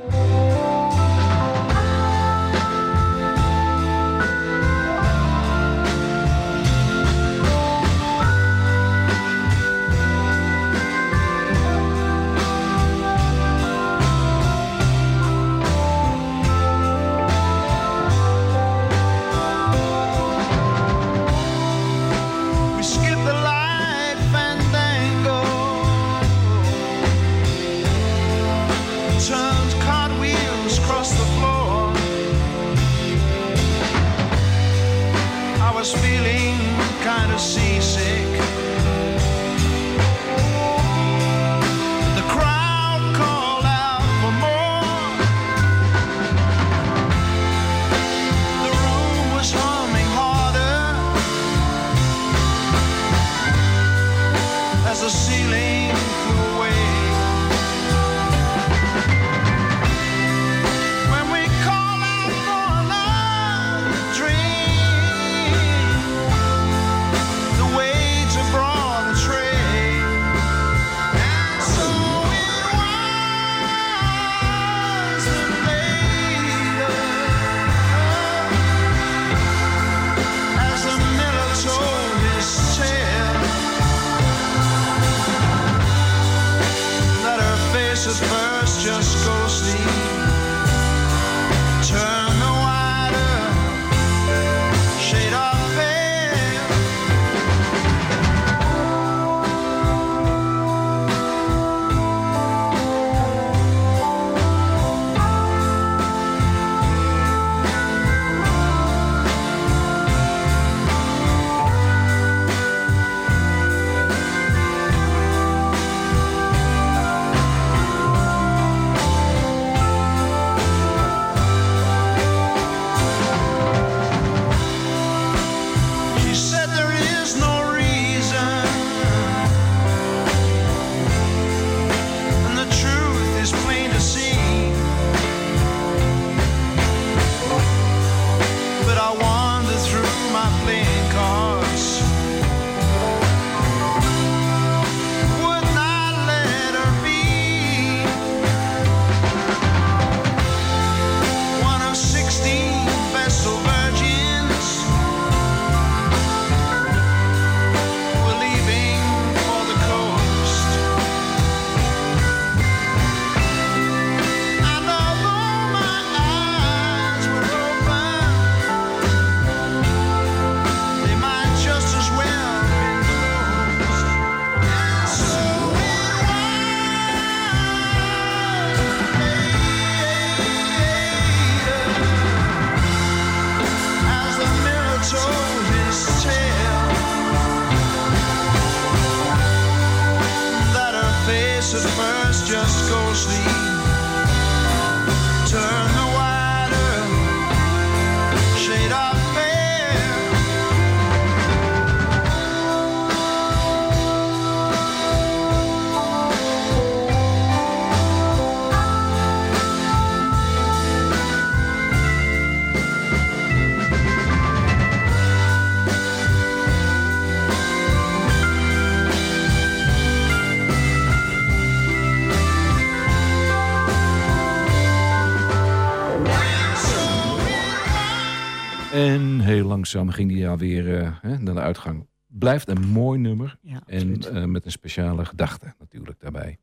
Langzaam 229.94 230.14
ging 230.14 230.28
die 230.30 230.48
alweer 230.48 230.98
eh, 230.98 231.16
hè, 231.20 231.38
naar 231.38 231.54
de 231.54 231.60
uitgang. 231.60 232.06
Blijft 232.26 232.68
een 232.68 232.88
mooi 232.88 233.18
nummer. 233.18 233.58
Ja, 233.62 233.82
en 233.86 234.22
eh, 234.22 234.44
met 234.44 234.64
een 234.64 234.70
speciale 234.70 235.24
gedachte 235.24 235.74
natuurlijk 235.78 236.20
daarbij. 236.20 236.58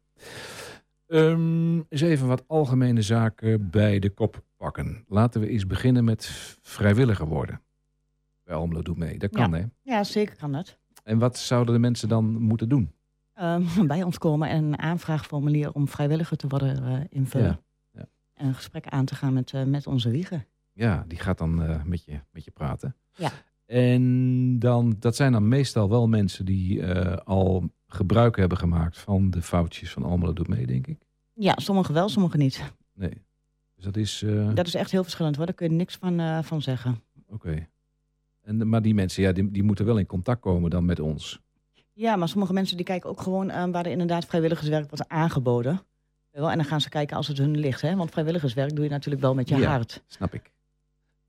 Ehm 1.07 1.77
eens 1.89 2.01
even 2.01 2.27
wat 2.27 2.43
algemene 2.47 3.01
zaken 3.01 3.69
bij 3.69 3.99
de 3.99 4.09
kop 4.09 4.43
pakken. 4.57 5.05
Laten 5.07 5.41
we 5.41 5.47
eens 5.49 5.67
beginnen 5.67 6.03
met 6.03 6.25
vrijwilliger 6.61 7.27
worden. 7.27 7.61
Bij 8.43 8.55
Almelo 8.55 8.81
Doet 8.81 8.97
Mee. 8.97 9.17
Dat 9.17 9.31
kan 9.31 9.51
Ja. 9.51 9.57
hè? 9.57 9.65
Ja, 9.81 10.03
zeker 10.03 10.35
kan 10.35 10.51
dat. 10.51 10.77
En 11.03 11.17
wat 11.17 11.37
zouden 11.37 11.73
de 11.73 11.79
mensen 11.79 12.09
dan 12.09 12.25
moeten 12.41 12.69
doen? 12.69 12.91
Ehm, 13.33 13.63
bij 13.87 14.03
ons 14.03 14.17
komen 14.17 14.49
en 14.49 14.63
een 14.63 14.79
aanvraagformulier 14.79 15.71
om 15.71 15.87
vrijwilliger 15.87 16.37
te 16.37 16.47
worden 16.47 16.85
eh, 16.85 16.99
invullen. 17.09 17.59
Ja, 17.91 17.99
ja. 17.99 18.07
En 18.33 18.47
een 18.47 18.55
gesprek 18.55 18.87
aan 18.87 19.05
te 19.05 19.15
gaan 19.15 19.33
met, 19.33 19.53
met 19.65 19.87
onze 19.87 20.09
wiegen. 20.09 20.45
Ja, 20.73 21.05
die 21.07 21.19
gaat 21.19 21.37
dan 21.37 21.63
eh, 21.63 21.83
met, 21.83 22.03
je, 22.05 22.19
met 22.31 22.43
je 22.43 22.51
praten. 22.51 22.95
Ja. 23.15 23.31
En 23.65 24.59
dan, 24.59 24.95
dat 24.99 25.15
zijn 25.15 25.31
dan 25.31 25.47
meestal 25.47 25.89
wel 25.89 26.07
mensen 26.07 26.45
die 26.45 26.81
eh, 26.85 27.17
al 27.17 27.69
gebruik 27.87 28.37
hebben 28.37 28.57
gemaakt 28.57 28.97
van 28.97 29.29
de 29.29 29.41
foutjes 29.41 29.91
van 29.91 30.03
Almelo 30.03 30.33
Doet 30.33 30.47
Mee, 30.47 30.65
denk 30.65 30.87
ik. 30.87 30.97
Ja, 31.33 31.53
sommigen 31.55 31.93
wel, 31.93 32.09
sommigen 32.09 32.39
niet. 32.39 32.61
Nee. 32.93 33.21
Dus 33.75 33.83
dat 33.83 33.97
is... 33.97 34.21
eh, 34.21 34.55
Dat 34.55 34.67
is 34.67 34.75
echt 34.75 34.91
heel 34.91 35.03
verschillend 35.03 35.35
hoor, 35.35 35.45
daar 35.45 35.55
kun 35.55 35.69
je 35.69 35.75
niks 35.75 35.95
van, 35.95 36.43
van 36.43 36.61
zeggen. 36.61 37.01
Oké. 37.27 37.67
En 38.41 38.69
Maar 38.69 38.81
die 38.81 38.93
mensen, 38.93 39.23
ja, 39.23 39.31
die, 39.31 39.51
die 39.51 39.63
moeten 39.63 39.85
wel 39.85 39.97
in 39.97 40.05
contact 40.05 40.41
komen 40.41 40.69
dan 40.69 40.85
met 40.85 40.99
ons. 40.99 41.41
Ja, 41.93 42.15
maar 42.15 42.27
sommige 42.29 42.53
mensen 42.53 42.77
die 42.77 42.85
kijken 42.85 43.09
ook 43.09 43.21
gewoon 43.21 43.49
eh, 43.49 43.65
waar 43.71 43.85
er 43.85 43.91
inderdaad 43.91 44.25
vrijwilligerswerk 44.25 44.89
wordt 44.89 45.07
aangeboden. 45.09 45.81
Wel, 46.31 46.51
en 46.51 46.57
dan 46.57 46.65
gaan 46.65 46.81
ze 46.81 46.89
kijken 46.89 47.17
als 47.17 47.27
het 47.27 47.37
hun 47.37 47.57
ligt. 47.57 47.81
Hè? 47.81 47.95
Want 47.95 48.11
vrijwilligerswerk 48.11 48.75
doe 48.75 48.83
je 48.83 48.89
natuurlijk 48.89 49.21
wel 49.23 49.33
met 49.33 49.49
je 49.49 49.55
Ja. 49.55 49.69
hart. 49.69 50.03
Snap 50.07 50.33
ik. 50.33 50.51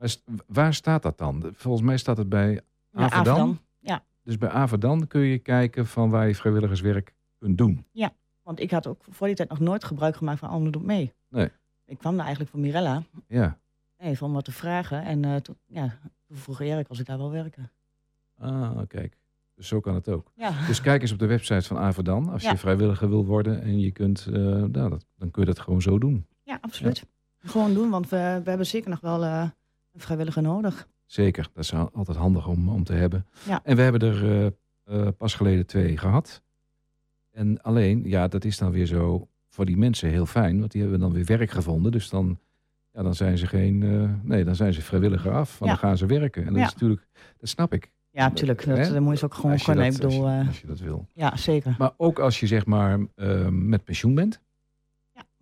Waar, 0.05 0.11
st- 0.13 0.25
waar 0.47 0.75
staat 0.75 1.03
dat 1.03 1.19
dan? 1.19 1.53
Volgens 1.55 1.85
mij 1.87 1.97
staat 1.97 2.17
het 2.17 2.29
bij 2.29 2.61
Ja, 2.91 3.11
Avedan. 3.11 3.59
Ja. 3.81 4.05
Dus 4.23 4.39
bij 4.39 4.49
Avedan 4.49 5.07
kun 5.07 5.21
je 5.21 5.39
kijken 5.39 5.87
van 5.87 6.11
waar 6.11 6.27
je 6.27 6.35
vrijwilligerswerk 6.35 7.15
kunt 7.39 7.59
doen. 7.59 7.87
Want 8.43 8.61
ik 8.61 8.71
had 8.71 8.87
ook 8.87 9.03
voor 9.09 9.27
die 9.27 9.37
tijd 9.37 9.49
nog 9.49 9.59
nooit 9.61 9.85
gebruik 9.85 10.17
gemaakt 10.17 10.39
van 10.39 10.49
Almelo 10.49 10.71
Doet 10.71 10.85
Mee. 10.85 11.13
Nee. 11.29 11.49
Ik 11.87 11.99
kwam 11.99 12.13
daar 12.13 12.21
eigenlijk 12.25 12.51
voor 12.51 12.61
Mirella. 12.61 13.03
Ja. 13.29 13.59
Even 13.97 14.27
om 14.27 14.33
wat 14.33 14.45
te 14.45 14.53
vragen. 14.53 15.03
En 15.05 15.25
eh, 15.25 15.37
toen, 15.37 15.57
ja, 15.67 15.99
toen 16.27 16.37
vroeg 16.37 16.61
Erik 16.61 16.89
als 16.89 16.99
ik 16.99 17.07
daar 17.07 17.17
wil 17.17 17.31
werken. 17.31 17.71
Ah, 18.39 18.79
kijk. 18.89 19.17
Dus 19.55 19.69
zo 19.69 19.81
kan 19.81 19.95
het 19.95 20.09
ook. 20.09 20.33
Ja. 20.37 20.67
Dus 20.67 20.81
kijk 20.81 21.03
eens 21.03 21.13
op 21.13 21.19
de 21.19 21.27
website 21.27 21.67
van 21.67 21.79
Avedan. 21.79 22.29
Als 22.29 22.43
Ja. 22.43 22.51
je 22.51 22.57
vrijwilliger 22.57 23.09
wil 23.09 23.25
worden 23.25 23.63
en 23.63 23.81
je 23.81 23.91
kunt, 23.91 24.27
eh, 24.27 24.33
nou, 24.43 24.71
dat, 24.71 25.07
dan 25.17 25.31
kun 25.31 25.43
je 25.43 25.49
dat 25.49 25.59
gewoon 25.61 25.83
zo 25.83 25.99
doen. 25.99 26.27
Ja, 26.43 26.59
absoluut. 26.61 27.07
Gewoon 27.39 27.75
doen, 27.75 27.91
want 27.91 28.09
we, 28.09 28.41
we 28.45 28.49
hebben 28.49 28.67
zeker 28.67 28.91
nog 28.91 29.01
wel 29.01 29.25
eh, 29.25 29.49
vrijwilliger 29.95 30.42
nodig. 30.42 30.88
Zeker, 31.07 31.49
dat 31.55 31.64
is 31.64 31.74
al- 31.74 31.90
altijd 31.92 32.16
handig 32.16 32.47
om, 32.49 32.68
om 32.68 32.84
te 32.84 32.92
hebben. 32.92 33.26
Ja. 33.47 33.61
En 33.64 33.76
we 33.76 33.82
hebben 33.82 34.01
er 34.01 34.24
eh, 34.24 34.47
eh, 35.07 35.09
pas 35.18 35.34
geleden 35.34 35.66
twee 35.66 35.97
gehad. 35.99 36.42
En 37.30 37.62
alleen, 37.62 38.03
ja, 38.05 38.28
dat 38.28 38.45
is 38.45 38.59
dan 38.59 38.70
weer 38.70 38.86
zo 38.86 39.28
voor 39.49 39.64
die 39.64 39.76
mensen 39.76 40.09
heel 40.11 40.26
fijn, 40.26 40.59
want 40.59 40.72
die 40.72 40.80
hebben 40.82 41.01
dan 41.01 41.12
weer 41.12 41.24
werk 41.24 41.51
gevonden. 41.51 41.92
Dus 41.92 42.09
dan, 42.09 42.38
ja, 42.92 43.03
dan 43.03 43.14
zijn 43.14 43.38
ze 43.38 43.47
geen, 43.47 43.82
eh, 43.82 44.11
nee, 44.22 44.45
dan 44.45 44.55
zijn 44.57 44.72
ze 44.74 44.82
vrijwilliger 44.82 45.32
af, 45.32 45.59
want 45.59 45.70
Ja. 45.70 45.76
dan 45.78 45.88
gaan 45.88 45.97
ze 45.99 46.07
werken. 46.07 46.42
En 46.42 46.49
dat 46.49 46.59
Ja. 46.59 46.66
is 46.66 46.72
natuurlijk, 46.72 47.07
dat 47.38 47.49
snap 47.49 47.72
ik. 47.72 47.92
Ja, 48.11 48.28
natuurlijk. 48.28 48.64
Dat, 48.66 49.01
moet 49.01 49.18
je 49.18 49.24
ook 49.24 49.34
gewoon 49.34 49.59
kunnen. 49.59 49.84
Ik 49.84 49.92
bedoel, 49.92 50.26
als 50.28 50.40
je- 50.40 50.47
als 50.47 50.61
je 50.61 50.66
dat 50.66 50.78
wil. 50.78 51.07
ja, 51.14 51.36
zeker. 51.36 51.74
Maar 51.78 51.92
ook 51.97 52.18
als 52.18 52.40
je 52.40 52.47
zeg 52.47 52.66
maar 52.66 53.01
met 53.51 53.84
pensioen 53.84 54.14
bent, 54.14 54.40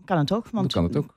Kan 0.04 0.18
het 0.18 0.32
ook. 0.32 0.48
Want 0.50 0.72
dan 0.72 0.82
kan 0.82 0.84
het 0.84 0.96
ook. 0.96 1.14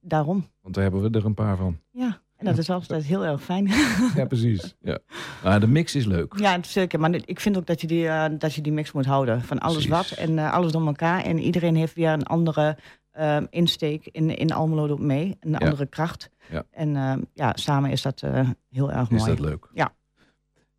Daarom. 0.00 0.46
Want 0.60 0.74
daar 0.74 0.82
hebben 0.82 1.02
we 1.02 1.18
er 1.18 1.24
een 1.24 1.34
paar 1.34 1.56
van. 1.56 1.78
Ja, 1.90 2.20
en 2.42 2.48
dat 2.48 2.58
is 2.58 2.70
altijd 2.70 3.04
heel 3.04 3.24
erg 3.24 3.42
fijn. 3.42 3.70
Ja, 4.16 4.24
precies. 4.24 4.74
Ja. 4.80 4.98
Maar 5.42 5.60
de 5.60 5.66
mix 5.66 5.94
is 5.94 6.04
leuk. 6.04 6.34
Ja, 6.38 6.58
zeker. 6.62 7.00
Maar 7.00 7.14
ik 7.24 7.40
vind 7.40 7.56
ook 7.56 7.66
dat 7.66 7.80
je 7.80 7.86
die, 7.86 8.08
eh, 8.08 8.24
dat 8.38 8.54
je 8.54 8.60
die 8.60 8.72
mix 8.72 8.92
moet 8.92 9.06
houden. 9.06 9.42
Van 9.42 9.58
alles 9.58 9.86
Precies. 9.86 10.10
wat 10.10 10.18
en 10.18 10.38
eh, 10.38 10.52
alles 10.52 10.72
door 10.72 10.86
elkaar. 10.86 11.24
En 11.24 11.38
iedereen 11.38 11.76
heeft 11.76 11.94
weer 11.94 12.10
een 12.10 12.26
andere 12.26 12.76
eh, 13.12 13.38
insteek 13.50 14.06
in, 14.06 14.36
in 14.36 14.52
Almelo 14.52 14.96
mee. 14.96 15.36
Een 15.40 15.56
andere 15.58 15.86
kracht. 15.86 16.30
Ja. 16.50 16.64
En 16.70 16.96
eh, 16.96 17.14
ja, 17.32 17.52
samen 17.54 17.90
is 17.90 18.02
dat 18.02 18.22
eh, 18.22 18.50
heel 18.70 18.92
erg 18.92 19.10
Is 19.10 19.18
mooi. 19.18 19.30
dat 19.30 19.38
leuk? 19.38 19.68
Ja. 19.74 19.94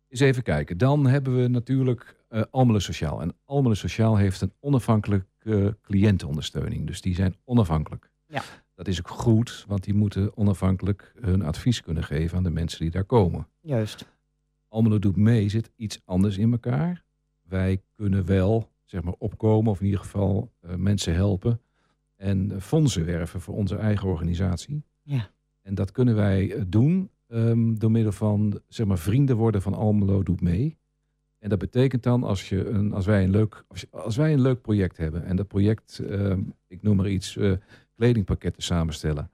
Eens 0.08 0.20
even 0.20 0.42
kijken. 0.42 0.78
Dan 0.78 1.06
hebben 1.06 1.42
we 1.42 1.48
natuurlijk 1.48 2.16
Almelo 2.50 2.78
Sociaal. 2.78 3.20
En 3.20 3.36
Almelo 3.44 3.74
Sociaal 3.74 4.16
heeft 4.16 4.40
een 4.40 4.52
onafhankelijke 4.60 5.76
cliëntenondersteuning. 5.82 6.86
Dus 6.86 7.00
die 7.00 7.14
zijn 7.14 7.36
onafhankelijk. 7.44 8.10
Ja. 8.26 8.42
Dat 8.74 8.88
is 8.88 8.98
ook 8.98 9.08
goed, 9.08 9.64
want 9.68 9.84
die 9.84 9.94
moeten 9.94 10.36
onafhankelijk 10.36 11.12
hun 11.20 11.42
advies 11.42 11.82
kunnen 11.82 12.04
geven 12.04 12.36
aan 12.36 12.42
de 12.42 12.50
mensen 12.50 12.80
die 12.80 12.90
daar 12.90 13.04
komen. 13.04 13.46
Juist. 13.60 14.12
Almelo 14.68 14.98
doet 14.98 15.16
mee, 15.16 15.48
zit 15.48 15.70
iets 15.76 16.00
anders 16.04 16.38
in 16.38 16.52
elkaar. 16.52 17.04
Wij 17.42 17.82
kunnen 17.96 18.26
wel 18.26 18.70
zeg 18.84 19.02
maar, 19.02 19.14
opkomen, 19.18 19.70
of 19.70 19.78
in 19.80 19.84
ieder 19.84 20.00
geval 20.00 20.52
eh, 20.60 20.74
mensen 20.74 21.14
helpen. 21.14 21.60
en 22.16 22.60
fondsen 22.60 23.04
werven 23.04 23.40
voor 23.40 23.54
onze 23.54 23.76
eigen 23.76 24.08
organisatie. 24.08 24.82
Ja. 25.02 25.30
En 25.62 25.74
dat 25.74 25.90
kunnen 25.90 26.14
wij 26.14 26.52
eh, 26.52 26.62
doen 26.66 27.10
ehm, 27.28 27.74
door 27.74 27.90
middel 27.90 28.12
van 28.12 28.60
zeg 28.68 28.86
maar, 28.86 28.98
vrienden 28.98 29.36
worden 29.36 29.62
van 29.62 29.74
Almelo 29.74 30.22
doet 30.22 30.40
mee. 30.40 30.78
En 31.38 31.50
dat 31.50 31.58
betekent 31.58 32.02
dan 32.02 32.22
als, 32.22 32.48
je 32.48 32.68
een, 32.68 32.92
als, 32.92 33.06
wij, 33.06 33.24
een 33.24 33.30
leuk, 33.30 33.64
als, 33.68 33.90
als 33.90 34.16
wij 34.16 34.32
een 34.32 34.40
leuk 34.40 34.60
project 34.60 34.96
hebben 34.96 35.24
en 35.24 35.36
dat 35.36 35.48
project, 35.48 35.98
ehm, 35.98 36.40
ik 36.66 36.82
noem 36.82 36.96
maar 36.96 37.08
iets, 37.08 37.36
eh, 37.36 37.52
kledingpakketten 37.94 38.62
samenstellen. 38.62 39.30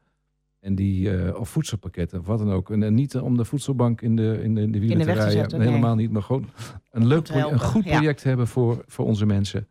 En 0.61 0.75
die, 0.75 1.17
eh, 1.17 1.41
of 1.41 1.49
voedselpakketten, 1.49 2.19
of 2.19 2.27
wat 2.27 2.39
dan 2.39 2.53
ook. 2.53 2.71
En, 2.71 2.83
eh, 2.83 2.91
niet 2.91 3.17
om 3.17 3.37
de 3.37 3.45
voedselbank 3.45 4.01
in 4.01 4.17
de, 4.17 4.41
in 4.43 4.55
de, 4.55 4.61
in 4.61 4.73
de 4.73 4.81
wielen 4.81 4.99
de 4.99 5.05
te 5.05 5.13
rijden. 5.13 5.33
zetten, 5.33 5.59
nee. 5.59 5.69
helemaal 5.69 5.95
niet. 5.95 6.11
Maar 6.11 6.23
gewoon 6.23 6.47
een, 6.91 7.07
leuk 7.07 7.25
te 7.25 7.33
proje- 7.33 7.53
een 7.53 7.61
goed 7.61 7.85
ja. 7.85 7.97
project 7.97 8.23
hebben 8.23 8.47
voor, 8.49 8.85
voor 8.87 9.07
onze 9.07 9.27
mensen. 9.27 9.69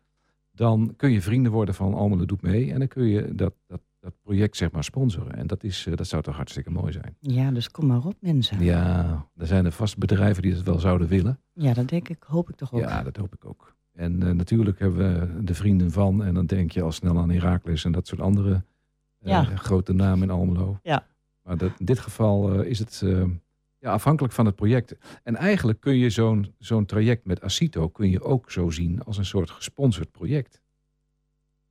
Dan 0.52 0.94
kun 0.96 1.12
je 1.12 1.22
vrienden 1.22 1.52
worden 1.52 1.76
van 1.76 1.94
Almelo 1.94 2.26
doet 2.26 2.42
mee. 2.42 2.72
En 2.72 2.80
dan 2.80 2.88
kun 2.88 3.08
je 3.08 3.36
dat, 3.36 3.54
dat, 3.68 3.82
dat 4.00 4.14
project 4.22 4.58
zeg 4.58 4.72
maar 4.72 4.84
sponsoren. 4.84 5.36
En 5.36 5.48
dat, 5.48 5.64
is, 5.64 5.86
eh, 5.88 5.96
dat 5.96 6.08
zou 6.08 6.22
toch 6.24 6.36
hartstikke 6.36 6.70
mooi 6.70 6.92
zijn. 6.92 7.16
Ja, 7.20 7.52
dus 7.52 7.72
kom 7.72 7.86
maar 7.86 8.06
op 8.06 8.16
mensen. 8.20 8.64
Ja, 8.64 9.28
er 9.36 9.48
zijn 9.48 9.66
er 9.66 9.72
vast 9.72 9.98
bedrijven 9.98 10.42
die 10.42 10.54
dat 10.54 10.64
wel 10.64 10.80
zouden 10.80 11.08
willen. 11.08 11.40
Ja, 11.54 11.74
dat 11.74 11.88
denk 11.88 12.10
ik, 12.10 12.24
hoop 12.24 12.50
ik 12.50 12.56
toch 12.56 12.74
ook. 12.74 12.80
Ja, 12.80 13.04
dat 13.04 13.18
hoop 13.18 13.34
ik 13.34 13.46
ook. 13.46 13.78
En 13.92 14.24
eh, 14.24 14.34
natuurlijk 14.34 14.80
hebben 14.80 15.20
we 15.36 15.44
de 15.44 15.54
vrienden 15.54 15.92
van. 15.92 16.24
En 16.24 16.34
dan 16.34 16.46
denk 16.46 16.72
je 16.72 16.82
al 16.82 16.92
snel 16.92 17.18
aan 17.18 17.30
Herakles 17.30 17.86
en 17.86 17.92
dat 17.92 18.08
soort 18.08 18.22
andere 18.22 18.54
eh, 18.54 18.60
Ja. 19.20 19.44
grote 19.44 19.94
namen 19.94 20.24
in 20.24 20.30
Almelo. 20.30 20.80
Ja. 20.84 21.08
Maar 21.42 21.58
dat, 21.58 21.72
in 21.78 21.86
dit 21.86 22.00
geval 22.00 22.54
eh, 22.54 22.70
is 22.70 22.80
het 22.80 23.02
eh, 23.04 23.24
ja, 23.80 23.92
afhankelijk 23.92 24.34
van 24.34 24.46
het 24.46 24.56
project. 24.56 24.96
En 25.24 25.36
eigenlijk 25.36 25.80
kun 25.80 25.96
je 25.96 26.10
zo'n 26.10 26.54
zo'n 26.60 26.86
traject 26.86 27.26
met 27.26 27.42
Acito 27.42 27.90
kun 27.90 28.10
je 28.10 28.22
ook 28.22 28.52
zo 28.52 28.70
zien 28.70 29.04
als 29.04 29.18
een 29.18 29.26
soort 29.26 29.50
gesponsord 29.50 30.12
project. 30.12 30.62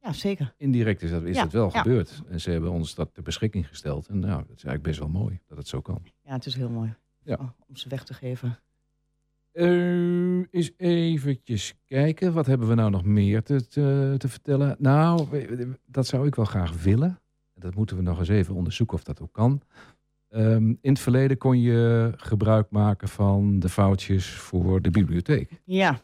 Ja, 0.02 0.12
zeker. 0.12 0.54
Indirect 0.56 1.02
is 1.02 1.10
dat, 1.10 1.22
is 1.22 1.36
Ja, 1.36 1.42
dat 1.42 1.52
wel 1.52 1.70
ja. 1.72 1.78
gebeurd. 1.82 2.22
En 2.28 2.40
ze 2.40 2.50
hebben 2.50 2.70
ons 2.70 2.94
dat 2.94 3.14
ter 3.14 3.22
beschikking 3.22 3.68
gesteld. 3.68 4.06
En 4.06 4.18
nou, 4.18 4.38
dat 4.38 4.56
is 4.56 4.64
eigenlijk 4.64 4.82
best 4.82 4.98
wel 4.98 5.08
mooi 5.08 5.40
dat 5.46 5.58
het 5.58 5.68
zo 5.68 5.80
kan. 5.80 6.02
Ja, 6.22 6.32
het 6.32 6.46
is 6.46 6.54
heel 6.54 6.70
mooi 6.70 6.94
Ja. 7.22 7.36
Oh, 7.40 7.48
om 7.68 7.76
ze 7.76 7.88
weg 7.88 8.04
te 8.04 8.14
geven. 8.14 8.58
Eh 9.52 10.28
eens 10.50 10.70
eventjes 10.76 11.74
kijken. 11.84 12.32
Wat 12.32 12.46
hebben 12.46 12.68
we 12.68 12.74
nou 12.74 12.90
nog 12.90 13.04
meer 13.04 13.42
te, 13.42 13.66
te, 13.66 14.14
te 14.18 14.28
vertellen? 14.28 14.76
Nou, 14.78 15.26
dat 15.86 16.06
zou 16.06 16.26
ik 16.26 16.34
wel 16.34 16.44
graag 16.44 16.82
willen. 16.82 17.20
Dat 17.58 17.74
moeten 17.74 17.96
we 17.96 18.02
nog 18.02 18.18
eens 18.18 18.28
even 18.28 18.54
onderzoeken 18.54 18.96
of 18.96 19.02
dat 19.04 19.20
ook 19.20 19.32
kan. 19.32 19.60
Ehm, 20.28 20.68
in 20.68 20.78
het 20.92 20.98
verleden 20.98 21.38
kon 21.38 21.60
je 21.60 22.12
gebruik 22.16 22.70
maken 22.70 23.08
van 23.08 23.58
de 23.58 23.68
foutjes 23.68 24.30
voor 24.30 24.82
de 24.82 24.90
bibliotheek. 24.90 25.50
Ja, 25.64 26.00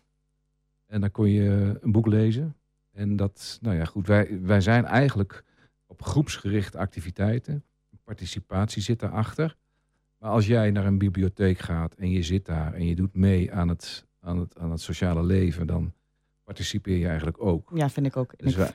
En 0.86 1.00
dan 1.00 1.10
kon 1.10 1.28
je 1.30 1.78
een 1.80 1.92
boek 1.92 2.06
lezen. 2.06 2.56
En 2.92 3.16
dat, 3.16 3.58
nou 3.62 3.76
ja, 3.76 3.84
goed, 3.84 4.06
wij, 4.06 4.38
wij 4.42 4.60
zijn 4.60 4.84
eigenlijk 4.84 5.44
op 5.86 6.02
groepsgerichte 6.02 6.78
activiteiten. 6.78 7.64
Participatie 8.04 8.82
zit 8.82 9.00
daarachter. 9.00 9.56
Maar 10.18 10.30
als 10.30 10.46
jij 10.46 10.70
naar 10.70 10.86
een 10.86 10.98
bibliotheek 10.98 11.58
gaat 11.58 11.94
en 11.94 12.10
je 12.10 12.22
zit 12.22 12.46
daar 12.46 12.74
en 12.74 12.86
je 12.86 12.94
doet 12.94 13.14
mee 13.14 13.52
aan 13.52 13.68
het, 13.68 14.06
aan 14.20 14.38
het, 14.38 14.58
aan 14.58 14.70
het 14.70 14.80
sociale 14.80 15.22
leven, 15.22 15.66
dan 15.66 15.92
participeer 16.42 16.96
je 16.96 17.06
eigenlijk 17.06 17.42
ook. 17.42 17.70
ja, 17.74 17.90
vind 17.90 18.06
ik 18.06 18.16
ook. 18.16 18.38
Dus 18.38 18.54
wij- 18.54 18.70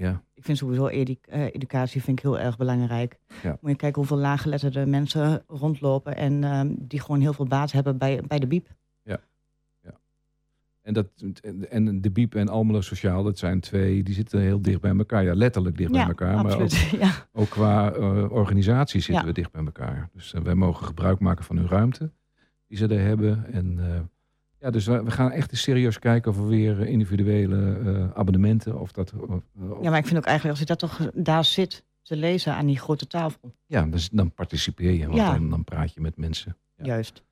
Ja, 0.00 0.22
ik 0.34 0.44
vind 0.44 0.58
sowieso 0.58 0.86
edu- 0.86 1.16
eh, 1.22 1.44
educatie 1.44 2.02
vind 2.02 2.18
ik 2.18 2.24
heel 2.24 2.38
erg 2.38 2.56
belangrijk. 2.56 3.18
Ja. 3.42 3.58
Moet 3.60 3.70
je 3.70 3.76
kijken 3.76 3.98
hoeveel 3.98 4.16
laaggeletterde 4.16 4.86
mensen 4.86 5.42
rondlopen 5.46 6.16
en 6.16 6.44
ehm, 6.44 6.74
die 6.78 7.00
gewoon 7.00 7.20
heel 7.20 7.32
veel 7.32 7.46
baat 7.46 7.72
hebben 7.72 7.98
bij, 7.98 8.22
bij 8.26 8.38
de 8.38 8.46
biep. 8.46 8.68
en, 10.82 10.92
dat, 10.92 11.06
en 11.68 12.00
de 12.00 12.10
Biep 12.10 12.34
en 12.34 12.48
Almelo 12.48 12.80
Sociaal, 12.80 13.22
dat 13.22 13.38
zijn 13.38 13.60
twee, 13.60 14.02
die 14.02 14.14
zitten 14.14 14.40
heel 14.40 14.62
dicht 14.62 14.80
bij 14.80 14.96
elkaar. 14.96 15.24
Ja, 15.24 15.34
letterlijk 15.34 15.76
dicht 15.76 15.90
bij 15.90 16.00
ja, 16.00 16.06
elkaar. 16.08 16.34
Maar 16.34 16.54
ook, 16.54 16.60
absoluut. 16.60 17.00
ja. 17.04 17.10
ook 17.32 17.48
qua 17.48 17.92
eh, 17.92 18.32
organisatie 18.32 19.00
zitten 19.00 19.22
Ja. 19.22 19.28
we 19.28 19.34
dicht 19.34 19.52
bij 19.52 19.64
elkaar. 19.64 20.08
Dus 20.12 20.32
eh, 20.32 20.42
wij 20.42 20.54
mogen 20.54 20.86
gebruik 20.86 21.18
maken 21.20 21.44
van 21.44 21.56
hun 21.56 21.68
ruimte 21.68 22.10
die 22.66 22.78
ze 22.78 22.86
er 22.86 23.00
hebben. 23.00 23.52
En 23.52 23.78
ja, 24.60 24.70
dus 24.70 24.86
we, 24.86 25.02
we 25.04 25.10
gaan 25.10 25.30
echt 25.30 25.50
eens 25.50 25.62
serieus 25.62 25.98
kijken 25.98 26.30
of 26.30 26.36
we 26.36 26.44
weer 26.44 26.80
eh, 26.80 26.88
individuele 26.88 27.78
eh, 27.84 28.10
abonnementen 28.18 28.80
of 28.80 28.92
dat. 28.92 29.12
of- 29.14 29.28
of- 29.28 29.82
ja, 29.82 29.90
maar 29.90 29.98
ik 29.98 30.06
vind 30.06 30.18
ook 30.18 30.24
eigenlijk 30.26 30.50
als 30.50 30.58
je 30.58 30.64
dat 30.64 30.78
toch 30.78 31.10
daar 31.14 31.44
zit 31.44 31.84
te 32.02 32.16
lezen 32.16 32.54
aan 32.54 32.66
die 32.66 32.78
grote 32.78 33.06
tafel. 33.06 33.54
ja, 33.66 33.86
dus 33.86 34.08
dan 34.10 34.32
participeer 34.32 34.92
je, 34.92 35.04
want 35.06 35.18
Ja. 35.18 35.32
dan, 35.32 35.50
dan 35.50 35.64
praat 35.64 35.94
je 35.94 36.00
met 36.00 36.16
mensen. 36.16 36.56
Ja. 36.76 36.84
Juist. 36.84 37.22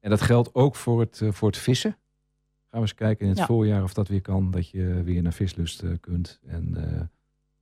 En 0.00 0.10
dat 0.10 0.20
geldt 0.20 0.54
ook 0.54 0.76
voor 0.76 1.00
het, 1.00 1.20
eh, 1.20 1.32
voor 1.32 1.48
het 1.48 1.58
vissen. 1.58 1.90
Gaan 1.90 2.80
we 2.80 2.86
eens 2.86 2.94
kijken 2.94 3.22
in 3.24 3.28
het 3.30 3.38
Ja. 3.38 3.46
voorjaar 3.46 3.82
of 3.82 3.94
dat 3.94 4.08
weer 4.08 4.20
kan. 4.20 4.50
Dat 4.50 4.68
je 4.68 5.02
weer 5.04 5.22
naar 5.22 5.32
vislust 5.32 5.82
eh, 5.82 5.90
kunt. 6.00 6.40
En 6.46 6.76
eh, 6.76 7.00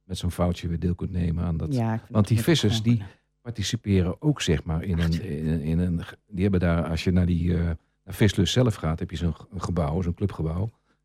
met 0.05 0.18
zo'n 0.18 0.31
foutje 0.31 0.68
weer 0.68 0.79
deel 0.79 0.95
kunt 0.95 1.11
nemen 1.12 1.45
aan 1.45 1.57
dat. 1.57 1.75
Ja, 1.75 2.03
Want 2.09 2.29
die 2.29 2.41
vissers, 2.41 2.83
die 2.83 3.03
participeren 3.41 4.23
ook 4.23 4.41
zeg 4.43 4.64
maar 4.64 4.83
in 4.83 4.99
een, 4.99 5.23
in, 5.23 5.61
in 5.61 5.79
een... 5.79 6.01
Die 6.29 6.43
hebben 6.43 6.61
daar, 6.61 6.89
als 6.89 7.05
je 7.05 7.11
naar 7.11 7.27
die 7.27 7.57
eh, 7.59 7.71
naar 8.11 8.18
vislust 8.18 8.52
zelf 8.52 8.74
gaat, 8.74 8.98
heb 8.98 9.11
je 9.11 9.16
zo'n 9.16 9.34
gebouw, 9.56 10.02
zo'n 10.02 10.14
clubgebouw. 10.14 10.62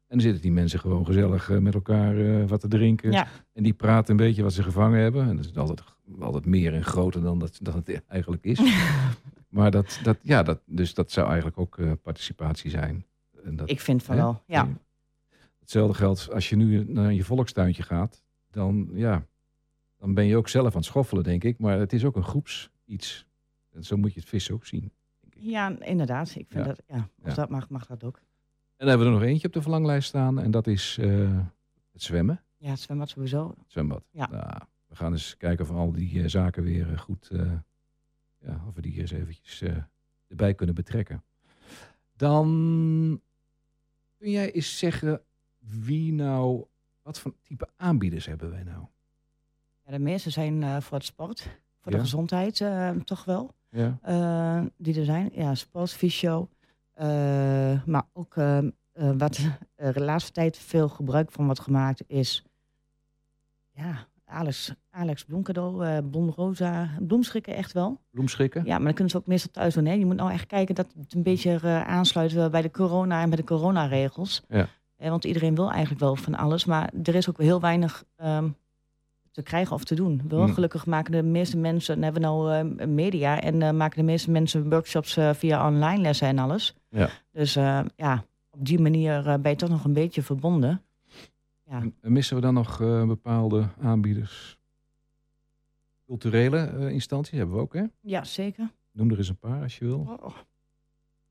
En 0.07 0.17
dan 0.17 0.21
zitten 0.21 0.41
die 0.41 0.51
mensen 0.51 0.79
gewoon 0.79 1.05
gezellig 1.05 1.49
eh, 1.49 1.57
met 1.57 1.73
elkaar 1.73 2.17
eh, 2.17 2.47
wat 2.47 2.59
te 2.59 2.67
drinken. 2.67 3.11
Ja. 3.11 3.27
En 3.53 3.63
die 3.63 3.73
praten 3.73 4.11
een 4.11 4.25
beetje 4.25 4.43
wat 4.43 4.53
ze 4.53 4.63
gevangen 4.63 4.99
hebben. 4.99 5.27
En 5.27 5.35
dat 5.35 5.45
is 5.45 5.55
altijd, 5.55 5.83
altijd 6.19 6.45
meer 6.45 6.73
en 6.73 6.83
groter 6.83 7.21
dan 7.21 7.39
dat, 7.39 7.59
dat 7.61 7.73
het 7.73 8.03
eigenlijk 8.07 8.43
is. 8.43 8.59
maar 9.57 9.71
dat, 9.71 9.99
dat, 10.03 10.17
ja, 10.21 10.43
dat, 10.43 10.61
dus 10.65 10.93
dat 10.93 11.11
zou 11.11 11.27
eigenlijk 11.27 11.57
ook 11.57 11.77
eh, 11.77 11.91
participatie 12.01 12.69
zijn. 12.69 13.05
En 13.43 13.55
dat, 13.55 13.69
Ik 13.69 13.79
vind 13.79 14.03
van 14.03 14.15
hè? 14.15 14.21
wel, 14.21 14.43
ja. 14.47 14.67
Hetzelfde 15.59 15.93
geldt 15.93 16.31
als 16.31 16.49
je 16.49 16.55
nu 16.55 16.85
naar 16.87 17.13
je 17.13 17.23
volkstuintje 17.23 17.83
gaat. 17.83 18.23
Dan, 18.51 18.89
ja, 18.93 19.25
dan 19.97 20.13
ben 20.13 20.25
je 20.25 20.37
ook 20.37 20.49
zelf 20.49 20.67
aan 20.67 20.77
het 20.77 20.85
schoffelen, 20.85 21.23
denk 21.23 21.43
ik. 21.43 21.59
Maar 21.59 21.79
het 21.79 21.93
is 21.93 22.05
ook 22.05 22.15
een 22.15 22.23
groeps 22.23 22.69
iets. 22.85 23.25
En 23.71 23.83
zo 23.83 23.97
moet 23.97 24.13
je 24.13 24.19
het 24.19 24.29
vissen 24.29 24.53
ook 24.53 24.65
zien. 24.65 24.91
Ja, 25.49 25.79
inderdaad. 25.79 26.27
Ik 26.35 26.47
vind 26.49 26.53
Ja. 26.53 26.63
dat, 26.63 26.81
ja, 26.87 26.95
als 26.95 27.35
Ja. 27.35 27.41
dat 27.41 27.49
mag, 27.49 27.69
mag 27.69 27.85
dat 27.85 28.03
ook. 28.03 28.15
En 28.17 28.21
dan 28.77 28.87
hebben 28.87 29.07
we 29.07 29.13
er 29.13 29.19
nog 29.19 29.29
eentje 29.29 29.47
op 29.47 29.53
de 29.53 29.61
verlanglijst 29.61 30.07
staan. 30.07 30.39
En 30.39 30.51
dat 30.51 30.67
is 30.67 30.97
eh, 30.97 31.39
het 31.91 32.03
zwemmen. 32.03 32.43
Ja, 32.57 32.69
het 32.69 32.79
zwembad 32.79 33.09
sowieso. 33.09 33.47
Het 33.47 33.71
zwembad. 33.71 34.03
Ja. 34.11 34.27
Nou, 34.31 34.61
we 34.87 34.95
gaan 34.95 35.11
eens 35.11 35.37
kijken 35.37 35.65
of 35.65 35.71
al 35.71 35.91
die 35.91 36.21
eh, 36.21 36.27
zaken 36.29 36.63
weer 36.63 36.91
eh, 36.91 36.97
goed... 36.99 37.29
ja, 38.39 38.63
of 38.67 38.75
we 38.75 38.81
die 38.81 38.99
eens 38.99 39.11
eventjes 39.11 39.63
erbij 40.27 40.53
kunnen 40.53 40.75
betrekken. 40.75 41.23
Dan 42.15 43.21
kun 44.17 44.29
jij 44.29 44.51
eens 44.51 44.77
zeggen 44.77 45.21
wie 45.59 46.13
nou... 46.13 46.65
Wat 47.01 47.19
voor 47.19 47.33
type 47.41 47.67
aanbieders 47.77 48.25
hebben 48.25 48.49
wij 48.49 48.63
nou? 48.63 48.85
Ja, 49.85 49.91
de 49.91 49.99
meeste 49.99 50.29
zijn 50.29 50.81
voor 50.81 50.97
het 50.97 51.05
sport, 51.05 51.41
voor 51.79 51.91
Ja. 51.91 51.97
de 51.97 52.03
gezondheid 52.03 52.63
toch 53.05 53.25
wel. 53.25 53.53
Ja. 53.75 53.97
eh, 54.01 54.65
die 54.77 54.99
er 54.99 55.05
zijn. 55.05 55.29
Ja, 55.33 55.55
sport, 55.55 55.91
fysio. 55.93 56.49
eh, 56.93 57.05
maar 57.85 58.03
ook 58.13 58.35
eh, 58.37 58.59
wat 58.93 59.39
er 59.75 59.93
de 59.93 60.01
laatste 60.03 60.31
tijd 60.31 60.57
veel 60.57 60.89
gebruik 60.89 61.31
van 61.31 61.45
wordt 61.45 61.59
gemaakt 61.59 62.03
is... 62.07 62.43
Ja, 63.71 64.07
Alex, 64.25 64.73
Alex 64.89 65.23
Bloemcadeau, 65.23 66.01
Bloemrosa, 66.01 66.89
bloemschikken 66.99 67.55
echt 67.55 67.71
wel. 67.71 67.99
Bloemschikken? 68.11 68.65
Ja, 68.65 68.75
maar 68.75 68.83
dan 68.85 68.93
kunnen 68.93 69.09
ze 69.09 69.17
ook 69.17 69.27
meestal 69.27 69.51
thuis 69.51 69.73
doen. 69.73 69.85
Hè? 69.85 69.93
Je 69.93 70.05
moet 70.05 70.15
nou 70.15 70.31
echt 70.31 70.45
kijken 70.47 70.75
dat 70.75 70.87
het 70.99 71.13
een 71.13 71.23
beetje 71.23 71.83
aansluit 71.85 72.51
bij 72.51 72.61
de 72.61 72.71
corona 72.71 73.21
en 73.21 73.29
bij 73.29 73.37
de 73.37 73.43
coronaregels. 73.43 74.43
Ja. 74.49 74.67
Eh, 74.95 75.09
want 75.09 75.23
iedereen 75.25 75.55
wil 75.55 75.71
eigenlijk 75.71 75.99
wel 76.01 76.15
van 76.15 76.35
alles, 76.35 76.65
maar 76.65 76.89
er 77.03 77.15
is 77.15 77.29
ook 77.29 77.37
heel 77.37 77.59
weinig 77.59 78.03
ehm, 78.15 78.49
te 79.35 79.41
krijgen 79.43 79.75
of 79.75 79.83
te 79.83 79.95
doen. 79.95 80.21
Wel, 80.27 80.43
Hmm. 80.43 80.53
gelukkig 80.53 80.85
maken 80.85 81.11
de 81.11 81.23
meeste 81.23 81.57
mensen, 81.57 82.03
hebben 82.03 82.21
we 82.21 82.27
nou 82.27 82.53
eh, 82.79 82.87
media 82.87 83.41
en 83.41 83.61
eh, 83.61 83.71
maken 83.71 83.97
de 83.97 84.03
meeste 84.03 84.31
mensen 84.31 84.69
workshops 84.69 85.17
eh, 85.17 85.33
via 85.33 85.67
online 85.67 86.01
lessen 86.01 86.27
en 86.27 86.39
alles. 86.39 86.75
Ja. 86.89 87.09
Dus 87.31 87.53
ja, 87.95 88.25
op 88.49 88.65
die 88.65 88.79
manier 88.79 89.39
ben 89.41 89.51
je 89.51 89.57
toch 89.57 89.69
nog 89.69 89.83
een 89.83 89.93
beetje 89.93 90.21
verbonden. 90.21 90.81
Ja. 91.69 91.81
En- 91.81 91.95
en 92.01 92.11
missen 92.11 92.35
we 92.35 92.41
dan 92.41 92.53
nog 92.53 92.77
bepaalde 93.07 93.67
aanbieders? 93.81 94.57
Culturele 96.05 96.91
instanties 96.91 97.37
hebben 97.37 97.55
we 97.55 97.61
ook, 97.61 97.73
hè? 97.73 97.83
Ja, 98.01 98.23
zeker. 98.23 98.71
Noem 98.91 99.11
er 99.11 99.17
eens 99.17 99.29
een 99.29 99.37
paar 99.37 99.61
als 99.61 99.77
je 99.77 99.85
wil. 99.85 100.17
Oh, 100.21 100.35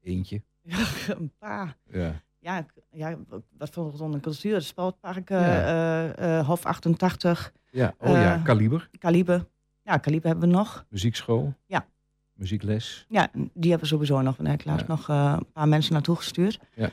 Eentje. 0.02 0.42
een 1.18 1.32
paar. 1.38 1.76
Ja. 1.92 2.22
Ja, 2.44 2.66
ja, 2.90 3.16
wat 3.58 3.74
er 3.76 4.02
onder 4.02 4.20
cultuur? 4.20 4.54
Het 4.54 4.64
Sportpark, 4.64 5.30
eh, 5.30 5.40
Ja. 5.40 6.12
eh, 6.16 6.38
eh, 6.38 6.46
Hof 6.46 6.66
88, 6.66 7.52
ja. 7.70 7.94
Oh 7.98 8.08
ja, 8.08 8.34
Eh, 8.34 8.42
Kaliber. 8.44 8.88
Kaliber. 8.98 9.46
Ja, 9.82 9.96
Kaliber 9.96 10.28
hebben 10.30 10.48
we 10.48 10.54
nog. 10.54 10.84
Muziekschool. 10.88 11.54
Ja. 11.66 11.86
Muziekles. 12.32 13.06
Ja, 13.08 13.28
die 13.34 13.70
hebben 13.70 13.80
we 13.80 13.86
sowieso 13.86 14.20
nog. 14.20 14.38
Ik 14.38 14.64
laatst 14.64 14.86
Ja. 14.86 14.94
nog 14.94 15.08
een 15.08 15.46
paar 15.52 15.68
mensen 15.68 15.92
naartoe 15.92 16.16
gestuurd. 16.16 16.58
Ja. 16.74 16.90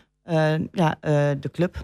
Ja, 0.71 0.95
de 1.35 1.49
club. 1.51 1.83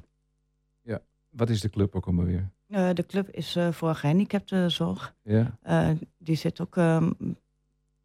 Wat 1.30 1.50
is 1.50 1.62
de 1.62 1.70
club 1.70 1.96
ook 1.96 2.06
allemaal 2.06 2.26
weer? 2.26 2.50
De 2.94 3.06
club 3.08 3.30
is 3.30 3.56
eh, 3.56 3.72
voor 3.72 3.96
gehandicaptenzorg. 3.96 5.14
Ja. 5.24 5.58
Die 6.18 6.36
zit 6.36 6.62
ook 6.62 6.78
ehm, 6.78 7.12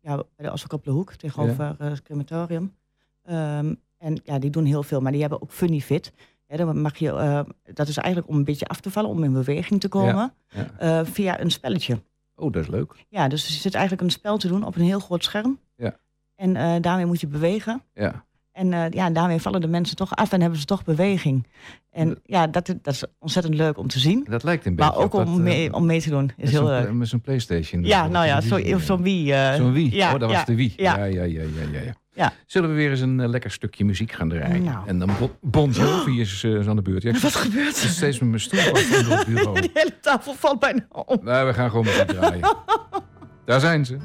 ja, 0.01 0.17
bij 0.17 0.47
de 0.47 0.53
Oswald 0.53 0.73
op 0.73 0.85
de 0.85 0.91
Hoek, 0.91 1.13
tegenover 1.15 1.75
het 1.79 2.03
crematorium. 2.03 2.75
Ehm, 3.23 3.75
en 4.03 4.21
ja, 4.25 4.39
die 4.39 4.51
doen 4.51 4.65
heel 4.65 4.83
veel, 4.83 5.01
maar 5.01 5.13
die 5.13 5.21
hebben 5.21 5.43
ook 5.43 5.53
Funny 5.53 5.81
Fit. 5.81 6.13
Dan 6.47 6.81
mag 6.81 6.97
je, 6.97 7.11
eh, 7.13 7.41
dat 7.75 7.89
is 7.89 7.97
eigenlijk 7.97 8.29
om 8.29 8.37
een 8.37 8.45
beetje 8.45 8.67
af 8.67 8.81
te 8.81 8.91
vallen, 8.91 9.11
om 9.11 9.25
in 9.25 9.33
beweging 9.33 9.81
te 9.81 9.89
komen. 9.89 10.33
Ja. 10.49 10.71
eh, 10.79 11.01
via 11.05 11.41
een 11.41 11.51
spelletje. 11.51 12.03
Oh, 12.37 12.53
dat 12.53 12.63
is 12.63 12.69
leuk. 12.69 12.95
Ja, 13.09 13.29
dus 13.29 13.47
je 13.47 13.53
zit 13.53 13.75
eigenlijk 13.75 14.03
een 14.05 14.11
spel 14.11 14.37
te 14.39 14.49
doen 14.49 14.65
op 14.67 14.77
een 14.77 14.83
heel 14.83 15.01
groot 15.01 15.25
scherm. 15.25 15.59
Ja. 15.77 15.97
En 16.37 16.57
eh, 16.57 16.75
daarmee 16.81 17.07
moet 17.07 17.21
je 17.21 17.27
bewegen. 17.27 17.83
Ja. 17.95 18.25
En 18.53 18.91
ja, 18.91 19.11
daarmee 19.11 19.41
vallen 19.41 19.61
de 19.61 19.67
mensen 19.67 19.97
toch 19.97 20.15
af 20.17 20.33
en 20.33 20.41
hebben 20.41 20.59
ze 20.59 20.65
toch 20.65 20.85
beweging. 20.85 21.47
En 21.91 22.19
ja, 22.25 22.47
dat, 22.47 22.67
dat 22.83 22.95
is 22.95 23.05
ontzettend 23.19 23.55
leuk 23.55 23.79
om 23.79 23.89
te 23.89 23.99
zien. 23.99 24.27
Dat 24.29 24.43
lijkt 24.43 24.67
een 24.67 24.75
Maar 24.75 24.89
beetje 24.89 25.03
ook 25.05 25.15
op 25.15 25.21
om, 25.27 25.33
dat, 25.33 25.41
mee, 25.43 25.73
om 25.73 25.87
mee 25.87 26.01
te 26.01 26.11
doen. 26.11 26.31
Is 26.37 26.51
heel 26.51 26.61
zo'n 26.61 26.69
leuk. 26.69 26.93
Met 26.93 27.09
zo'n 27.09 27.21
Playstation. 27.21 27.85
Ja, 27.85 28.09
nou 28.09 28.27
ja, 28.27 28.41
zo, 28.41 28.79
zo'n 28.79 29.03
Wii. 29.03 29.33
eh, 29.33 29.55
Zo'n 29.55 29.73
Wii. 29.73 29.95
Ja, 29.97 30.13
oh, 30.15 30.21
dat 30.21 30.31
was 30.31 30.45
de 30.45 30.55
Wii. 30.55 30.73
Ja. 30.77 30.97
Ja, 30.97 31.05
ja, 31.05 31.23
ja, 31.23 31.43
ja, 31.73 31.95
ja. 32.15 32.33
Zullen 32.47 32.69
we 32.69 32.75
weer 32.75 32.91
eens 32.91 33.01
een 33.01 33.21
eh, 33.21 33.29
lekker 33.29 33.51
stukje 33.51 33.85
muziek 33.85 34.13
gaan 34.13 34.29
draaien? 34.29 34.63
Nou. 34.65 34.89
En 34.89 34.99
dan 34.99 35.11
Bon, 35.19 35.31
bon 35.41 35.71
Jovi 35.71 36.21
is, 36.21 36.45
eh, 36.45 36.51
is 36.55 36.67
aan 36.67 36.77
de 36.77 36.83
beurt. 36.83 37.03
Ja, 37.03 37.13
Wat 37.21 37.35
gebeurt 37.35 37.83
er? 37.83 37.89
steeds 37.89 38.19
met 38.19 38.29
mijn 38.29 38.41
stoel 38.41 38.61
vast 38.61 38.89
het 38.97 39.27
bureau. 39.35 39.61
De 39.61 39.71
hele 39.75 40.01
tafel 40.01 40.35
valt 40.35 40.59
bijna 40.61 40.87
om. 40.89 41.19
Nee, 41.23 41.45
we 41.45 41.55
gaan 41.55 41.71
gewoon 41.71 41.85
muziek 41.85 42.07
draaien. 42.09 42.57
Daar 43.45 43.61
zijn 43.61 43.85
ze. 43.87 43.97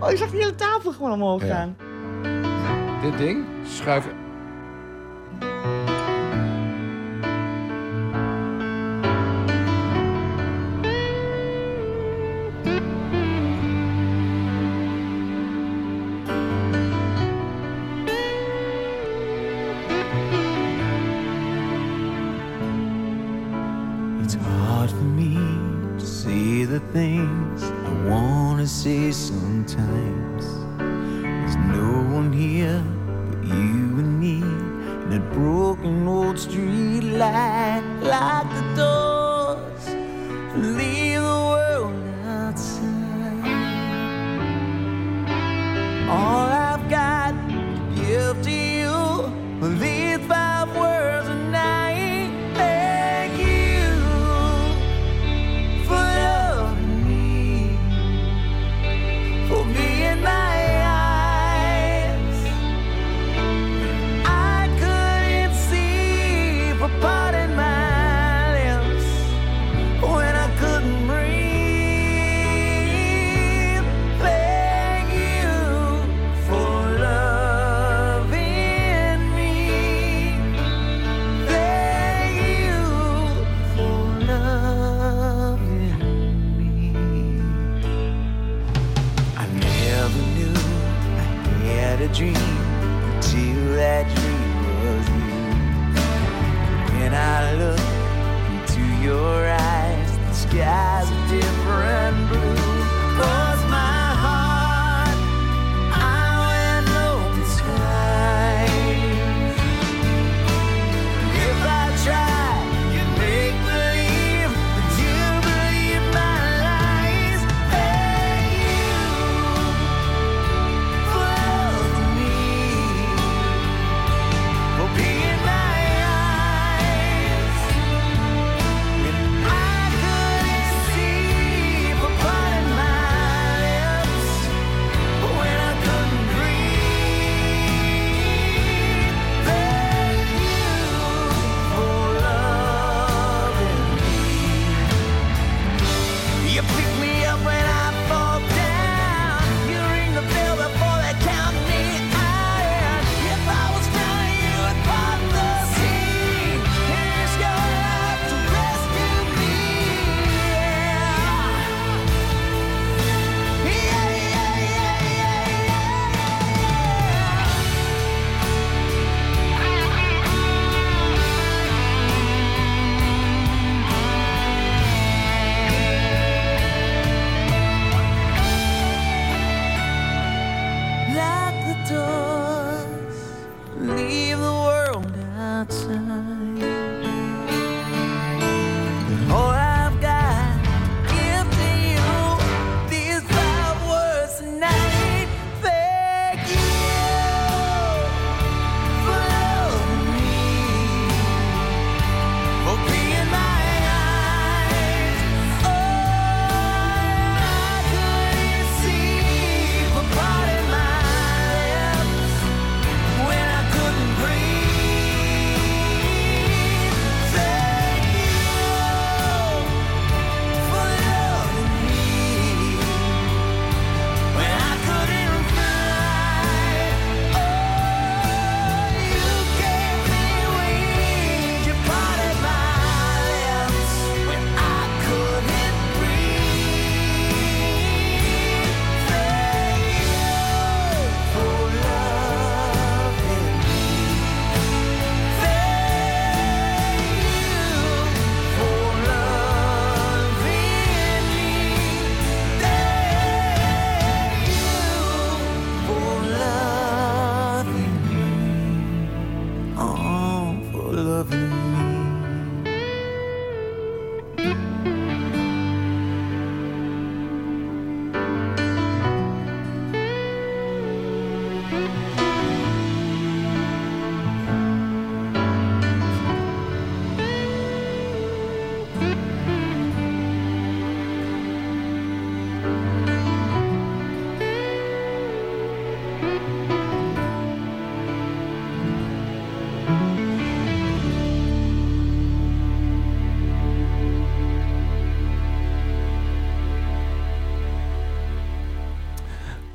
Oh, 0.00 0.10
ik 0.10 0.16
zag 0.16 0.30
die 0.30 0.40
hele 0.40 0.54
tafel 0.54 0.92
gewoon 0.92 1.12
omhoog 1.12 1.44
Ja. 1.46 1.54
gaan. 1.54 1.76
Dit 3.02 3.18
ding 3.18 3.44
schuiven. 3.66 4.12
Things 26.92 27.62
I 27.62 28.08
wanna 28.08 28.66
say 28.66 29.10
sometimes. 29.10 30.27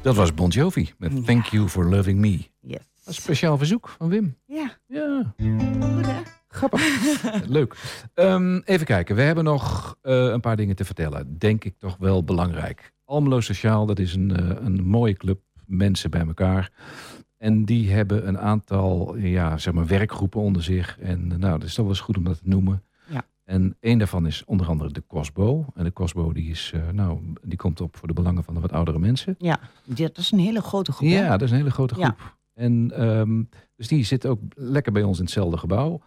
Dat 0.03 0.15
was 0.15 0.33
Bon 0.33 0.49
Jovi 0.49 0.91
met 0.97 1.25
Thank 1.25 1.45
You 1.45 1.69
for 1.69 1.89
Loving 1.89 2.19
Me. 2.19 2.39
Yes. 2.59 2.79
Een 3.05 3.13
speciaal 3.13 3.57
verzoek 3.57 3.89
van 3.97 4.09
Wim. 4.09 4.37
Ja. 4.45 4.77
Ja. 4.87 5.33
Goed 5.79 6.05
hè? 6.05 6.32
Grappig. 6.67 7.23
Leuk. 7.57 7.75
Ehm, 8.13 8.57
even 8.65 8.85
kijken. 8.85 9.15
We 9.15 9.21
hebben 9.21 9.43
nog 9.43 9.97
eh, 10.01 10.13
een 10.25 10.39
paar 10.39 10.55
dingen 10.55 10.75
te 10.75 10.85
vertellen. 10.85 11.37
Denk 11.37 11.63
ik 11.63 11.73
toch 11.77 11.97
wel 11.99 12.23
belangrijk. 12.23 12.91
Almelo 13.05 13.39
Sociaal, 13.41 13.85
dat 13.85 13.99
is 13.99 14.13
een, 14.15 14.35
eh, 14.35 14.65
een 14.65 14.83
mooie 14.83 15.13
club. 15.13 15.41
Mensen 15.65 16.11
bij 16.11 16.25
elkaar. 16.27 16.71
En 17.37 17.65
die 17.65 17.91
hebben 17.91 18.27
een 18.27 18.39
aantal 18.39 19.15
ja, 19.17 19.57
zeg 19.57 19.73
maar 19.73 19.87
werkgroepen 19.87 20.41
onder 20.41 20.63
zich. 20.63 20.97
En 20.99 21.31
eh, 21.31 21.37
nou, 21.37 21.59
dat 21.59 21.67
is 21.67 21.73
toch 21.73 21.85
wel 21.85 21.93
eens 21.93 22.03
goed 22.03 22.17
om 22.17 22.23
dat 22.23 22.37
te 22.37 22.47
noemen. 22.49 22.83
Ja. 23.05 23.23
En 23.43 23.77
één 23.79 23.97
daarvan 23.97 24.25
is 24.27 24.43
onder 24.45 24.67
andere 24.67 24.91
de 24.91 25.03
COSBO. 25.07 25.65
En 25.75 25.83
de 25.83 25.93
COSBO 25.93 26.33
die 26.33 26.49
is, 26.49 26.73
nou, 26.91 27.19
die 27.41 27.57
komt 27.57 27.81
op 27.81 27.97
voor 27.97 28.07
de 28.07 28.13
belangen 28.13 28.43
van 28.43 28.53
de 28.53 28.59
wat 28.59 28.71
oudere 28.71 28.99
mensen. 28.99 29.35
Ja, 29.37 29.59
dat 29.83 30.17
is 30.17 30.31
een 30.31 30.39
hele 30.39 30.61
grote 30.61 30.91
groep. 30.91 31.09
Ja, 31.09 31.29
dat 31.29 31.41
is 31.41 31.51
een 31.51 31.57
hele 31.57 31.71
grote 31.71 31.95
Ja. 31.97 32.05
groep. 32.05 32.35
En 32.53 32.91
ehm, 32.95 33.43
dus 33.75 33.87
die 33.87 34.05
zit 34.05 34.25
ook 34.25 34.39
lekker 34.55 34.91
bij 34.91 35.03
ons 35.03 35.17
in 35.17 35.23
hetzelfde 35.23 35.57
gebouw. 35.57 36.01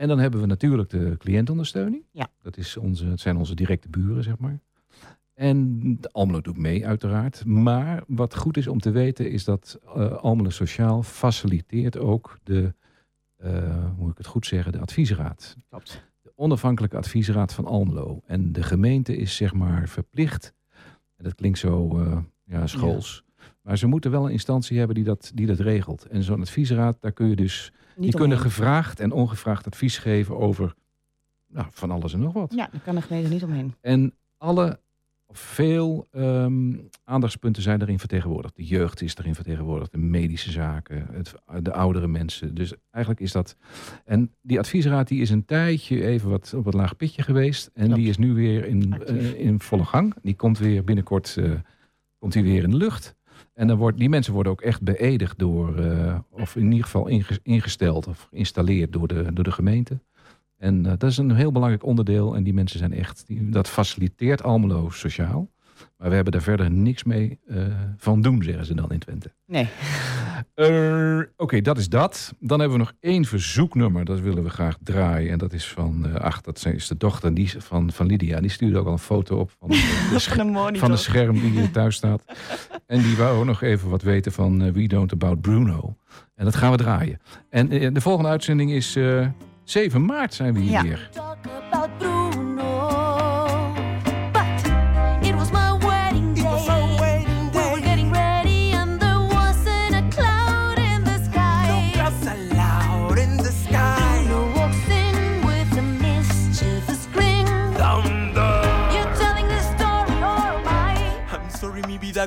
En 0.00 0.08
dan 0.08 0.18
hebben 0.18 0.40
we 0.40 0.46
natuurlijk 0.46 0.90
de 0.90 1.14
cliëntondersteuning. 1.18 2.04
Ja. 2.12 2.28
Dat 2.42 2.56
is 2.56 2.76
onze, 2.76 3.06
het 3.06 3.20
zijn 3.20 3.36
onze 3.36 3.54
directe 3.54 3.88
buren, 3.88 4.22
zeg 4.22 4.38
maar. 4.38 4.60
En 5.34 5.80
de 6.00 6.12
Almelo 6.12 6.40
doet 6.40 6.56
mee, 6.56 6.86
uiteraard. 6.86 7.44
Maar 7.44 8.02
wat 8.06 8.36
goed 8.36 8.56
is 8.56 8.66
om 8.66 8.80
te 8.80 8.90
weten, 8.90 9.30
is 9.30 9.44
dat 9.44 9.78
eh 9.94 10.12
Almelo 10.12 10.50
Sociaal 10.50 11.02
faciliteert 11.02 11.98
ook 11.98 12.38
de, 12.42 12.74
eh, 13.36 13.84
hoe 13.84 13.94
moet 13.98 14.10
ik 14.10 14.18
het 14.18 14.26
goed 14.26 14.46
zeggen, 14.46 14.72
de 14.72 14.78
adviesraad. 14.78 15.56
Klopt. 15.68 16.04
De 16.22 16.32
onafhankelijke 16.34 16.96
adviesraad 16.96 17.52
van 17.52 17.64
Almelo. 17.66 18.20
En 18.26 18.52
de 18.52 18.62
gemeente 18.62 19.16
is 19.16 19.36
zeg 19.36 19.54
maar 19.54 19.88
verplicht, 19.88 20.54
en 21.16 21.24
dat 21.24 21.34
klinkt 21.34 21.58
zo 21.58 21.98
eh, 21.98 22.18
ja, 22.44 22.66
schools, 22.66 23.24
maar 23.62 23.78
ze 23.78 23.86
moeten 23.86 24.10
wel 24.10 24.24
een 24.24 24.32
instantie 24.32 24.78
hebben 24.78 24.96
die 24.96 25.04
dat, 25.04 25.30
die 25.34 25.46
dat 25.46 25.58
regelt. 25.58 26.04
En 26.04 26.22
zo'n 26.22 26.40
adviesraad, 26.40 26.96
daar 27.00 27.12
kun 27.12 27.28
je 27.28 27.36
dus, 27.36 27.72
die 27.96 28.14
kunnen 28.14 28.38
gevraagd 28.38 29.00
en 29.00 29.12
ongevraagd 29.12 29.66
advies 29.66 29.98
geven 29.98 30.38
over 30.38 30.74
nou, 31.48 31.66
van 31.70 31.90
alles 31.90 32.12
en 32.12 32.20
nog 32.20 32.32
wat. 32.32 32.52
Ja, 32.54 32.68
daar 32.72 32.80
kan 32.80 32.94
de 32.94 33.02
gemeente 33.02 33.30
niet 33.30 33.44
omheen. 33.44 33.74
En 33.80 34.14
alle, 34.36 34.80
veel 35.32 36.08
ehm, 36.10 36.72
aandachtspunten 37.04 37.62
zijn 37.62 37.82
erin 37.82 37.98
vertegenwoordigd. 37.98 38.56
De 38.56 38.64
jeugd 38.64 39.02
is 39.02 39.16
erin 39.16 39.34
vertegenwoordigd, 39.34 39.92
de 39.92 39.98
medische 39.98 40.50
zaken, 40.50 41.06
het, 41.12 41.34
de 41.64 41.72
oudere 41.72 42.06
mensen. 42.06 42.54
Dus 42.54 42.74
eigenlijk 42.90 43.24
is 43.24 43.32
dat... 43.32 43.56
En 44.04 44.34
die 44.42 44.58
adviesraad 44.58 45.08
die 45.08 45.20
is 45.20 45.30
een 45.30 45.44
tijdje 45.44 46.04
even 46.04 46.30
wat 46.30 46.54
op 46.54 46.66
een 46.66 46.76
laag 46.76 46.96
pitje 46.96 47.22
geweest. 47.22 47.70
En 47.74 47.94
die 47.94 48.08
is 48.08 48.18
nu 48.18 48.34
weer 48.34 48.66
in, 48.66 49.02
eh, 49.06 49.40
in 49.40 49.60
volle 49.60 49.84
gang. 49.84 50.14
Die 50.22 50.36
komt 50.36 50.58
weer 50.58 50.84
binnenkort 50.84 51.36
eh, 51.36 51.50
komt 52.18 52.32
die 52.32 52.42
weer 52.42 52.62
in 52.62 52.70
de 52.70 52.76
lucht. 52.76 53.16
En 53.54 53.66
dan 53.66 53.76
wordt, 53.76 53.98
die 53.98 54.08
mensen 54.08 54.32
worden 54.32 54.52
ook 54.52 54.60
echt 54.60 54.82
beëdigd 54.82 55.38
door, 55.38 55.76
eh, 55.78 56.18
of 56.30 56.56
in 56.56 56.64
ieder 56.70 56.84
geval 56.84 57.06
inge- 57.06 57.38
ingesteld 57.42 58.06
of 58.06 58.26
geïnstalleerd 58.30 58.92
door 58.92 59.08
de, 59.08 59.32
door 59.32 59.44
de 59.44 59.52
gemeente. 59.52 60.00
En 60.56 60.86
eh, 60.86 60.92
dat 60.98 61.10
is 61.10 61.16
een 61.16 61.34
heel 61.34 61.52
belangrijk 61.52 61.84
onderdeel. 61.84 62.36
En 62.36 62.42
die 62.42 62.54
mensen 62.54 62.78
zijn 62.78 62.92
echt, 62.92 63.24
dat 63.28 63.68
faciliteert 63.68 64.42
Almelo 64.42 64.90
sociaal. 64.90 65.50
Maar 65.98 66.08
we 66.08 66.14
hebben 66.14 66.32
daar 66.32 66.42
verder 66.42 66.70
niks 66.70 67.04
mee 67.04 67.38
eh, 67.48 67.56
van 67.96 68.22
doen, 68.22 68.42
zeggen 68.42 68.66
ze 68.66 68.74
dan 68.74 68.90
in 68.92 68.98
Twente. 68.98 69.32
Nee. 69.46 69.68
Eh, 70.54 71.18
Oké, 71.36 71.60
dat 71.60 71.78
is 71.78 71.88
dat. 71.88 72.34
Dan 72.38 72.60
hebben 72.60 72.78
we 72.78 72.84
nog 72.84 72.92
één 73.00 73.24
verzoeknummer. 73.24 74.04
Dat 74.04 74.20
willen 74.20 74.42
we 74.42 74.50
graag 74.50 74.76
draaien. 74.82 75.32
En 75.32 75.38
dat 75.38 75.52
is 75.52 75.68
van, 75.68 76.06
eh, 76.06 76.14
ach, 76.14 76.40
dat 76.40 76.66
is 76.66 76.86
de 76.88 76.96
dochter 76.96 77.34
die, 77.34 77.52
van, 77.58 77.92
van 77.92 78.06
Lydia. 78.06 78.40
Die 78.40 78.50
stuurde 78.50 78.78
ook 78.78 78.86
al 78.86 78.92
een 78.92 78.98
foto 78.98 79.36
op 79.38 79.50
van, 79.58 79.68
de, 79.68 79.76
Van 80.20 80.36
de 80.46 80.52
monitor. 80.52 80.78
van 80.78 80.90
de 80.90 80.96
scherm 80.96 81.40
die 81.40 81.50
hier 81.50 81.70
thuis 81.70 81.96
staat. 81.96 82.24
En 82.86 83.02
die 83.02 83.16
wou 83.16 83.38
ook 83.38 83.44
nog 83.44 83.62
even 83.62 83.88
wat 83.88 84.02
weten 84.02 84.32
van 84.32 84.72
We 84.72 84.86
Don't 84.86 85.12
About 85.12 85.40
Bruno. 85.40 85.96
En 86.34 86.44
dat 86.44 86.56
gaan 86.56 86.70
we 86.70 86.76
draaien. 86.76 87.20
En 87.50 87.68
de 87.94 88.00
volgende 88.00 88.28
uitzending 88.30 88.70
is 88.72 88.96
eh 88.96 89.26
7 89.64 90.04
maart 90.04 90.34
zijn 90.34 90.54
we 90.54 90.60
hier 90.60 90.70
Ja. 90.70 90.82
weer. 90.82 91.10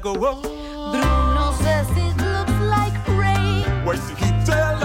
Go 0.03 0.15
wrong. 0.15 0.41
Bruno 0.41 1.53
says 1.63 1.89
it 1.91 2.17
looks 2.17 2.51
like 2.75 2.93
rain. 3.07 3.63
Where's 3.85 4.05
the 4.09 4.15
heat 4.15 4.45
tell 4.45 4.75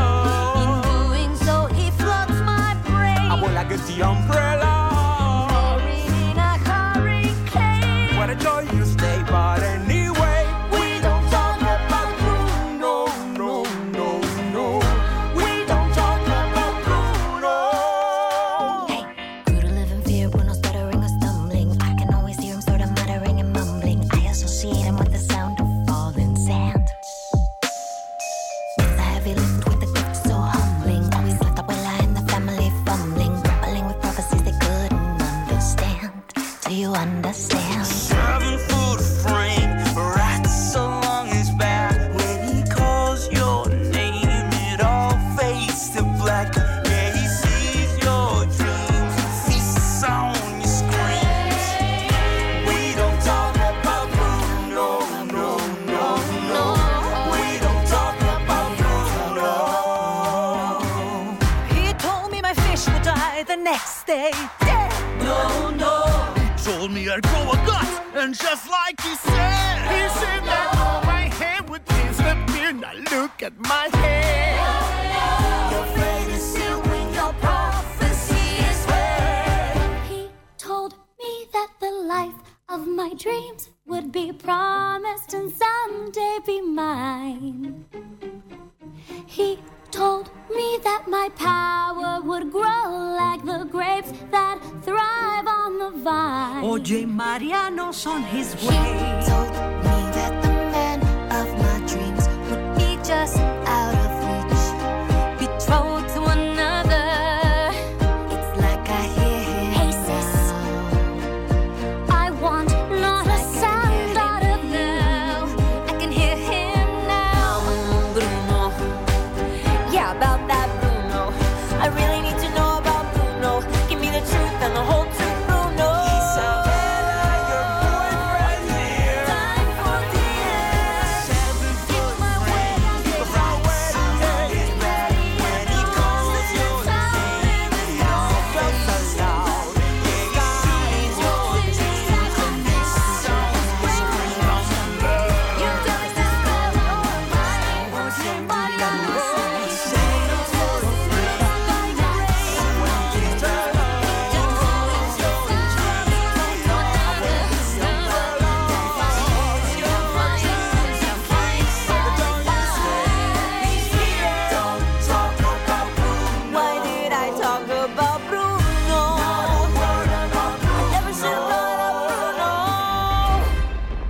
In 0.62 0.82
doing 1.10 1.34
so, 1.34 1.66
he 1.66 1.90
floods 1.90 2.40
my 2.42 2.76
brain. 2.84 3.28
I 3.32 3.34
will 3.42 3.52
like 3.52 3.68
get 3.68 3.80
the 3.80 4.02
umbrella. 4.02 4.57